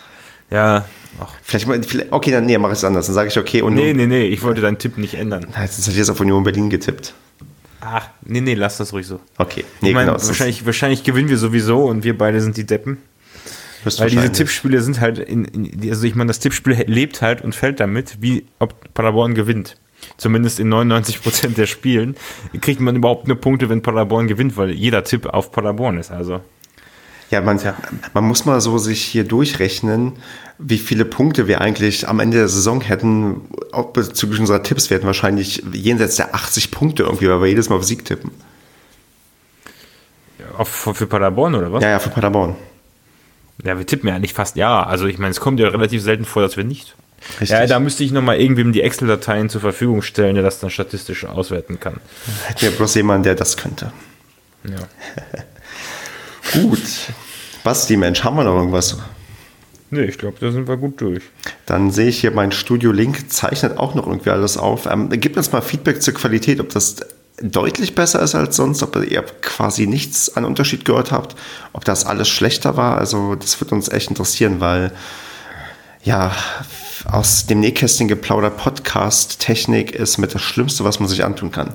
[0.50, 0.86] ja.
[1.20, 1.28] Ach.
[1.42, 3.06] Vielleicht, vielleicht, okay, dann nee, mache ich es anders.
[3.06, 3.84] Dann sage ich, okay, Union.
[3.84, 5.46] Nee, nee, nee, ich wollte deinen Tipp nicht ändern.
[5.60, 7.12] Jetzt hätte ich jetzt auf Union Berlin getippt.
[7.80, 9.20] Ach, nee, nee, lass das ruhig so.
[9.38, 9.64] Okay.
[9.80, 12.98] Nee, ich meine, genau, wahrscheinlich, wahrscheinlich gewinnen wir sowieso und wir beide sind die Deppen.
[13.84, 17.54] Weil diese Tippspiele sind halt, in, in, also ich meine, das Tippspiel lebt halt und
[17.54, 19.76] fällt damit, wie ob Paderborn gewinnt.
[20.18, 22.16] Zumindest in 99 Prozent der Spielen
[22.60, 26.10] kriegt man überhaupt nur Punkte, wenn Paderborn gewinnt, weil jeder Tipp auf Paderborn ist.
[26.10, 26.40] Also
[27.30, 27.60] Ja, man,
[28.12, 30.14] man muss mal so sich hier durchrechnen,
[30.58, 33.42] wie viele Punkte wir eigentlich am Ende der Saison hätten.
[33.70, 37.76] Auch bezüglich unserer Tipps werden wahrscheinlich jenseits der 80 Punkte irgendwie, weil wir jedes Mal
[37.76, 38.32] auf Sieg tippen.
[40.58, 41.82] Auch für Paderborn oder was?
[41.82, 42.56] Ja, ja, für Paderborn.
[43.64, 44.82] Ja, wir tippen ja eigentlich fast ja.
[44.82, 46.96] Also ich meine, es kommt ja relativ selten vor, dass wir nicht.
[47.32, 47.50] Richtig.
[47.50, 51.24] Ja, da müsste ich nochmal irgendwem die Excel-Dateien zur Verfügung stellen, der das dann statistisch
[51.26, 52.00] auswerten kann.
[52.46, 53.92] Hätten wir bloß jemanden, der das könnte.
[54.64, 54.76] Ja.
[56.52, 56.80] Gut.
[57.64, 58.96] Basti, Mensch, haben wir noch irgendwas?
[59.90, 61.22] Nee, ich glaube, da sind wir gut durch.
[61.66, 64.86] Dann sehe ich hier, mein Studio-Link zeichnet auch noch irgendwie alles auf.
[64.86, 66.96] Ähm, gib uns mal Feedback zur Qualität, ob das
[67.42, 71.36] deutlich besser ist als sonst, ob ihr quasi nichts an Unterschied gehört habt,
[71.72, 72.98] ob das alles schlechter war.
[72.98, 74.92] Also das wird uns echt interessieren, weil
[76.02, 76.34] ja,
[77.10, 81.74] aus dem Nähkästchen geplaudert Podcast-Technik ist mit das Schlimmste, was man sich antun kann.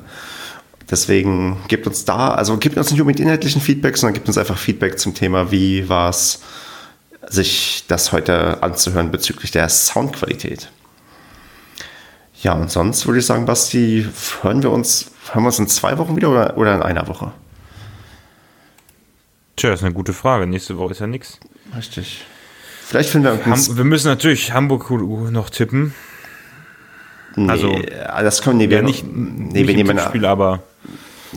[0.89, 4.57] Deswegen gebt uns da, also gebt uns nicht unbedingt inhaltlichen Feedback, sondern gebt uns einfach
[4.57, 6.41] Feedback zum Thema, wie war es,
[7.27, 10.69] sich das heute anzuhören bezüglich der Soundqualität.
[12.43, 14.07] Ja, und sonst würde ich sagen, Basti,
[14.41, 17.31] hören wir uns, hören wir uns in zwei Wochen wieder oder, oder in einer Woche?
[19.55, 20.45] Tja, das ist eine gute Frage.
[20.45, 21.39] Nächste Woche ist ja nichts.
[21.75, 22.23] Richtig.
[22.85, 24.91] Vielleicht finden wir Ham Wir müssen natürlich Hamburg
[25.31, 25.95] noch tippen.
[27.35, 27.75] Nee, also,
[28.21, 30.61] das können nee, wir nicht, nee, nicht wir nehmen Spiel, aber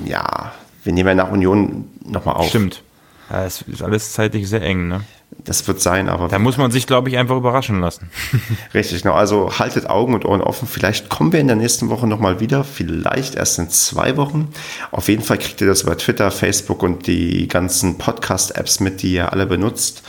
[0.07, 0.53] ja,
[0.85, 2.49] wir nehmen ja nach Union nochmal auf.
[2.49, 2.83] Stimmt.
[3.31, 5.03] Ja, es ist alles zeitlich sehr eng, ne?
[5.45, 6.29] Das wird sein, aber.
[6.29, 8.11] Da muss man sich, glaube ich, einfach überraschen lassen.
[8.75, 9.15] Richtig, genau.
[9.15, 10.67] Also haltet Augen und Ohren offen.
[10.67, 12.65] Vielleicht kommen wir in der nächsten Woche nochmal wieder.
[12.65, 14.49] Vielleicht erst in zwei Wochen.
[14.91, 19.13] Auf jeden Fall kriegt ihr das über Twitter, Facebook und die ganzen Podcast-Apps mit, die
[19.13, 20.03] ihr alle benutzt.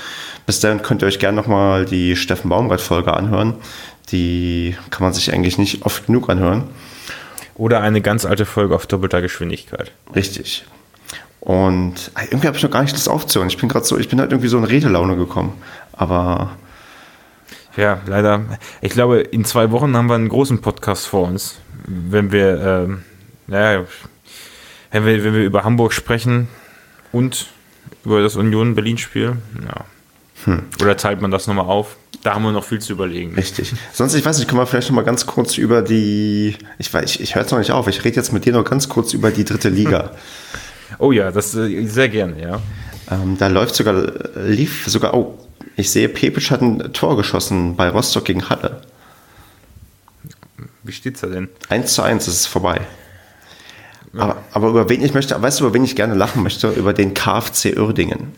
[0.46, 3.56] Bis dahin könnt ihr euch gerne nochmal die Steffen Baumgart-Folge anhören.
[4.12, 6.64] Die kann man sich eigentlich nicht oft genug anhören.
[7.60, 9.92] Oder eine ganz alte Folge auf doppelter Geschwindigkeit.
[10.16, 10.64] Richtig.
[11.42, 13.50] Und ah, irgendwie habe ich noch gar nicht das aufzuhören.
[13.50, 15.62] Ich bin gerade so, ich bin halt irgendwie so in Redelaune gekommen.
[15.92, 16.56] Aber.
[17.76, 18.46] Ja, leider.
[18.80, 21.60] Ich glaube, in zwei Wochen haben wir einen großen Podcast vor uns.
[21.86, 23.04] Wenn wir, ähm,
[23.48, 23.84] naja,
[24.92, 26.48] wenn wir, wenn wir über Hamburg sprechen
[27.12, 27.48] und
[28.06, 29.36] über das Union-Berlin-Spiel.
[29.66, 29.86] Ja.
[30.46, 30.64] Hm.
[30.82, 31.98] Oder teilt man das nochmal auf?
[32.24, 33.36] Da haben wir noch viel zu überlegen.
[33.36, 33.74] Richtig.
[33.94, 37.06] Sonst, ich weiß nicht, können wir vielleicht noch mal ganz kurz über die, ich weiß,
[37.06, 39.14] ich, ich höre jetzt noch nicht auf, ich rede jetzt mit dir noch ganz kurz
[39.14, 40.12] über die dritte Liga.
[41.00, 42.62] oh ja, das äh, sehr gerne, ja.
[43.10, 45.38] Ähm, da läuft sogar, lief sogar, oh,
[45.78, 48.82] ich sehe, Pepic hat ein Tor geschossen bei Rostock gegen Halle.
[50.84, 51.48] Wie steht's da denn?
[51.70, 52.82] 1 zu 1, ist vorbei.
[54.14, 54.22] Ja.
[54.22, 56.70] Aber, aber über wen ich möchte, weißt du, über wen ich gerne lachen möchte?
[56.70, 58.34] Über den KfC Uerdingen.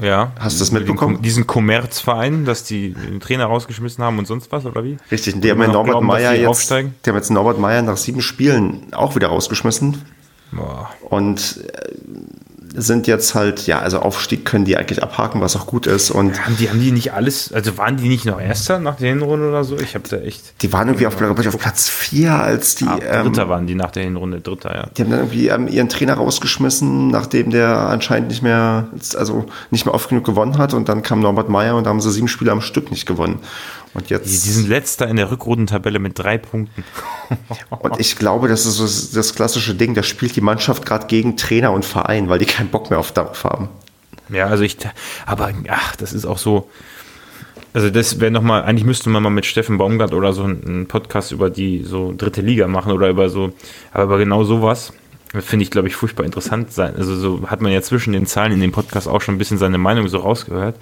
[0.00, 0.32] Ja.
[0.38, 1.22] Hast du das mitbekommen?
[1.22, 4.98] Diesen Kommerzverein, dass die den Trainer rausgeschmissen haben und sonst was, oder wie?
[5.10, 6.94] Richtig, die haben, ja Norbert Meyer jetzt, aufsteigen?
[7.04, 10.02] die haben jetzt Norbert Meyer nach sieben Spielen auch wieder rausgeschmissen.
[10.52, 10.90] Boah.
[11.02, 11.92] Und äh,
[12.74, 16.10] sind jetzt halt, ja, also Aufstieg können die eigentlich abhaken, was auch gut ist.
[16.10, 19.08] Und haben, die, haben die nicht alles, also waren die nicht noch Erster nach der
[19.08, 19.76] Hinrunde oder so?
[19.78, 20.62] Ich habe da echt.
[20.62, 22.86] Die waren irgendwie auf, ich, auf Platz 4, als die.
[22.86, 24.86] Ah, Dritter ähm, waren die nach der Hinrunde, Dritter, ja.
[24.96, 29.86] Die haben dann irgendwie ähm, ihren Trainer rausgeschmissen, nachdem der anscheinend nicht mehr, also nicht
[29.86, 30.74] mehr oft genug gewonnen hat.
[30.74, 33.40] Und dann kam Norbert Meyer und da haben sie sieben Spiele am Stück nicht gewonnen.
[33.92, 34.26] Und jetzt.
[34.26, 36.84] Die, die sind letzter in der Rückrundentabelle mit drei Punkten.
[37.70, 41.36] und ich glaube, das ist so das klassische Ding, da spielt die Mannschaft gerade gegen
[41.36, 43.68] Trainer und Verein, weil die keinen Bock mehr auf darauf haben.
[44.28, 44.76] Ja, also ich,
[45.26, 46.70] aber ach, das ist auch so.
[47.72, 51.30] Also das wäre nochmal, eigentlich müsste man mal mit Steffen Baumgart oder so einen Podcast
[51.30, 53.52] über die so dritte Liga machen oder über so,
[53.92, 54.92] aber über genau sowas
[55.38, 56.96] finde ich, glaube ich, furchtbar interessant sein.
[56.96, 59.58] Also so hat man ja zwischen den Zahlen in dem Podcast auch schon ein bisschen
[59.58, 60.76] seine Meinung so rausgehört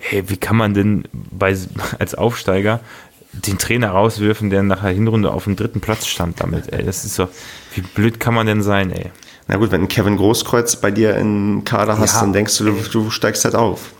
[0.00, 1.56] hey, wie kann man denn bei,
[1.98, 2.80] als Aufsteiger
[3.32, 6.84] den Trainer rauswürfen, der nach der Hinrunde auf dem dritten Platz stand damit, ey.
[6.84, 7.28] Das ist so,
[7.74, 9.10] wie blöd kann man denn sein, ey?
[9.48, 12.72] Na gut, wenn Kevin Großkreuz bei dir im Kader hast, ja, dann denkst du, du,
[12.90, 13.92] du steigst halt auf.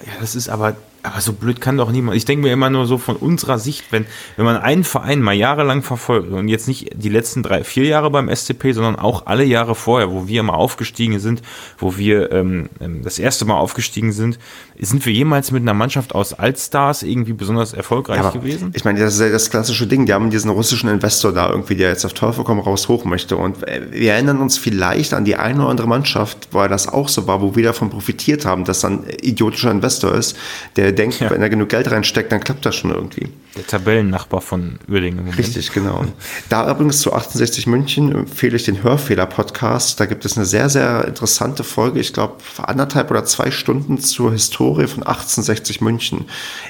[0.00, 2.16] Ja, das ist aber, aber so blöd kann doch niemand.
[2.16, 4.06] Ich denke mir immer nur so von unserer Sicht, wenn,
[4.36, 8.10] wenn man einen Verein mal jahrelang verfolgt und jetzt nicht die letzten drei, vier Jahre
[8.10, 11.42] beim SCP, sondern auch alle Jahre vorher, wo wir mal aufgestiegen sind,
[11.78, 14.38] wo wir ähm, ähm, das erste Mal aufgestiegen sind,
[14.78, 18.72] sind wir jemals mit einer Mannschaft aus Altstars irgendwie besonders erfolgreich ja, gewesen?
[18.74, 20.06] Ich meine, das ist ja das klassische Ding.
[20.06, 23.36] Die haben diesen russischen Investor da irgendwie, der jetzt auf Teufel komm raus hoch möchte.
[23.36, 26.88] Und äh, wir erinnern uns vielleicht an die eine oder andere Mannschaft, wo er das
[26.88, 30.36] auch so war, wo wir davon profitiert haben, dass dann idiotischer Investor ist,
[30.76, 31.30] der denkt, ja.
[31.30, 33.28] wenn er genug Geld reinsteckt, dann klappt das schon irgendwie.
[33.56, 35.28] Der Tabellennachbar von Uerdingen.
[35.30, 36.04] Richtig, genau.
[36.48, 40.00] Da übrigens zu 68 München empfehle ich den Hörfehler-Podcast.
[40.00, 44.32] Da gibt es eine sehr, sehr interessante Folge, ich glaube anderthalb oder zwei Stunden zur
[44.32, 46.26] Historie von 1860 München.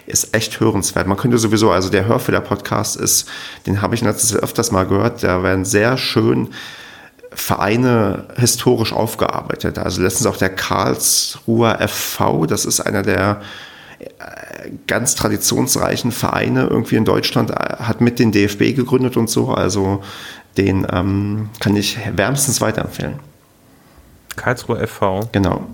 [0.06, 1.06] Ist echt hörenswert.
[1.06, 3.28] Man könnte sowieso, also der Hörfehler-Podcast ist,
[3.66, 6.48] den habe ich letztes öfters mal gehört, der werden sehr schön
[7.34, 9.78] Vereine historisch aufgearbeitet.
[9.78, 13.40] Also letztens auch der Karlsruher FV, das ist einer der
[14.86, 19.48] ganz traditionsreichen Vereine irgendwie in Deutschland, äh, hat mit den DFB gegründet und so.
[19.48, 20.02] Also
[20.56, 23.14] den ähm, kann ich wärmstens weiterempfehlen.
[24.36, 25.28] Karlsruher FV.
[25.32, 25.66] Genau.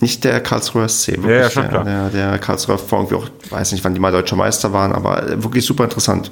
[0.00, 1.30] Nicht der Karlsruher SC, wirklich.
[1.30, 1.84] Ja, ja, schon klar.
[1.84, 5.42] Der, der Karlsruher FV, irgendwie auch, weiß nicht, wann die mal deutscher Meister waren, aber
[5.42, 6.30] wirklich super interessant.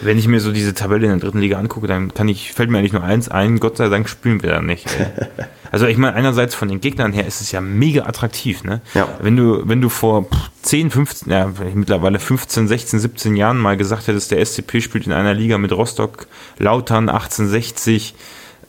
[0.00, 2.70] Wenn ich mir so diese Tabelle in der dritten Liga angucke, dann kann ich, fällt
[2.70, 4.86] mir eigentlich nur eins ein, Gott sei Dank spielen wir da nicht.
[5.72, 8.80] also ich meine, einerseits von den Gegnern her ist es ja mega attraktiv, ne?
[8.94, 9.08] Ja.
[9.20, 10.26] Wenn du, wenn du vor
[10.62, 15.12] 10, 15, ja, mittlerweile 15, 16, 17 Jahren mal gesagt hättest, der SCP spielt in
[15.12, 16.26] einer Liga mit Rostock,
[16.58, 18.14] Lautern, 1860,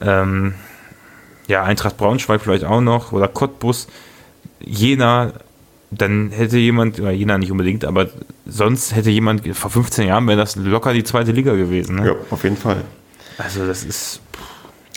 [0.01, 0.53] ähm,
[1.47, 3.87] ja, Eintracht Braunschweig vielleicht auch noch oder Cottbus,
[4.59, 5.33] Jena,
[5.91, 8.07] dann hätte jemand, oder Jena nicht unbedingt, aber
[8.45, 11.97] sonst hätte jemand, vor 15 Jahren wäre das locker die zweite Liga gewesen.
[11.97, 12.07] Ne?
[12.07, 12.83] Ja, auf jeden Fall.
[13.37, 14.21] Also das ist.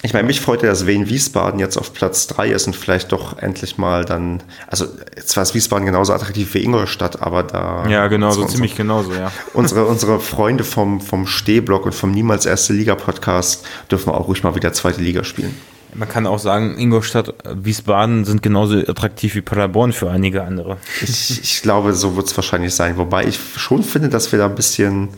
[0.03, 3.13] Ich meine, mich freut ja, dass Wien Wiesbaden jetzt auf Platz 3 ist und vielleicht
[3.13, 4.87] doch endlich mal dann, also
[5.27, 7.87] zwar ist Wiesbaden genauso attraktiv wie Ingolstadt, aber da.
[7.87, 9.31] Ja, genau, so ziemlich genauso, ja.
[9.53, 14.43] Unsere, unsere Freunde vom, vom Stehblock und vom Niemals Erste Liga Podcast dürfen auch ruhig
[14.43, 15.55] mal wieder zweite Liga spielen.
[15.95, 20.77] Man kann auch sagen, Ingolstadt, Wiesbaden sind genauso attraktiv wie Paderborn für einige andere.
[21.03, 22.97] Ich, ich glaube, so wird es wahrscheinlich sein.
[22.97, 25.09] Wobei ich schon finde, dass wir da ein bisschen,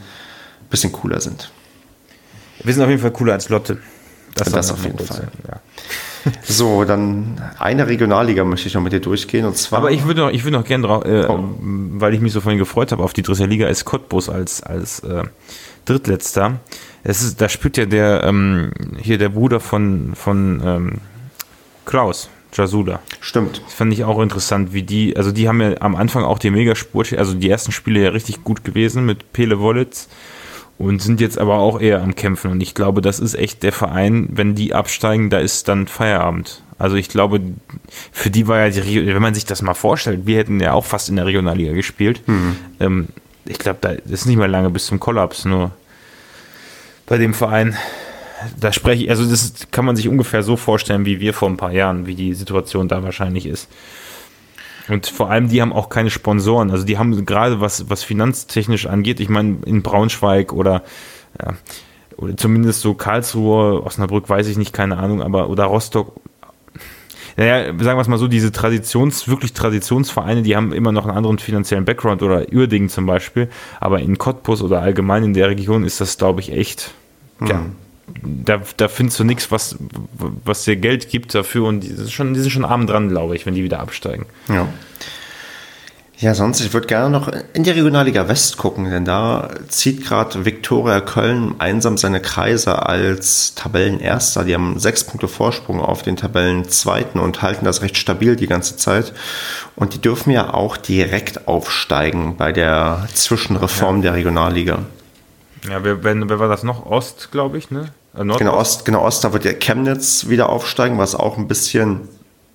[0.70, 1.50] bisschen cooler sind.
[2.62, 3.78] Wir sind auf jeden Fall cooler als Lotte.
[4.34, 5.28] Das, das auf jeden Fall.
[5.48, 5.60] Ja.
[6.44, 9.44] So, dann eine Regionalliga möchte ich noch mit dir durchgehen.
[9.44, 11.48] Und zwar Aber ich würde noch, ich würde noch gerne drauf, äh, oh.
[11.60, 15.00] weil ich mich so vorhin gefreut habe auf die dritte Liga, ist Cottbus als, als
[15.00, 15.24] äh,
[15.84, 16.60] Drittletzter.
[17.04, 20.92] Es ist, da spielt ja der, ähm, hier der Bruder von, von ähm,
[21.84, 23.00] Klaus, Jasula.
[23.20, 23.62] Stimmt.
[23.64, 26.50] Das fand ich auch interessant, wie die, also die haben ja am Anfang auch die
[26.50, 30.08] Megaspurt, also die ersten Spiele ja richtig gut gewesen mit Pele Wollitz
[30.78, 32.50] und sind jetzt aber auch eher am Kämpfen.
[32.50, 36.62] Und ich glaube, das ist echt der Verein, wenn die absteigen, da ist dann Feierabend.
[36.78, 37.40] Also ich glaube,
[38.10, 40.84] für die war ja die, wenn man sich das mal vorstellt, wir hätten ja auch
[40.84, 42.26] fast in der Regionalliga gespielt.
[42.26, 42.56] Mhm.
[42.80, 43.08] Ähm,
[43.44, 45.72] ich glaube, da ist nicht mehr lange bis zum Kollaps, nur
[47.06, 47.76] bei dem Verein.
[48.58, 51.56] Da spreche ich, also das kann man sich ungefähr so vorstellen, wie wir vor ein
[51.56, 53.68] paar Jahren, wie die Situation da wahrscheinlich ist.
[54.88, 56.70] Und vor allem, die haben auch keine Sponsoren.
[56.70, 60.82] Also die haben gerade was, was finanztechnisch angeht, ich meine, in Braunschweig oder,
[61.40, 61.54] ja,
[62.16, 66.20] oder zumindest so Karlsruhe, Osnabrück, weiß ich nicht, keine Ahnung, aber oder Rostock.
[67.36, 71.16] Naja, sagen wir es mal so, diese Traditions, wirklich Traditionsvereine, die haben immer noch einen
[71.16, 73.48] anderen finanziellen Background oder Uerdingen zum Beispiel.
[73.80, 76.92] Aber in Cottbus oder allgemein in der Region ist das, glaube ich, echt
[77.40, 78.44] ja, mhm.
[78.44, 79.76] da, da findest du nichts, was,
[80.44, 83.34] was dir Geld gibt dafür und die sind schon, die sind schon arm dran, glaube
[83.36, 84.26] ich, wenn die wieder absteigen.
[84.48, 84.68] Ja.
[86.22, 90.44] Ja, sonst, ich würde gerne noch in die Regionalliga West gucken, denn da zieht gerade
[90.44, 94.44] Viktoria Köln einsam seine Kreise als Tabellenerster.
[94.44, 98.76] Die haben sechs Punkte Vorsprung auf den Tabellenzweiten und halten das recht stabil die ganze
[98.76, 99.12] Zeit.
[99.74, 104.02] Und die dürfen ja auch direkt aufsteigen bei der Zwischenreform ja.
[104.02, 104.78] der Regionalliga.
[105.68, 106.86] Ja, wer, wer, war das noch?
[106.86, 107.86] Ost, glaube ich, ne?
[108.14, 112.02] Äh, genau, Ost, genau, Ost, da wird ja Chemnitz wieder aufsteigen, was auch ein bisschen,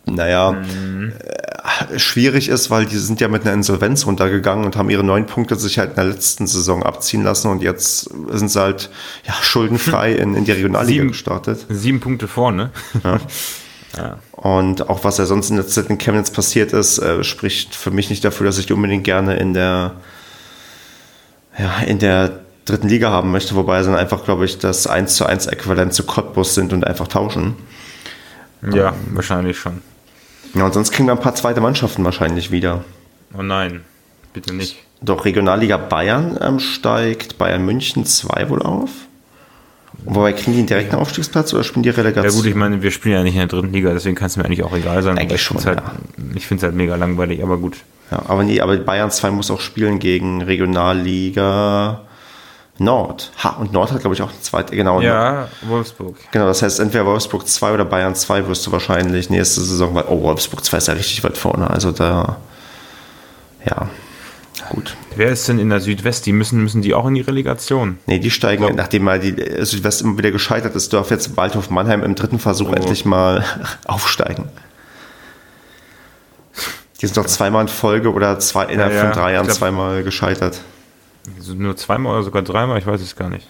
[0.09, 1.13] naja, mhm.
[1.19, 5.25] äh, schwierig ist, weil die sind ja mit einer Insolvenz runtergegangen und haben ihre neun
[5.25, 8.89] Punkte sich halt in der letzten Saison abziehen lassen und jetzt sind sie halt
[9.25, 11.65] ja, schuldenfrei in, in die Regionalliga sieben, gestartet.
[11.69, 12.71] Sieben Punkte vorne.
[13.03, 13.19] Ja.
[13.97, 14.19] ja.
[14.31, 17.91] Und auch was ja sonst in der Zeit in Chemnitz passiert ist, äh, spricht für
[17.91, 19.95] mich nicht dafür, dass ich die unbedingt gerne in der
[21.57, 25.15] ja, in der dritten Liga haben möchte, wobei sie dann einfach, glaube ich, das 1
[25.15, 27.55] zu 1 Äquivalent zu Cottbus sind und einfach tauschen.
[28.73, 29.81] Ja, um, wahrscheinlich schon.
[30.53, 32.83] Ja, und sonst kriegen wir ein paar zweite Mannschaften wahrscheinlich wieder.
[33.37, 33.81] Oh nein,
[34.33, 34.77] bitte nicht.
[35.01, 38.89] Doch, Regionalliga Bayern ähm, steigt Bayern München 2 wohl auf.
[40.05, 40.95] Wobei kriegen die einen direkten.
[40.95, 42.31] Aufstiegsplatz oder spielen die Relegation?
[42.31, 44.37] Ja gut, ich meine, wir spielen ja nicht in der dritten Liga, deswegen kann es
[44.37, 45.17] mir eigentlich auch egal sein.
[45.17, 45.91] Eigentlich schon, halt, ja.
[46.35, 47.77] Ich finde es halt mega langweilig, aber gut.
[48.11, 52.06] Ja, aber nee, aber Bayern 2 muss auch spielen gegen Regionalliga
[52.79, 53.31] Nord.
[53.43, 55.01] Ha, und Nord hat, glaube ich, auch eine zweite, genau.
[55.01, 56.15] Ja, Wolfsburg.
[56.31, 60.05] Genau, das heißt, entweder Wolfsburg 2 oder Bayern 2 wirst du wahrscheinlich nächste Saison, weil,
[60.07, 62.37] oh, Wolfsburg 2 ist ja richtig weit vorne, also da,
[63.65, 63.89] ja,
[64.69, 64.95] gut.
[65.15, 66.25] Wer ist denn in der Südwest?
[66.27, 67.97] Die müssen, müssen die auch in die Relegation?
[68.05, 68.69] Nee, die steigen, oh.
[68.69, 69.35] nachdem mal die
[69.65, 72.73] Südwest immer wieder gescheitert ist, darf jetzt Waldhof Mannheim im dritten Versuch oh.
[72.73, 73.43] endlich mal
[73.85, 74.49] aufsteigen.
[77.01, 79.05] Die sind doch zweimal in Folge oder zwei, innerhalb ja, ja.
[79.05, 80.61] von drei Jahren glaub, zweimal gescheitert.
[81.55, 83.47] Nur zweimal oder sogar dreimal, ich weiß es gar nicht.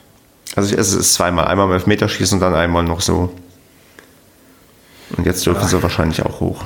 [0.56, 1.46] Also es ist zweimal.
[1.46, 3.34] Einmal mit Meterschießen und dann einmal noch so.
[5.16, 5.68] Und jetzt dürfen ja.
[5.68, 6.64] sie wahrscheinlich auch hoch.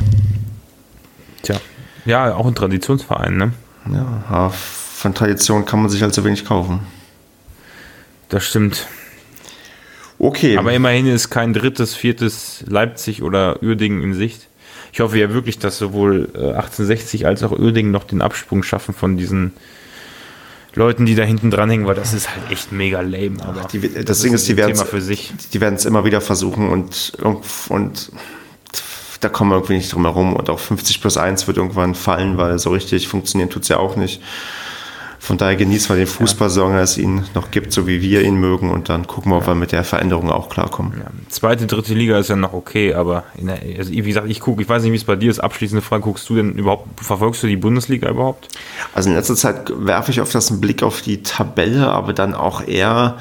[1.44, 1.60] Tja.
[2.06, 3.54] Ja, auch ein Traditionsverein, ne?
[3.92, 6.82] Ja, von Tradition kann man sich halt so wenig kaufen.
[8.30, 8.88] Das stimmt.
[10.20, 10.58] Okay.
[10.58, 14.48] Aber immerhin ist kein drittes, viertes Leipzig oder Uerdingen in Sicht.
[14.94, 19.18] Ich hoffe ja wirklich, dass sowohl 1860 als auch Uerdingen noch den Absprung schaffen von
[19.18, 19.54] diesen
[20.74, 23.44] Leuten, die da hinten dranhängen, weil das ist halt echt mega lame.
[23.44, 27.14] Aber die, das, das Ding ist, die werden es immer wieder versuchen und,
[27.70, 28.12] und
[29.22, 30.36] da kommen wir irgendwie nicht drum herum.
[30.36, 33.78] Und auch 50 plus 1 wird irgendwann fallen, weil so richtig funktionieren tut es ja
[33.78, 34.22] auch nicht.
[35.24, 38.38] Von daher genießen wir den Fußball, solange es ihn noch gibt, so wie wir ihn
[38.38, 38.72] mögen.
[38.72, 40.94] Und dann gucken wir, ob wir mit der Veränderung auch klarkommen.
[40.98, 41.12] Ja.
[41.30, 44.68] Zweite, dritte Liga ist ja noch okay, aber der, also wie gesagt, ich gucke, ich
[44.68, 45.38] weiß nicht, wie es bei dir ist.
[45.38, 48.48] Abschließende Frage, guckst du denn überhaupt, verfolgst du die Bundesliga überhaupt?
[48.96, 52.68] Also in letzter Zeit werfe ich das einen Blick auf die Tabelle, aber dann auch
[52.68, 53.20] eher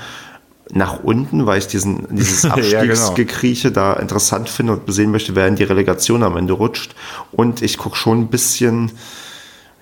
[0.72, 3.94] nach unten, weil ich diesen, dieses Abstiegsgekrieche ja, genau.
[3.94, 6.94] da interessant finde und sehen möchte, wer in die Relegation am Ende rutscht.
[7.30, 8.90] Und ich gucke schon ein bisschen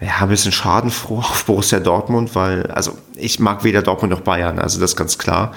[0.01, 4.59] ja, ein bisschen schadenfroh auf Borussia Dortmund, weil, also ich mag weder Dortmund noch Bayern,
[4.59, 5.53] also das ist ganz klar.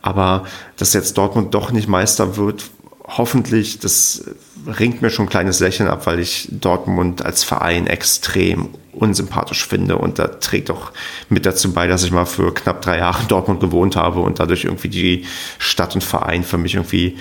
[0.00, 0.44] Aber
[0.76, 2.64] dass jetzt Dortmund doch nicht Meister wird,
[3.04, 4.24] hoffentlich, das
[4.66, 9.96] ringt mir schon ein kleines Lächeln ab, weil ich Dortmund als Verein extrem unsympathisch finde
[9.98, 10.92] und da trägt auch
[11.28, 14.38] mit dazu bei, dass ich mal für knapp drei Jahre in Dortmund gewohnt habe und
[14.38, 15.24] dadurch irgendwie die
[15.58, 17.18] Stadt und Verein für mich irgendwie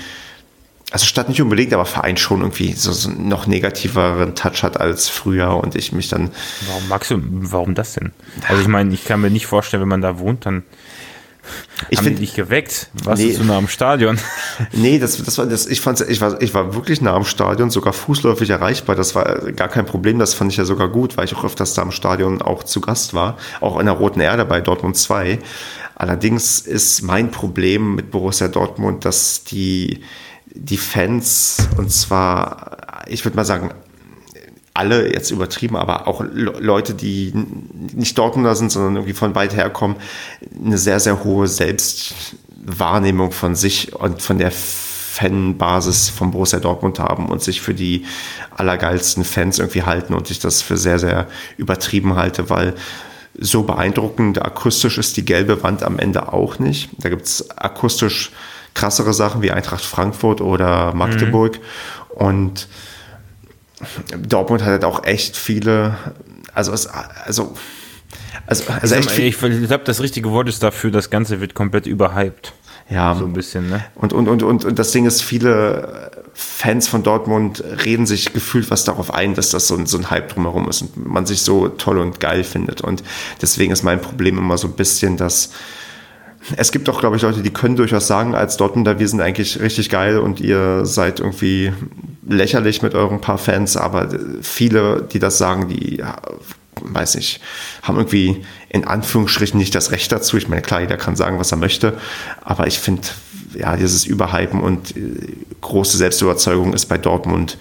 [0.92, 5.08] also Stadt nicht unbedingt, aber Verein schon irgendwie so, so noch negativeren Touch hat als
[5.08, 6.32] früher und ich mich dann.
[6.68, 8.12] Warum magst du, warum das denn?
[8.48, 10.64] Also ich meine, ich kann mir nicht vorstellen, wenn man da wohnt, dann
[11.90, 12.90] ich haben find, dich geweckt.
[12.94, 14.20] Warst nee, du zu nah am Stadion?
[14.74, 17.72] Nee, das, das war, das, ich, fand's, ich, war, ich war wirklich nah am Stadion,
[17.72, 18.96] sogar fußläufig erreichbar.
[18.96, 21.74] Das war gar kein Problem, das fand ich ja sogar gut, weil ich auch öfters
[21.74, 25.40] da am Stadion auch zu Gast war, auch in der Roten Erde bei Dortmund 2.
[25.96, 30.02] Allerdings ist mein Problem mit Borussia Dortmund, dass die
[30.54, 33.72] die Fans, und zwar, ich würde mal sagen,
[34.74, 37.34] alle jetzt übertrieben, aber auch Leute, die
[37.94, 39.98] nicht Dortmunder sind, sondern irgendwie von weit her kommen,
[40.64, 47.28] eine sehr, sehr hohe Selbstwahrnehmung von sich und von der Fanbasis von Borussia Dortmund haben
[47.28, 48.06] und sich für die
[48.56, 52.76] allergeilsten Fans irgendwie halten und ich das für sehr, sehr übertrieben halte, weil
[53.38, 56.90] so beeindruckend akustisch ist die gelbe Wand am Ende auch nicht.
[56.98, 58.32] Da gibt es akustisch
[58.74, 61.60] krassere Sachen wie Eintracht Frankfurt oder Magdeburg.
[61.60, 62.18] Mhm.
[62.18, 62.68] Und
[64.28, 65.98] Dortmund hat halt auch echt viele,
[66.54, 67.54] also, es, also,
[68.46, 72.54] also, also ich, ich glaube, das richtige Wort ist dafür, das Ganze wird komplett überhyped.
[72.90, 73.16] Ja.
[73.16, 73.84] So ein bisschen, ne?
[73.96, 78.70] Und, und, und, und, und das Ding ist, viele Fans von Dortmund reden sich gefühlt
[78.70, 81.42] was darauf ein, dass das so ein, so ein Hype drumherum ist und man sich
[81.42, 82.82] so toll und geil findet.
[82.82, 83.04] Und
[83.42, 85.52] deswegen ist mein Problem immer so ein bisschen, dass
[86.58, 89.60] es gibt auch, glaube ich, Leute, die können durchaus sagen, als Dortmunder, wir sind eigentlich
[89.60, 91.72] richtig geil und ihr seid irgendwie
[92.28, 94.10] lächerlich mit euren paar Fans, aber
[94.42, 96.04] viele, die das sagen, die,
[96.82, 97.42] weiß nicht,
[97.84, 100.38] haben irgendwie in Anführungsstrichen nicht das Recht dazu.
[100.38, 101.98] Ich meine, klar, jeder kann sagen, was er möchte,
[102.42, 103.08] aber ich finde,
[103.54, 105.02] ja, dieses Überhypen und äh,
[105.62, 107.58] große Selbstüberzeugung ist bei Dortmund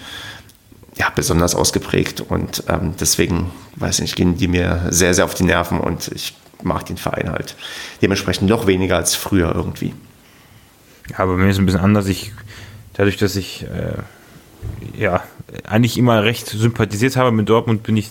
[0.97, 5.35] ja, besonders ausgeprägt und ähm, deswegen, weiß ich nicht, gehen die mir sehr, sehr auf
[5.35, 6.35] die Nerven und ich
[6.65, 7.57] mag den Verein halt
[8.03, 9.95] dementsprechend noch weniger als früher irgendwie.
[11.11, 12.07] Ja, aber bei mir ist es ein bisschen anders.
[12.07, 12.33] Ich,
[12.95, 15.23] dadurch, dass ich äh, ja
[15.65, 18.11] eigentlich immer recht sympathisiert habe mit Dortmund, bin ich,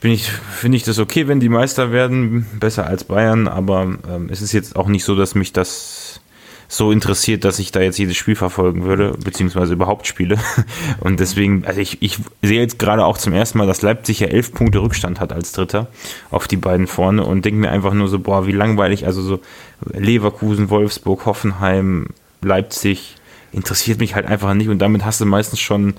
[0.00, 4.28] bin ich, finde ich das okay, wenn die Meister werden, besser als Bayern, aber ähm,
[4.30, 6.01] es ist jetzt auch nicht so, dass mich das
[6.72, 10.38] so interessiert, dass ich da jetzt jedes Spiel verfolgen würde, beziehungsweise überhaupt spiele.
[11.00, 14.28] Und deswegen, also ich, ich sehe jetzt gerade auch zum ersten Mal, dass Leipzig ja
[14.28, 15.88] elf Punkte Rückstand hat als Dritter
[16.30, 19.40] auf die beiden vorne und denke mir einfach nur so, boah, wie langweilig, also so
[19.92, 22.06] Leverkusen, Wolfsburg, Hoffenheim,
[22.40, 23.16] Leipzig,
[23.52, 25.92] interessiert mich halt einfach nicht und damit hast du meistens schon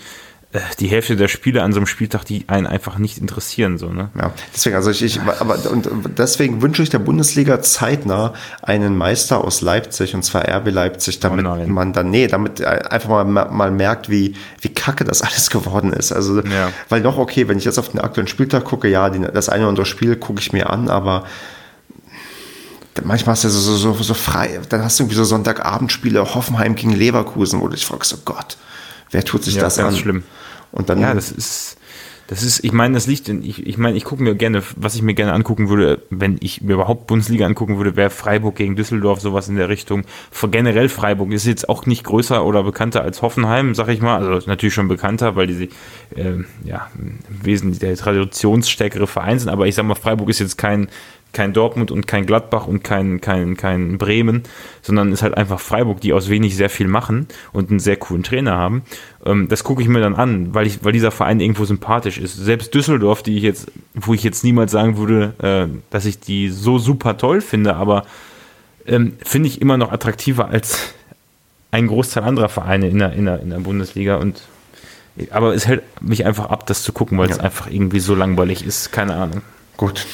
[0.80, 4.10] die Hälfte der Spiele an so einem Spieltag, die einen einfach nicht interessieren, so, ne?
[4.20, 9.44] Ja, deswegen, also ich, ich aber, und deswegen wünsche ich der Bundesliga zeitnah einen Meister
[9.44, 13.72] aus Leipzig, und zwar RB Leipzig, damit oh man dann, nee, damit einfach mal, mal
[13.72, 16.12] merkt, wie, wie kacke das alles geworden ist.
[16.12, 16.70] Also, ja.
[16.90, 19.64] weil noch okay, wenn ich jetzt auf den aktuellen Spieltag gucke, ja, die, das eine
[19.64, 21.24] oder andere Spiel gucke ich mir an, aber
[23.04, 26.76] manchmal hast du so, so, so, so frei, dann hast du irgendwie so Sonntagabendspiele, Hoffenheim
[26.76, 28.58] gegen Leverkusen, wo du dich fragst, oh Gott,
[29.14, 29.99] wer tut sich ja, das ganz an?
[29.99, 30.23] schlimm.
[30.72, 30.99] Und dann.
[30.99, 31.77] Ja, das ist.
[32.27, 34.95] Das ist, ich meine, das liegt in, ich, ich meine, ich gucke mir gerne, was
[34.95, 38.77] ich mir gerne angucken würde, wenn ich mir überhaupt Bundesliga angucken würde, wäre Freiburg gegen
[38.77, 40.03] Düsseldorf, sowas in der Richtung.
[40.49, 44.26] Generell Freiburg ist jetzt auch nicht größer oder bekannter als Hoffenheim, sag ich mal.
[44.26, 45.69] Also natürlich schon bekannter, weil die,
[46.15, 49.49] äh, ja, im Wesentlichen der traditionsstärkere Verein sind.
[49.49, 50.88] Aber ich sag mal, Freiburg ist jetzt kein,
[51.34, 54.43] kein Dortmund und kein Gladbach und kein, kein, kein Bremen,
[54.81, 58.23] sondern ist halt einfach Freiburg, die aus wenig sehr viel machen und einen sehr coolen
[58.23, 58.84] Trainer haben.
[59.26, 62.38] Ähm, das gucke ich mir dann an, weil ich, weil dieser Verein irgendwo sympathisch ist.
[62.38, 66.49] Selbst Düsseldorf, die ich jetzt, wo ich jetzt niemals sagen würde, äh, dass ich die
[66.49, 68.05] so super toll finde, aber
[68.85, 70.93] ähm, finde ich immer noch attraktiver als
[71.72, 74.43] ein Großteil anderer Vereine in der, in der, in der Bundesliga und
[75.30, 77.35] aber es hält mich einfach ab, das zu gucken, weil ja.
[77.35, 78.91] es einfach irgendwie so langweilig ist.
[78.91, 79.41] Keine Ahnung.
[79.77, 80.07] Gut.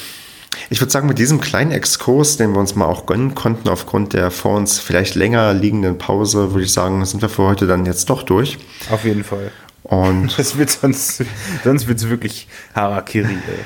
[0.72, 4.12] Ich würde sagen, mit diesem kleinen Exkurs, den wir uns mal auch gönnen konnten, aufgrund
[4.12, 7.86] der vor uns vielleicht länger liegenden Pause, würde ich sagen, sind wir für heute dann
[7.86, 8.56] jetzt doch durch.
[8.88, 9.50] Auf jeden Fall.
[9.82, 11.24] Und das wird sonst,
[11.64, 13.32] sonst wird es wirklich Harakiri.
[13.32, 13.64] Ey.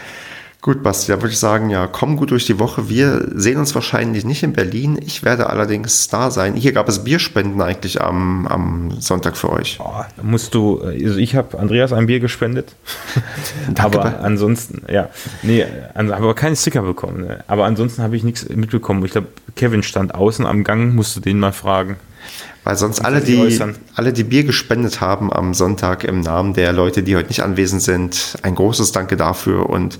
[0.65, 2.89] Gut, Basti, da würde ich sagen, ja, komm gut durch die Woche.
[2.89, 4.99] Wir sehen uns wahrscheinlich nicht in Berlin.
[5.05, 6.55] Ich werde allerdings da sein.
[6.55, 9.78] Hier gab es Bierspenden eigentlich am, am Sonntag für euch.
[9.78, 12.73] Oh, musst du, also ich habe Andreas ein Bier gespendet.
[13.78, 15.11] aber ansonsten, ja,
[15.43, 17.27] nee, aber keine Sticker bekommen.
[17.27, 17.45] Ne?
[17.47, 19.05] Aber ansonsten habe ich nichts mitbekommen.
[19.05, 21.97] Ich glaube, Kevin stand außen am Gang, musst du den mal fragen.
[22.65, 23.61] Weil sonst alle die,
[23.97, 27.82] alle, die Bier gespendet haben am Sonntag im Namen der Leute, die heute nicht anwesend
[27.82, 29.99] sind, ein großes Danke dafür und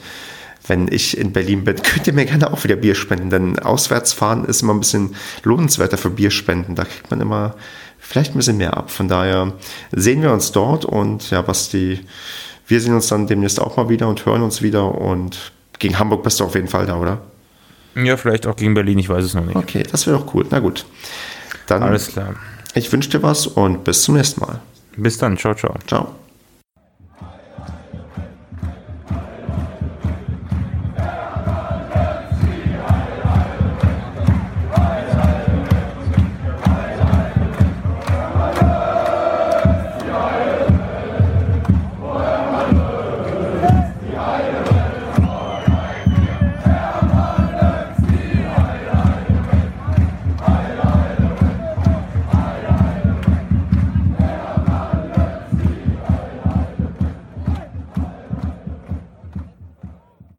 [0.66, 4.12] wenn ich in Berlin bin, könnt ihr mir gerne auch wieder Bier spenden, denn auswärts
[4.12, 6.74] fahren ist immer ein bisschen lohnenswerter für Bierspenden.
[6.74, 7.55] Da kriegt man immer
[7.99, 8.91] vielleicht ein bisschen mehr ab.
[8.91, 9.53] Von daher
[9.93, 12.01] sehen wir uns dort und ja, was die,
[12.66, 16.23] wir sehen uns dann demnächst auch mal wieder und hören uns wieder und gegen Hamburg
[16.23, 17.20] bist du auf jeden Fall da, oder?
[17.95, 19.57] Ja, vielleicht auch gegen Berlin, ich weiß es noch nicht.
[19.57, 20.45] Okay, das wäre doch cool.
[20.51, 20.85] Na gut.
[21.66, 22.35] Dann, Alles klar.
[22.74, 24.61] Ich wünsche dir was und bis zum nächsten Mal.
[24.97, 25.36] Bis dann.
[25.36, 25.74] Ciao, ciao.
[25.86, 26.24] Ciao.